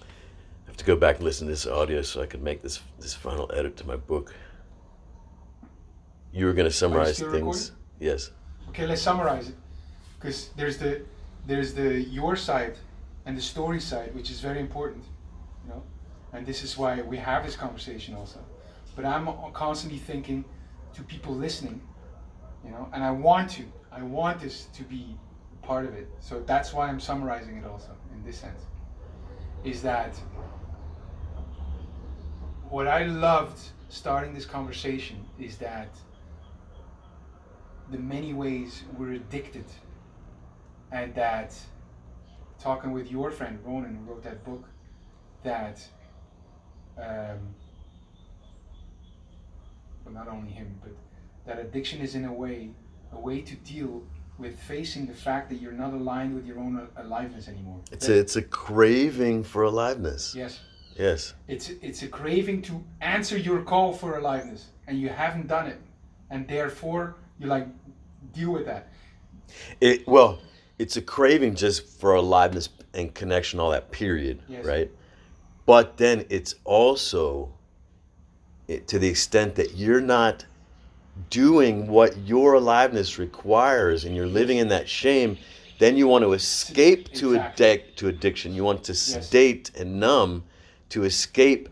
I 0.03 0.67
have 0.67 0.74
to 0.85 0.91
go 0.91 0.99
back 0.99 1.15
and 1.17 1.25
listen 1.25 1.47
to 1.47 1.53
this 1.53 1.65
audio 1.65 2.01
so 2.01 2.21
I 2.21 2.27
can 2.27 2.43
make 2.43 2.61
this 2.61 2.79
this 2.99 3.13
final 3.13 3.49
edit 3.53 3.75
to 3.77 3.87
my 3.87 3.95
book. 3.95 4.33
You 6.31 6.45
were 6.45 6.53
gonna 6.53 6.71
summarize 6.71 7.15
still 7.15 7.31
things, 7.31 7.71
yes. 7.99 8.31
Okay, 8.69 8.85
let's 8.85 9.01
summarize 9.01 9.49
it, 9.49 9.55
because 10.15 10.49
there's 10.55 10.77
the 10.77 11.01
there's 11.47 11.73
the 11.73 12.01
your 12.01 12.35
side 12.35 12.75
and 13.25 13.35
the 13.37 13.41
story 13.41 13.79
side, 13.79 14.13
which 14.13 14.29
is 14.29 14.39
very 14.41 14.59
important, 14.59 15.03
you 15.63 15.69
know, 15.69 15.81
and 16.33 16.45
this 16.45 16.63
is 16.63 16.77
why 16.77 17.01
we 17.01 17.17
have 17.17 17.45
this 17.45 17.55
conversation 17.55 18.15
also. 18.15 18.39
But 18.95 19.05
I'm 19.05 19.27
constantly 19.53 19.99
thinking 19.99 20.45
to 20.93 21.03
people 21.03 21.33
listening, 21.33 21.81
you 22.63 22.71
know, 22.71 22.87
and 22.93 23.03
I 23.03 23.11
want 23.11 23.49
to, 23.51 23.63
I 23.91 24.01
want 24.03 24.39
this 24.39 24.67
to 24.77 24.83
be 24.83 25.17
part 25.61 25.85
of 25.85 25.93
it. 25.95 26.07
So 26.19 26.41
that's 26.45 26.73
why 26.73 26.87
I'm 26.87 26.99
summarizing 26.99 27.57
it 27.57 27.65
also 27.65 27.91
in 28.13 28.23
this 28.23 28.37
sense. 28.37 28.61
Is 29.63 29.81
that 29.81 30.13
what 32.69 32.87
I 32.87 33.05
loved 33.05 33.59
starting 33.89 34.33
this 34.33 34.45
conversation 34.45 35.23
is 35.39 35.57
that 35.57 35.89
the 37.91 37.97
many 37.97 38.33
ways 38.33 38.83
we're 38.97 39.13
addicted 39.13 39.65
and 40.91 41.13
that 41.15 41.55
talking 42.59 42.91
with 42.91 43.11
your 43.11 43.31
friend 43.31 43.59
Ronan 43.63 43.95
who 43.95 44.11
wrote 44.11 44.23
that 44.23 44.43
book 44.43 44.63
that 45.43 45.79
um, 46.97 47.39
well 50.03 50.13
not 50.13 50.27
only 50.27 50.51
him 50.51 50.79
but 50.83 50.93
that 51.45 51.59
addiction 51.59 52.01
is 52.01 52.15
in 52.15 52.25
a 52.25 52.33
way 52.33 52.71
a 53.13 53.19
way 53.19 53.41
to 53.41 53.55
deal 53.57 54.01
with 54.39 54.59
facing 54.59 55.05
the 55.05 55.13
fact 55.13 55.49
that 55.49 55.61
you're 55.61 55.71
not 55.71 55.93
aligned 55.93 56.33
with 56.33 56.45
your 56.45 56.59
own 56.59 56.87
aliveness 56.97 57.47
anymore 57.47 57.79
It's 57.91 58.09
a 58.09 58.17
it's 58.17 58.35
a 58.35 58.41
craving 58.41 59.43
for 59.43 59.63
aliveness. 59.63 60.33
yes 60.35 60.59
Yes. 60.95 61.33
it's 61.47 61.71
it's 61.81 62.03
a 62.03 62.07
craving 62.07 62.61
to 62.63 62.83
answer 63.01 63.37
your 63.37 63.61
call 63.63 63.91
for 63.93 64.17
aliveness 64.17 64.67
and 64.87 64.99
you 64.99 65.09
haven't 65.09 65.47
done 65.47 65.67
it 65.67 65.79
and 66.29 66.47
therefore 66.47 67.15
you 67.39 67.47
like 67.47 67.67
deal 68.33 68.51
with 68.53 68.65
that 68.65 68.87
It 69.81 70.07
well, 70.07 70.39
it's 70.79 70.97
a 70.97 71.01
craving 71.01 71.55
just 71.55 71.85
for 71.99 72.15
aliveness 72.15 72.69
and 72.93 73.13
connection, 73.13 73.59
all 73.59 73.71
that 73.71 73.91
period, 73.91 74.41
Yes. 74.47 74.65
right? 74.65 74.89
But 75.65 75.97
then 75.97 76.25
it's 76.29 76.55
also 76.63 77.53
it, 78.67 78.87
to 78.87 78.99
the 78.99 79.07
extent 79.07 79.55
that 79.55 79.75
you're 79.75 80.01
not 80.01 80.45
doing 81.29 81.87
what 81.87 82.17
your 82.17 82.53
aliveness 82.55 83.17
requires, 83.19 84.05
and 84.05 84.15
you're 84.15 84.27
living 84.27 84.57
in 84.57 84.67
that 84.69 84.87
shame. 84.89 85.37
Then 85.79 85.97
you 85.97 86.07
want 86.07 86.23
to 86.23 86.33
escape 86.33 87.11
to 87.13 87.33
Exactly. 87.35 87.65
addic- 87.65 87.95
to 87.97 88.07
addiction. 88.07 88.53
You 88.53 88.63
want 88.63 88.83
to 88.85 88.93
sedate 88.93 89.71
and 89.77 89.99
numb 89.99 90.43
to 90.89 91.03
escape 91.03 91.69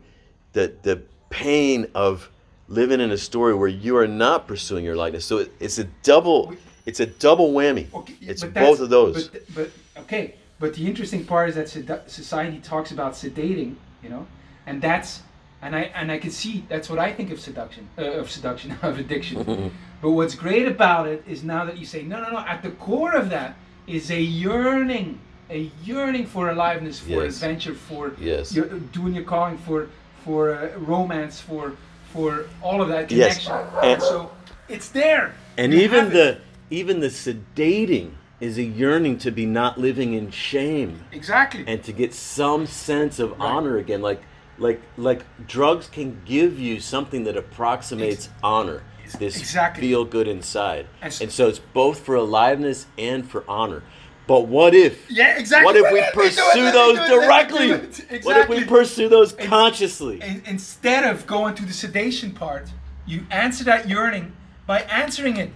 the 0.53 0.73
the 0.83 1.01
pain 1.29 1.87
of 1.95 2.29
living 2.67 2.99
in 2.99 3.11
a 3.11 3.17
story 3.17 3.53
where 3.53 3.67
you 3.67 3.97
are 3.97 4.07
not 4.07 4.47
pursuing 4.47 4.85
your 4.85 4.95
likeness. 4.95 5.25
So 5.25 5.39
it, 5.39 5.51
it's 5.59 5.77
a 5.77 5.85
double. 6.03 6.53
It's 6.85 6.99
a 6.99 7.05
double 7.05 7.53
whammy. 7.53 7.93
Okay, 7.93 8.15
It's 8.19 8.43
both 8.43 8.81
of 8.81 8.89
those. 8.89 9.29
But, 9.29 9.55
but 9.55 9.71
okay, 10.01 10.35
but 10.59 10.73
the 10.73 10.85
interesting 10.85 11.25
part 11.25 11.49
is 11.49 11.55
that 11.55 12.09
society 12.09 12.59
talks 12.59 12.91
about 12.91 13.13
sedating, 13.13 13.75
you 14.01 14.09
know, 14.09 14.27
and 14.65 14.81
that's 14.81 15.21
and 15.61 15.75
I 15.75 15.83
and 15.95 16.11
I 16.11 16.17
can 16.19 16.31
see 16.31 16.65
that's 16.67 16.89
what 16.89 16.99
I 16.99 17.11
think 17.11 17.31
of 17.31 17.39
seduction, 17.39 17.87
uh, 17.97 18.01
of 18.01 18.29
seduction, 18.29 18.77
of 18.81 18.99
addiction. 18.99 19.71
but 20.01 20.11
what's 20.11 20.35
great 20.35 20.67
about 20.67 21.07
it 21.07 21.23
is 21.27 21.43
now 21.43 21.65
that 21.65 21.77
you 21.77 21.85
say 21.85 22.03
no, 22.03 22.21
no, 22.21 22.31
no. 22.31 22.39
At 22.39 22.61
the 22.63 22.71
core 22.71 23.13
of 23.13 23.29
that 23.29 23.55
is 23.87 24.11
a 24.11 24.21
yearning, 24.21 25.19
a 25.49 25.69
yearning 25.83 26.25
for 26.25 26.49
aliveness, 26.49 26.99
for 26.99 27.23
Yes. 27.23 27.35
adventure, 27.35 27.73
for 27.73 28.11
Yes. 28.19 28.53
your, 28.55 28.65
doing 28.91 29.13
your 29.15 29.23
calling, 29.23 29.57
for 29.57 29.87
for 30.23 30.55
uh, 30.55 30.69
romance, 30.79 31.41
for 31.41 31.73
for 32.13 32.45
all 32.61 32.81
of 32.81 32.87
that 32.89 33.09
connection. 33.09 33.51
And- 33.51 33.83
And 33.93 34.01
so 34.01 34.31
it's 34.69 34.87
there. 34.89 35.33
And 35.57 35.73
You 35.73 35.79
even 35.81 36.09
the 36.09 36.37
even 36.69 36.99
the 37.01 37.09
sedating 37.09 38.11
is 38.39 38.57
a 38.57 38.63
yearning 38.63 39.17
to 39.19 39.31
be 39.31 39.45
not 39.45 39.77
living 39.79 40.13
in 40.13 40.31
shame 40.31 41.01
exactly. 41.11 41.63
and 41.67 41.83
to 41.83 41.91
get 41.91 42.13
some 42.13 42.65
sense 42.65 43.19
of 43.19 43.39
honor 43.41 43.77
again. 43.77 44.01
Like 44.01 44.21
like 44.57 44.81
like 44.97 45.23
drugs 45.47 45.87
can 45.87 46.21
give 46.25 46.59
you 46.59 46.79
something 46.79 47.23
that 47.25 47.35
approximates 47.35 48.29
honor. 48.43 48.81
This 49.19 49.37
exactly. 49.37 49.81
feel 49.87 50.05
good 50.05 50.27
inside. 50.27 50.87
And 51.01 51.15
And 51.21 51.31
so 51.31 51.47
it's 51.47 51.59
both 51.59 51.99
for 51.99 52.15
aliveness 52.15 52.87
and 52.97 53.29
for 53.29 53.43
honor. 53.47 53.83
But 54.25 54.47
what 54.47 54.73
if 54.73 55.09
Yeah, 55.09 55.37
exactly. 55.37 55.65
what 55.65 55.75
if 55.75 55.91
we 55.91 55.99
Let 56.01 56.15
me 56.15 56.21
do 56.21 56.27
it, 56.27 56.35
pursue 56.35 56.71
those 56.71 56.95
do 56.97 57.03
it, 57.03 57.07
let 57.07 57.09
me 57.09 57.25
directly? 57.25 58.19
What 58.23 58.37
if 58.37 58.49
we 58.49 58.63
pursue 58.63 59.09
those 59.09 59.33
And- 59.33 59.49
consciously? 59.49 60.21
In- 60.21 60.43
instead 60.45 61.03
of 61.03 61.27
going 61.27 61.55
to 61.55 61.65
the 61.65 61.73
sedation 61.73 62.31
part, 62.31 62.69
you 63.05 63.25
answer 63.29 63.63
that 63.65 63.89
yearning 63.89 64.31
by 64.65 64.79
answering 64.83 65.35
it, 65.37 65.51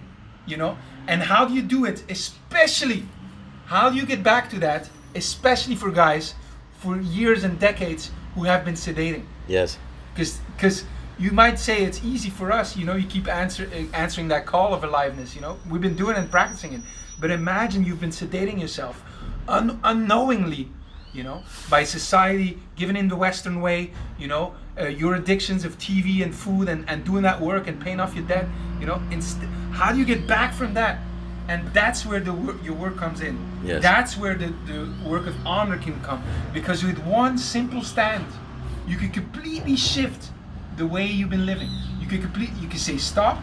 you 0.46 0.56
know? 0.58 0.76
And 1.06 1.22
how 1.22 1.46
do 1.46 1.54
you 1.54 1.62
do 1.62 1.86
it? 1.86 2.02
Especially, 2.10 3.06
how 3.66 3.88
do 3.88 3.96
you 3.96 4.04
get 4.04 4.22
back 4.22 4.50
to 4.50 4.58
that? 4.60 4.90
Especially 5.14 5.74
for 5.74 5.90
guys 5.90 6.34
for 6.78 7.00
years 7.00 7.44
and 7.44 7.58
decades 7.58 8.10
who 8.34 8.44
have 8.44 8.64
been 8.64 8.74
sedating. 8.74 9.24
Yes. 9.46 9.78
Because 10.14 10.38
because 10.56 10.84
you 11.18 11.30
might 11.32 11.58
say 11.58 11.82
it's 11.84 12.00
easy 12.04 12.30
for 12.30 12.52
us, 12.52 12.76
you 12.76 12.84
know, 12.84 12.94
you 12.94 13.06
keep 13.06 13.26
answer, 13.28 13.68
answering 13.94 14.28
that 14.28 14.44
call 14.46 14.72
of 14.74 14.84
aliveness, 14.84 15.34
you 15.34 15.40
know. 15.40 15.56
We've 15.68 15.80
been 15.80 15.96
doing 15.96 16.16
and 16.16 16.30
practicing 16.30 16.74
it. 16.74 16.80
But 17.20 17.30
imagine 17.30 17.84
you've 17.84 18.00
been 18.00 18.10
sedating 18.10 18.60
yourself 18.60 19.02
un- 19.48 19.80
unknowingly, 19.82 20.68
you 21.12 21.22
know, 21.22 21.42
by 21.68 21.84
society, 21.84 22.58
given 22.76 22.96
in 22.96 23.08
the 23.08 23.16
Western 23.16 23.60
way, 23.60 23.92
you 24.18 24.28
know, 24.28 24.54
uh, 24.80 24.86
your 24.86 25.14
addictions 25.14 25.64
of 25.64 25.76
TV 25.78 26.22
and 26.22 26.34
food 26.34 26.68
and, 26.68 26.88
and 26.88 27.04
doing 27.04 27.22
that 27.22 27.40
work 27.40 27.66
and 27.66 27.80
paying 27.80 27.98
off 28.00 28.14
your 28.14 28.24
debt, 28.24 28.46
you 28.80 28.86
know. 28.86 29.02
Inst- 29.10 29.42
how 29.72 29.92
do 29.92 29.98
you 29.98 30.04
get 30.04 30.26
back 30.26 30.52
from 30.54 30.74
that? 30.74 31.00
And 31.48 31.66
that's 31.72 32.04
where 32.04 32.20
the 32.20 32.32
work, 32.32 32.62
your 32.62 32.74
work 32.74 32.96
comes 32.96 33.22
in. 33.22 33.38
Yes. 33.64 33.82
That's 33.82 34.16
where 34.18 34.34
the, 34.34 34.52
the 34.66 34.92
work 35.08 35.26
of 35.26 35.34
honor 35.46 35.78
can 35.78 35.98
come. 36.02 36.22
Because 36.52 36.84
with 36.84 36.98
one 37.04 37.38
simple 37.38 37.82
stand 37.82 38.26
you 38.88 38.96
can 38.96 39.10
completely 39.10 39.76
shift 39.76 40.30
the 40.78 40.86
way 40.86 41.06
you've 41.06 41.28
been 41.30 41.44
living. 41.44 41.68
You 42.00 42.06
can 42.06 42.22
complete. 42.22 42.50
You 42.58 42.68
could 42.68 42.80
say 42.80 42.96
stop, 42.96 43.42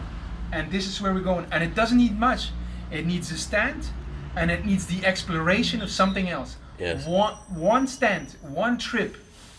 and 0.52 0.70
this 0.72 0.88
is 0.88 1.00
where 1.00 1.14
we're 1.14 1.20
going. 1.20 1.46
And 1.52 1.62
it 1.62 1.74
doesn't 1.74 1.96
need 1.96 2.18
much. 2.18 2.50
It 2.90 3.06
needs 3.06 3.30
a 3.32 3.38
stand, 3.38 3.88
and 4.36 4.50
it 4.50 4.64
needs 4.64 4.86
the 4.86 5.04
exploration 5.04 5.82
of 5.82 5.90
something 5.90 6.28
else. 6.28 6.56
Yes. 6.78 7.06
One 7.06 7.34
one 7.48 7.86
stand, 7.86 8.36
one 8.42 8.78
trip, 8.78 9.16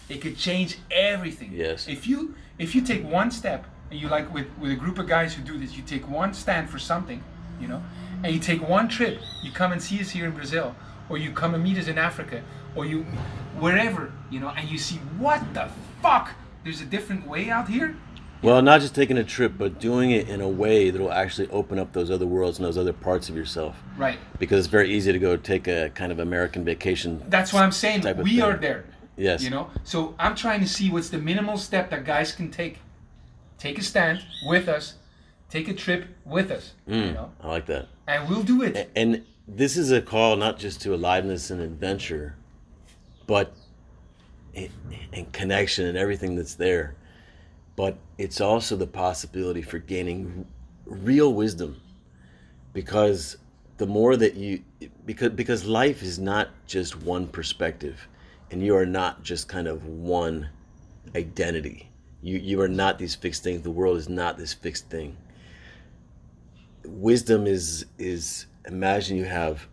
it 0.10 0.22
could 0.22 0.38
change 0.38 0.78
everything. 0.92 1.52
Yes. 1.54 1.88
If 1.88 2.08
you 2.08 2.36
if 2.60 2.76
you 2.76 2.82
take 2.82 3.04
one 3.04 3.32
step 3.32 3.66
and 3.92 4.00
you 4.00 4.08
like 4.08 4.34
with 4.34 4.48
with 4.60 4.72
a 4.72 4.76
group 4.76 5.00
of 5.00 5.08
guys 5.08 5.34
who 5.34 5.44
do 5.44 5.58
this, 5.58 5.76
you 5.76 5.84
take 5.84 6.08
one 6.10 6.34
stand 6.34 6.70
for 6.70 6.80
something, 6.80 7.24
you 7.60 7.68
know, 7.68 7.82
and 8.24 8.34
you 8.34 8.40
take 8.40 8.68
one 8.68 8.88
trip. 8.88 9.20
You 9.44 9.52
come 9.52 9.72
and 9.72 9.82
see 9.82 10.00
us 10.00 10.10
here 10.12 10.26
in 10.26 10.32
Brazil, 10.32 10.76
or 11.10 11.18
you 11.18 11.32
come 11.32 11.54
and 11.56 11.64
meet 11.64 11.78
us 11.78 11.88
in 11.88 11.98
Africa, 11.98 12.44
or 12.76 12.86
you 12.86 13.04
wherever, 13.60 14.12
you 14.30 14.40
know, 14.40 14.50
and 14.50 14.70
you 14.70 14.78
see 14.78 14.98
what 15.18 15.42
the 15.54 15.70
fuck. 16.02 16.32
There's 16.64 16.82
a 16.82 16.86
different 16.86 17.26
way 17.26 17.50
out 17.50 17.68
here. 17.70 17.96
Well, 18.42 18.62
not 18.62 18.82
just 18.82 18.94
taking 18.94 19.18
a 19.18 19.24
trip, 19.24 19.54
but 19.58 19.80
doing 19.80 20.12
it 20.12 20.30
in 20.30 20.42
a 20.42 20.48
way 20.48 20.90
that 20.92 21.02
will 21.02 21.12
actually 21.12 21.50
open 21.50 21.80
up 21.80 21.94
those 21.94 22.12
other 22.12 22.28
worlds 22.28 22.60
and 22.60 22.66
those 22.66 22.78
other 22.78 22.94
parts 22.94 23.30
of 23.30 23.36
yourself. 23.36 23.76
Right. 23.98 24.20
Because 24.38 24.60
it's 24.60 24.68
very 24.68 24.92
easy 24.92 25.12
to 25.12 25.20
go 25.20 25.38
take 25.38 25.68
a 25.68 25.90
kind 25.96 26.12
of 26.12 26.20
American 26.20 26.64
vacation. 26.64 27.24
That's 27.30 27.52
why 27.52 27.64
I'm 27.64 27.72
saying 27.72 28.02
we 28.18 28.36
thing. 28.36 28.42
are 28.42 28.58
there. 28.58 28.86
Yes. 29.16 29.44
You 29.44 29.50
know, 29.50 29.72
so 29.84 30.14
I'm 30.20 30.36
trying 30.36 30.60
to 30.60 30.68
see 30.68 30.92
what's 30.92 31.10
the 31.10 31.18
minimal 31.18 31.58
step 31.58 31.90
that 31.90 32.06
guys 32.06 32.32
can 32.32 32.52
take. 32.52 32.78
Take 33.58 33.80
a 33.80 33.82
stand 33.82 34.24
with 34.46 34.68
us, 34.70 34.94
take 35.50 35.68
a 35.68 35.74
trip 35.74 36.06
with 36.26 36.52
us. 36.52 36.74
Mm. 36.88 37.08
You 37.08 37.12
know, 37.14 37.32
I 37.42 37.48
like 37.48 37.66
that. 37.66 37.88
and 38.08 38.30
we'll 38.30 38.44
do 38.44 38.62
it. 38.62 38.92
And 38.96 39.26
this 39.48 39.76
is 39.78 39.92
a 39.92 40.00
call 40.00 40.36
not 40.36 40.60
just 40.60 40.80
to 40.82 40.94
aliveness 40.94 41.50
and 41.50 41.60
adventure, 41.60 42.36
but 43.26 43.56
and 44.56 45.32
connection 45.34 45.88
and 45.88 45.98
everything 45.98 46.36
that's 46.36 46.54
there. 46.54 46.96
But 47.78 47.98
it's 48.18 48.42
also 48.42 48.76
the 48.76 48.88
possibility 48.88 49.62
for 49.62 49.80
gaining 49.80 50.46
real 50.86 51.34
wisdom, 51.34 51.80
because 52.74 53.38
the 53.78 53.88
more 53.88 54.18
that 54.18 54.36
you 54.36 54.64
because 55.06 55.30
because 55.30 55.64
life 55.64 56.04
is 56.04 56.20
not 56.20 56.50
just 56.66 57.02
one 57.02 57.28
perspective, 57.28 58.10
and 58.52 58.62
you 58.62 58.76
are 58.76 58.86
not 58.86 59.24
just 59.24 59.48
kind 59.48 59.68
of 59.68 59.86
one 59.86 60.50
identity. 61.16 61.90
You 62.22 62.40
you 62.40 62.60
are 62.60 62.68
not 62.68 63.00
these 63.00 63.16
fixed 63.16 63.44
things. 63.44 63.62
The 63.62 63.72
world 63.72 63.98
is 63.98 64.10
not 64.10 64.38
this 64.38 64.54
fixed 64.54 64.90
thing 64.90 65.16
wisdom 66.88 67.46
is 67.46 67.86
is 67.98 68.46
imagine 68.66 69.18
you 69.18 69.26
have 69.26 69.68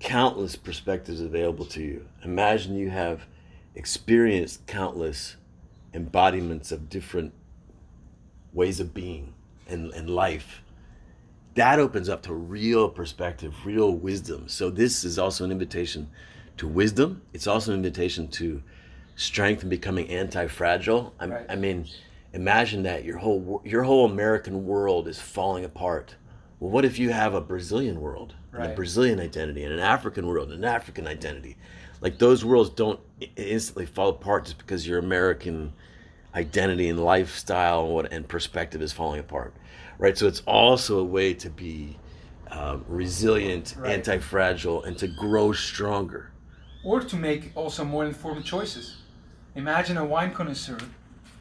countless 0.00 0.56
perspectives 0.56 1.20
available 1.20 1.64
to 1.64 1.80
you 1.80 2.04
imagine 2.24 2.76
you 2.76 2.90
have 2.90 3.26
experienced 3.76 4.66
countless 4.66 5.36
embodiments 5.92 6.72
of 6.72 6.88
different 6.88 7.32
ways 8.52 8.80
of 8.80 8.92
being 8.94 9.34
and, 9.68 9.92
and 9.92 10.10
life 10.10 10.62
that 11.54 11.78
opens 11.78 12.08
up 12.08 12.22
to 12.22 12.32
real 12.32 12.88
perspective 12.88 13.54
real 13.64 13.92
wisdom. 13.92 14.48
So 14.48 14.70
this 14.70 15.04
is 15.04 15.18
also 15.18 15.44
an 15.44 15.52
invitation 15.52 16.08
to 16.56 16.66
wisdom. 16.66 17.22
It's 17.32 17.46
also 17.46 17.72
an 17.72 17.78
invitation 17.78 18.28
to 18.28 18.62
strength 19.16 19.62
and 19.62 19.70
becoming 19.70 20.08
anti-fragile. 20.08 21.14
I, 21.20 21.26
Right. 21.26 21.46
I 21.48 21.56
mean 21.56 21.86
imagine 22.32 22.82
that 22.84 23.04
your 23.04 23.18
whole 23.18 23.60
your 23.64 23.82
whole 23.82 24.06
american 24.06 24.66
world 24.66 25.08
is 25.08 25.20
falling 25.20 25.64
apart. 25.64 26.16
Well 26.60 26.70
what 26.70 26.84
if 26.84 26.98
you 26.98 27.10
have 27.10 27.34
a 27.34 27.40
brazilian 27.40 28.00
world 28.00 28.34
and 28.52 28.62
a 28.72 28.74
brazilian 28.74 29.20
identity 29.20 29.64
and 29.64 29.72
an 29.72 29.80
african 29.80 30.26
world 30.26 30.50
and 30.50 30.64
an 30.64 30.70
african 30.70 31.06
identity 31.06 31.56
like 32.02 32.18
those 32.18 32.44
worlds 32.44 32.68
don't 32.70 33.00
instantly 33.36 33.86
fall 33.86 34.10
apart 34.10 34.44
just 34.44 34.58
because 34.58 34.86
your 34.86 34.98
american 34.98 35.72
identity 36.34 36.88
and 36.88 37.02
lifestyle 37.02 37.84
and, 37.84 37.94
what, 37.94 38.12
and 38.12 38.28
perspective 38.28 38.82
is 38.82 38.92
falling 38.92 39.20
apart 39.20 39.54
right 39.98 40.18
so 40.18 40.26
it's 40.26 40.42
also 40.46 40.98
a 40.98 41.04
way 41.04 41.32
to 41.32 41.48
be 41.48 41.96
um, 42.50 42.84
resilient 42.86 43.74
Right. 43.78 43.94
anti-fragile 43.94 44.82
and 44.84 44.98
to 44.98 45.08
grow 45.08 45.52
stronger 45.52 46.32
or 46.84 47.00
to 47.00 47.16
make 47.16 47.52
also 47.54 47.84
more 47.84 48.04
informed 48.04 48.44
choices. 48.44 48.96
Imagine 49.54 49.96
a 49.96 50.04
wine 50.04 50.32
connoisseur, 50.32 50.78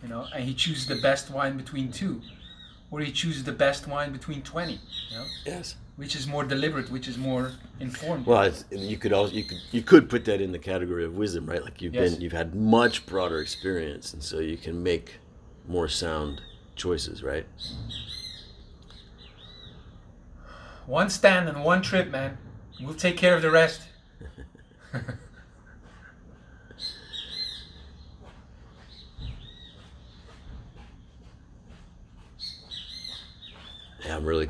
you 0.03 0.09
know, 0.09 0.27
and 0.33 0.43
he 0.43 0.53
chooses 0.53 0.85
the 0.85 1.01
best 1.01 1.31
wine 1.31 1.57
between 1.57 1.91
two, 1.91 2.21
or 2.91 2.99
he 2.99 3.11
chooses 3.11 3.43
the 3.43 3.51
best 3.51 3.87
wine 3.87 4.11
between 4.11 4.41
twenty, 4.41 4.79
you 5.09 5.17
know, 5.17 5.25
yes 5.45 5.75
which 5.95 6.15
is 6.15 6.27
more 6.27 6.43
deliberate, 6.43 6.89
which 6.89 7.07
is 7.07 7.17
more 7.17 7.51
informed. 7.79 8.25
Well, 8.25 8.43
it's, 8.43 8.65
you 8.71 8.97
could 8.97 9.13
also 9.13 9.33
you 9.33 9.43
could 9.43 9.59
you 9.71 9.81
could 9.81 10.09
put 10.09 10.25
that 10.25 10.41
in 10.41 10.51
the 10.51 10.59
category 10.59 11.05
of 11.05 11.15
wisdom, 11.15 11.45
right? 11.45 11.63
Like 11.63 11.81
you've 11.81 11.93
Yes. 11.93 12.13
been 12.13 12.21
you've 12.21 12.31
had 12.33 12.55
much 12.55 13.05
broader 13.05 13.39
experience, 13.39 14.13
and 14.13 14.23
so 14.23 14.39
you 14.39 14.57
can 14.57 14.81
make 14.81 15.17
more 15.67 15.87
sound 15.87 16.41
choices, 16.75 17.23
right? 17.23 17.45
one 20.87 21.09
stand 21.09 21.47
and 21.47 21.63
one 21.63 21.81
trip, 21.81 22.09
man. 22.09 22.37
We'll 22.81 22.95
take 22.95 23.15
care 23.15 23.35
of 23.35 23.41
the 23.41 23.51
rest. 23.51 23.81
Yeah, 34.03 34.17
I'm 34.17 34.25
really 34.25 34.49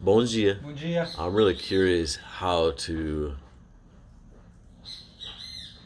bon 0.00 0.26
dia. 0.26 0.54
Bom 0.62 0.74
dia. 0.74 1.08
I'm 1.18 1.34
really 1.34 1.54
curious 1.54 2.16
how 2.16 2.72
to 2.72 3.34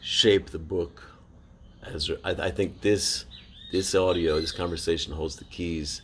shape 0.01 0.49
the 0.51 0.59
book. 0.59 1.03
As 1.81 2.09
I, 2.23 2.31
I 2.31 2.51
think 2.51 2.81
this 2.81 3.25
this 3.71 3.95
audio, 3.95 4.39
this 4.39 4.51
conversation 4.51 5.13
holds 5.13 5.35
the 5.35 5.45
keys 5.45 6.01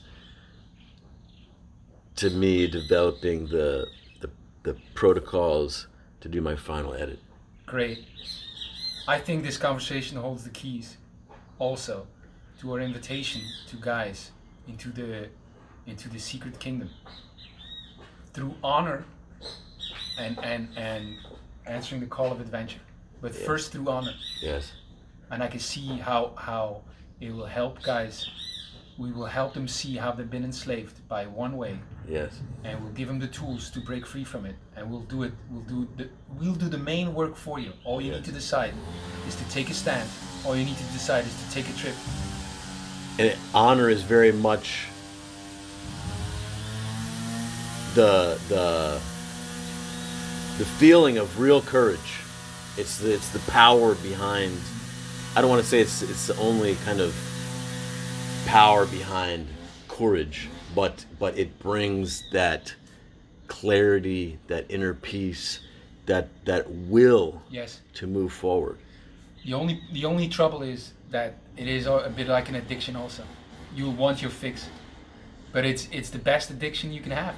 to 2.16 2.30
me 2.30 2.68
developing 2.68 3.48
the 3.48 3.88
the, 4.22 4.30
the 4.64 4.76
protocols 4.94 5.88
to 6.22 6.28
do 6.28 6.42
my 6.42 6.56
final 6.56 6.94
edit. 6.94 7.20
Great. 7.66 8.06
I 9.08 9.20
think 9.20 9.44
this 9.44 9.58
conversation 9.58 10.18
holds 10.18 10.44
the 10.44 10.50
keys 10.50 10.98
also 11.58 12.08
to 12.60 12.74
our 12.74 12.80
invitation 12.80 13.42
to 13.68 13.78
guys 13.78 14.32
into 14.68 14.90
the 14.90 15.30
into 15.88 16.10
the 16.10 16.20
secret 16.20 16.60
kingdom. 16.60 16.90
Through 18.40 18.56
honor 18.64 19.04
and 20.18 20.40
and 20.42 20.70
and 20.78 21.18
answering 21.66 22.00
the 22.00 22.08
call 22.08 22.32
of 22.32 22.40
adventure. 22.40 22.80
But 23.20 23.34
Yeah. 23.34 23.46
first 23.46 23.74
through 23.74 23.90
honor. 23.90 24.14
Yes. 24.42 24.72
And 25.30 25.44
I 25.44 25.48
can 25.48 25.60
see 25.60 25.98
how 25.98 26.32
how 26.38 26.84
it 27.20 27.34
will 27.36 27.48
help 27.48 27.84
guys. 27.84 28.30
We 28.98 29.12
will 29.12 29.26
help 29.26 29.54
them 29.54 29.68
see 29.68 29.98
how 29.98 30.12
they've 30.14 30.30
been 30.30 30.46
enslaved 30.46 31.06
by 31.10 31.26
one 31.26 31.58
way 31.58 31.80
Yes. 32.08 32.32
and 32.64 32.82
we'll 32.82 32.94
give 32.94 33.08
them 33.10 33.20
the 33.20 33.28
tools 33.28 33.70
to 33.72 33.82
break 33.82 34.06
free 34.06 34.24
from 34.26 34.46
it 34.46 34.56
and 34.76 34.90
we'll 34.90 35.08
do 35.16 35.24
it 35.24 35.34
we'll 35.50 35.64
do 35.76 35.88
the 35.98 36.10
we'll 36.38 36.56
do 36.66 36.68
the 36.70 36.78
main 36.94 37.14
work 37.14 37.36
for 37.38 37.60
you 37.60 37.72
all 37.86 38.00
you 38.02 38.10
Yeah. 38.12 38.16
need 38.18 38.26
to 38.26 38.32
decide 38.34 38.74
is 39.28 39.36
to 39.36 39.46
take 39.50 39.70
a 39.70 39.74
stand 39.74 40.10
all 40.46 40.54
you 40.56 40.66
need 40.66 40.78
to 40.78 40.84
decide 41.00 41.24
is 41.26 41.36
to 41.44 41.48
take 41.56 41.70
a 41.70 41.74
trip 41.82 41.96
and 43.20 43.38
honor 43.54 43.88
is 43.90 44.02
very 44.04 44.34
much 44.34 44.89
the 47.96 48.40
the 48.50 49.00
the 50.58 50.66
feeling 50.66 51.18
of 51.18 51.40
real 51.40 51.62
courage. 51.62 52.20
It's 52.78 52.98
the, 53.00 53.14
it's 53.14 53.30
the 53.30 53.40
power 53.52 53.96
behind. 53.96 54.58
I 55.36 55.42
don't 55.42 55.50
want 55.50 55.62
to 55.62 55.68
say 55.68 55.80
it's 55.80 56.02
it's 56.02 56.28
the 56.28 56.38
only 56.38 56.76
kind 56.86 57.00
of 57.02 57.16
power 58.46 58.86
behind 58.86 59.48
courage, 59.88 60.50
but 60.76 61.06
but 61.20 61.38
it 61.38 61.60
brings 61.60 62.24
that 62.32 62.74
clarity, 63.48 64.38
that 64.48 64.66
inner 64.70 64.94
peace, 64.94 65.60
that 66.06 66.28
that 66.46 66.70
will 66.70 67.42
yes 67.50 67.82
to 67.96 68.08
move 68.08 68.32
forward. 68.34 68.78
the 69.46 69.54
only 69.54 69.82
the 69.94 70.06
only 70.06 70.28
trouble 70.28 70.62
is 70.64 70.94
that 71.12 71.36
it 71.58 71.68
is 71.68 71.86
a 71.88 71.94
a 71.94 72.10
bit 72.10 72.28
like 72.28 72.50
an 72.50 72.56
addiction 72.56 72.96
also 72.96 73.24
you 73.76 73.90
want 73.90 74.22
your 74.22 74.32
fix 74.32 74.70
but 75.54 75.64
it's 75.66 75.88
it's 75.92 76.10
the 76.10 76.20
best 76.20 76.50
addiction 76.50 76.92
you 76.92 77.02
can 77.02 77.12
have 77.12 77.36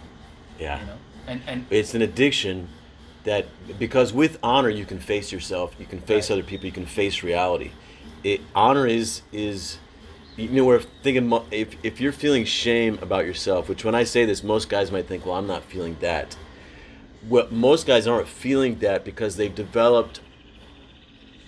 Yeah. 0.62 0.80
you 0.80 0.86
know 0.86 0.98
and 1.28 1.42
and 1.48 1.66
it's 1.70 1.94
an 1.94 2.02
addiction 2.02 2.70
that 3.24 3.46
because 3.80 4.14
with 4.14 4.38
honor 4.42 4.70
you 4.70 4.86
can 4.86 5.00
face 5.00 5.32
yourself 5.32 5.76
you 5.80 5.86
can 5.86 6.00
face 6.00 6.30
Right. 6.30 6.38
other 6.38 6.44
people 6.44 6.66
you 6.68 6.72
can 6.72 6.86
face 6.86 7.24
reality 7.24 7.72
it 8.24 8.42
honor 8.56 8.88
is 8.88 9.22
is 9.32 9.78
you 10.38 10.50
know 10.50 10.66
we're 10.66 10.80
thinking 11.04 11.32
if, 11.52 11.76
if 11.84 12.00
you're 12.02 12.12
feeling 12.12 12.46
shame 12.46 12.98
about 13.02 13.26
yourself 13.26 13.70
which 13.70 13.84
when 13.86 13.94
i 13.96 14.04
say 14.04 14.26
this 14.26 14.44
most 14.44 14.70
guys 14.70 14.92
might 14.92 15.08
think 15.08 15.26
well 15.26 15.36
i'm 15.36 15.48
not 15.48 15.64
feeling 15.64 15.98
that 16.00 16.36
well 17.30 17.48
most 17.52 17.86
guys 17.86 18.08
aren't 18.08 18.28
feeling 18.28 18.80
that 18.80 19.04
because 19.06 19.36
they've 19.36 19.54
developed 19.56 20.22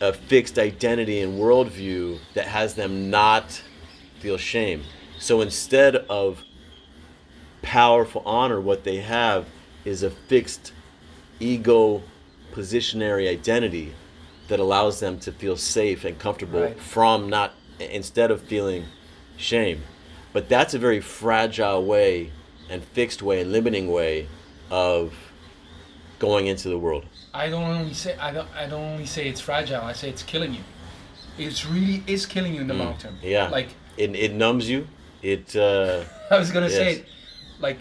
a 0.02 0.12
fixed 0.14 0.60
identity 0.60 1.20
and 1.22 1.40
worldview 1.40 2.20
that 2.36 2.48
has 2.48 2.76
them 2.76 3.10
not 3.10 3.64
feel 4.20 4.38
shame 4.38 4.84
so 5.18 5.42
instead 5.42 5.96
of 5.96 6.44
powerful 7.64 8.22
honor, 8.26 8.62
what 8.62 8.84
they 8.84 8.98
have 8.98 9.48
is 9.84 10.04
a 10.04 10.12
fixed 10.12 10.72
ego 11.40 12.04
positionary 12.52 13.28
identity 13.28 13.94
that 14.48 14.60
allows 14.60 15.00
them 15.00 15.20
to 15.20 15.32
feel 15.32 15.58
safe 15.58 16.06
and 16.06 16.20
comfortable 16.20 16.62
Right. 16.62 16.80
from 16.80 17.30
not 17.30 17.54
instead 17.80 18.30
of 18.30 18.42
feeling 18.42 18.86
shame. 19.38 19.82
But 20.32 20.48
that's 20.50 20.74
a 20.76 20.80
very 20.80 21.00
fragile 21.00 21.84
way 21.84 22.32
and 22.70 22.84
fixed 22.84 23.24
way 23.24 23.42
and 23.42 23.52
limiting 23.52 23.92
way 23.92 24.28
of 24.70 25.14
going 26.20 26.48
into 26.48 26.70
the 26.70 26.78
world. 26.78 27.06
I 27.34 27.50
don't 27.50 27.64
only 27.64 27.94
say 27.94 28.16
I 28.20 28.32
don't 28.32 28.48
I 28.56 28.68
don't 28.68 28.84
only 28.94 29.06
say 29.06 29.28
it's 29.28 29.42
fragile. 29.42 29.82
I 29.82 29.94
say 29.94 30.10
it's 30.10 30.24
killing 30.24 30.54
you. 30.54 30.62
It's 31.38 31.66
really 31.66 32.04
is 32.06 32.26
killing 32.26 32.54
you 32.54 32.62
in 32.62 32.68
the 32.68 32.74
long 32.76 32.98
term. 32.98 33.16
Mm. 33.16 33.30
Yeah. 33.30 33.50
Like 33.50 33.70
It, 33.98 34.16
it 34.16 34.34
numbs 34.34 34.70
you. 34.70 34.88
It 35.22 35.56
uh, 35.56 36.04
I 36.32 36.38
was 36.38 36.52
gonna 36.52 36.70
say 36.70 36.86
Yes. 36.90 36.98
it, 37.00 37.06
like 37.60 37.80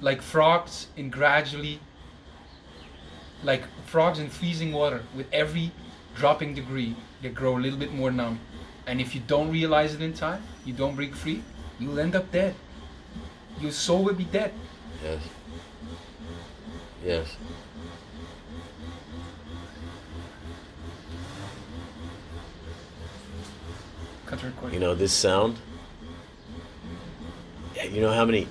like 0.00 0.22
frogs 0.22 0.88
in 0.96 1.10
gradually 1.10 1.80
like 3.42 3.62
frogs 3.86 4.18
in 4.18 4.28
freezing 4.28 4.72
water 4.72 5.02
with 5.16 5.26
every 5.32 5.70
dropping 6.14 6.54
degree 6.54 6.94
they 7.22 7.28
grow 7.28 7.56
a 7.56 7.60
little 7.60 7.78
bit 7.78 7.92
more 7.92 8.10
numb. 8.10 8.40
And 8.86 9.00
if 9.00 9.14
you 9.14 9.20
don't 9.26 9.50
realize 9.50 9.94
it 9.94 10.00
in 10.00 10.12
time, 10.12 10.42
you 10.64 10.72
don't 10.72 10.94
break 10.94 11.14
free, 11.14 11.42
you'll 11.78 11.98
end 11.98 12.16
up 12.16 12.30
dead. 12.30 12.54
Your 13.60 13.72
soul 13.72 14.04
will 14.04 14.14
be 14.14 14.24
dead. 14.24 14.52
yes. 15.02 15.22
Yes. 17.04 17.36
Cut 24.26 24.40
the 24.40 24.46
recording. 24.46 24.74
You 24.74 24.80
know 24.80 24.94
this 24.94 25.12
sound. 25.12 25.56
You 27.90 28.00
know 28.00 28.12
how 28.12 28.24
many 28.24 28.46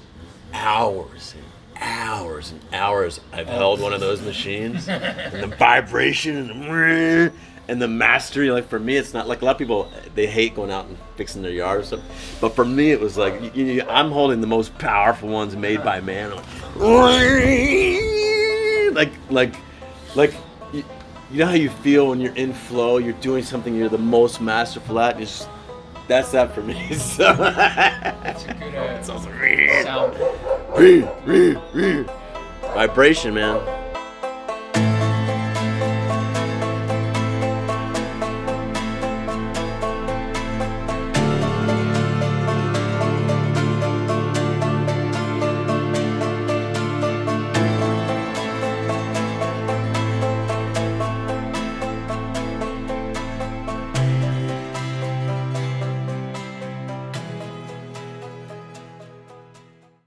hours 0.53 1.33
and 1.35 1.43
hours 1.79 2.51
and 2.51 2.61
hours 2.73 3.19
I've 3.31 3.47
oh. 3.47 3.51
held 3.51 3.81
one 3.81 3.93
of 3.93 3.99
those 3.99 4.21
machines, 4.21 4.87
and 4.89 5.43
the 5.43 5.55
vibration 5.55 6.37
and 6.37 6.49
the, 6.63 7.31
and 7.67 7.81
the 7.81 7.87
mastery. 7.87 8.49
Like 8.51 8.67
for 8.67 8.79
me, 8.79 8.97
it's 8.97 9.13
not 9.13 9.27
like 9.27 9.41
a 9.41 9.45
lot 9.45 9.51
of 9.51 9.57
people 9.57 9.91
they 10.15 10.27
hate 10.27 10.55
going 10.55 10.71
out 10.71 10.85
and 10.85 10.97
fixing 11.15 11.41
their 11.41 11.51
yard 11.51 11.81
or 11.81 11.83
stuff, 11.83 12.37
but 12.41 12.55
for 12.55 12.65
me, 12.65 12.91
it 12.91 12.99
was 12.99 13.17
like 13.17 13.55
you, 13.55 13.65
you, 13.65 13.81
I'm 13.83 14.11
holding 14.11 14.41
the 14.41 14.47
most 14.47 14.77
powerful 14.77 15.29
ones 15.29 15.55
made 15.55 15.83
by 15.83 16.01
man. 16.01 16.31
Like 18.93 19.11
like 19.29 19.55
like. 20.15 20.33
You, 20.73 20.83
you 21.29 21.39
know 21.39 21.47
how 21.47 21.53
you 21.53 21.69
feel 21.69 22.07
when 22.07 22.21
you're 22.21 22.35
in 22.35 22.53
flow, 22.53 22.97
you're 22.97 23.11
doing 23.13 23.43
something 23.43 23.75
you're 23.75 23.89
the 23.89 23.97
most 23.97 24.39
masterful 24.39 24.97
at. 24.99 25.19
It's 25.19 25.45
that's 26.07 26.31
that 26.31 26.53
for 26.53 26.61
me. 26.61 26.75
So 26.93 27.31
It's 27.31 28.45
a 28.45 28.53
good 28.53 28.75
uh, 28.75 29.83
sound. 29.83 30.13
Vibration, 32.75 33.33
man. 33.33 33.86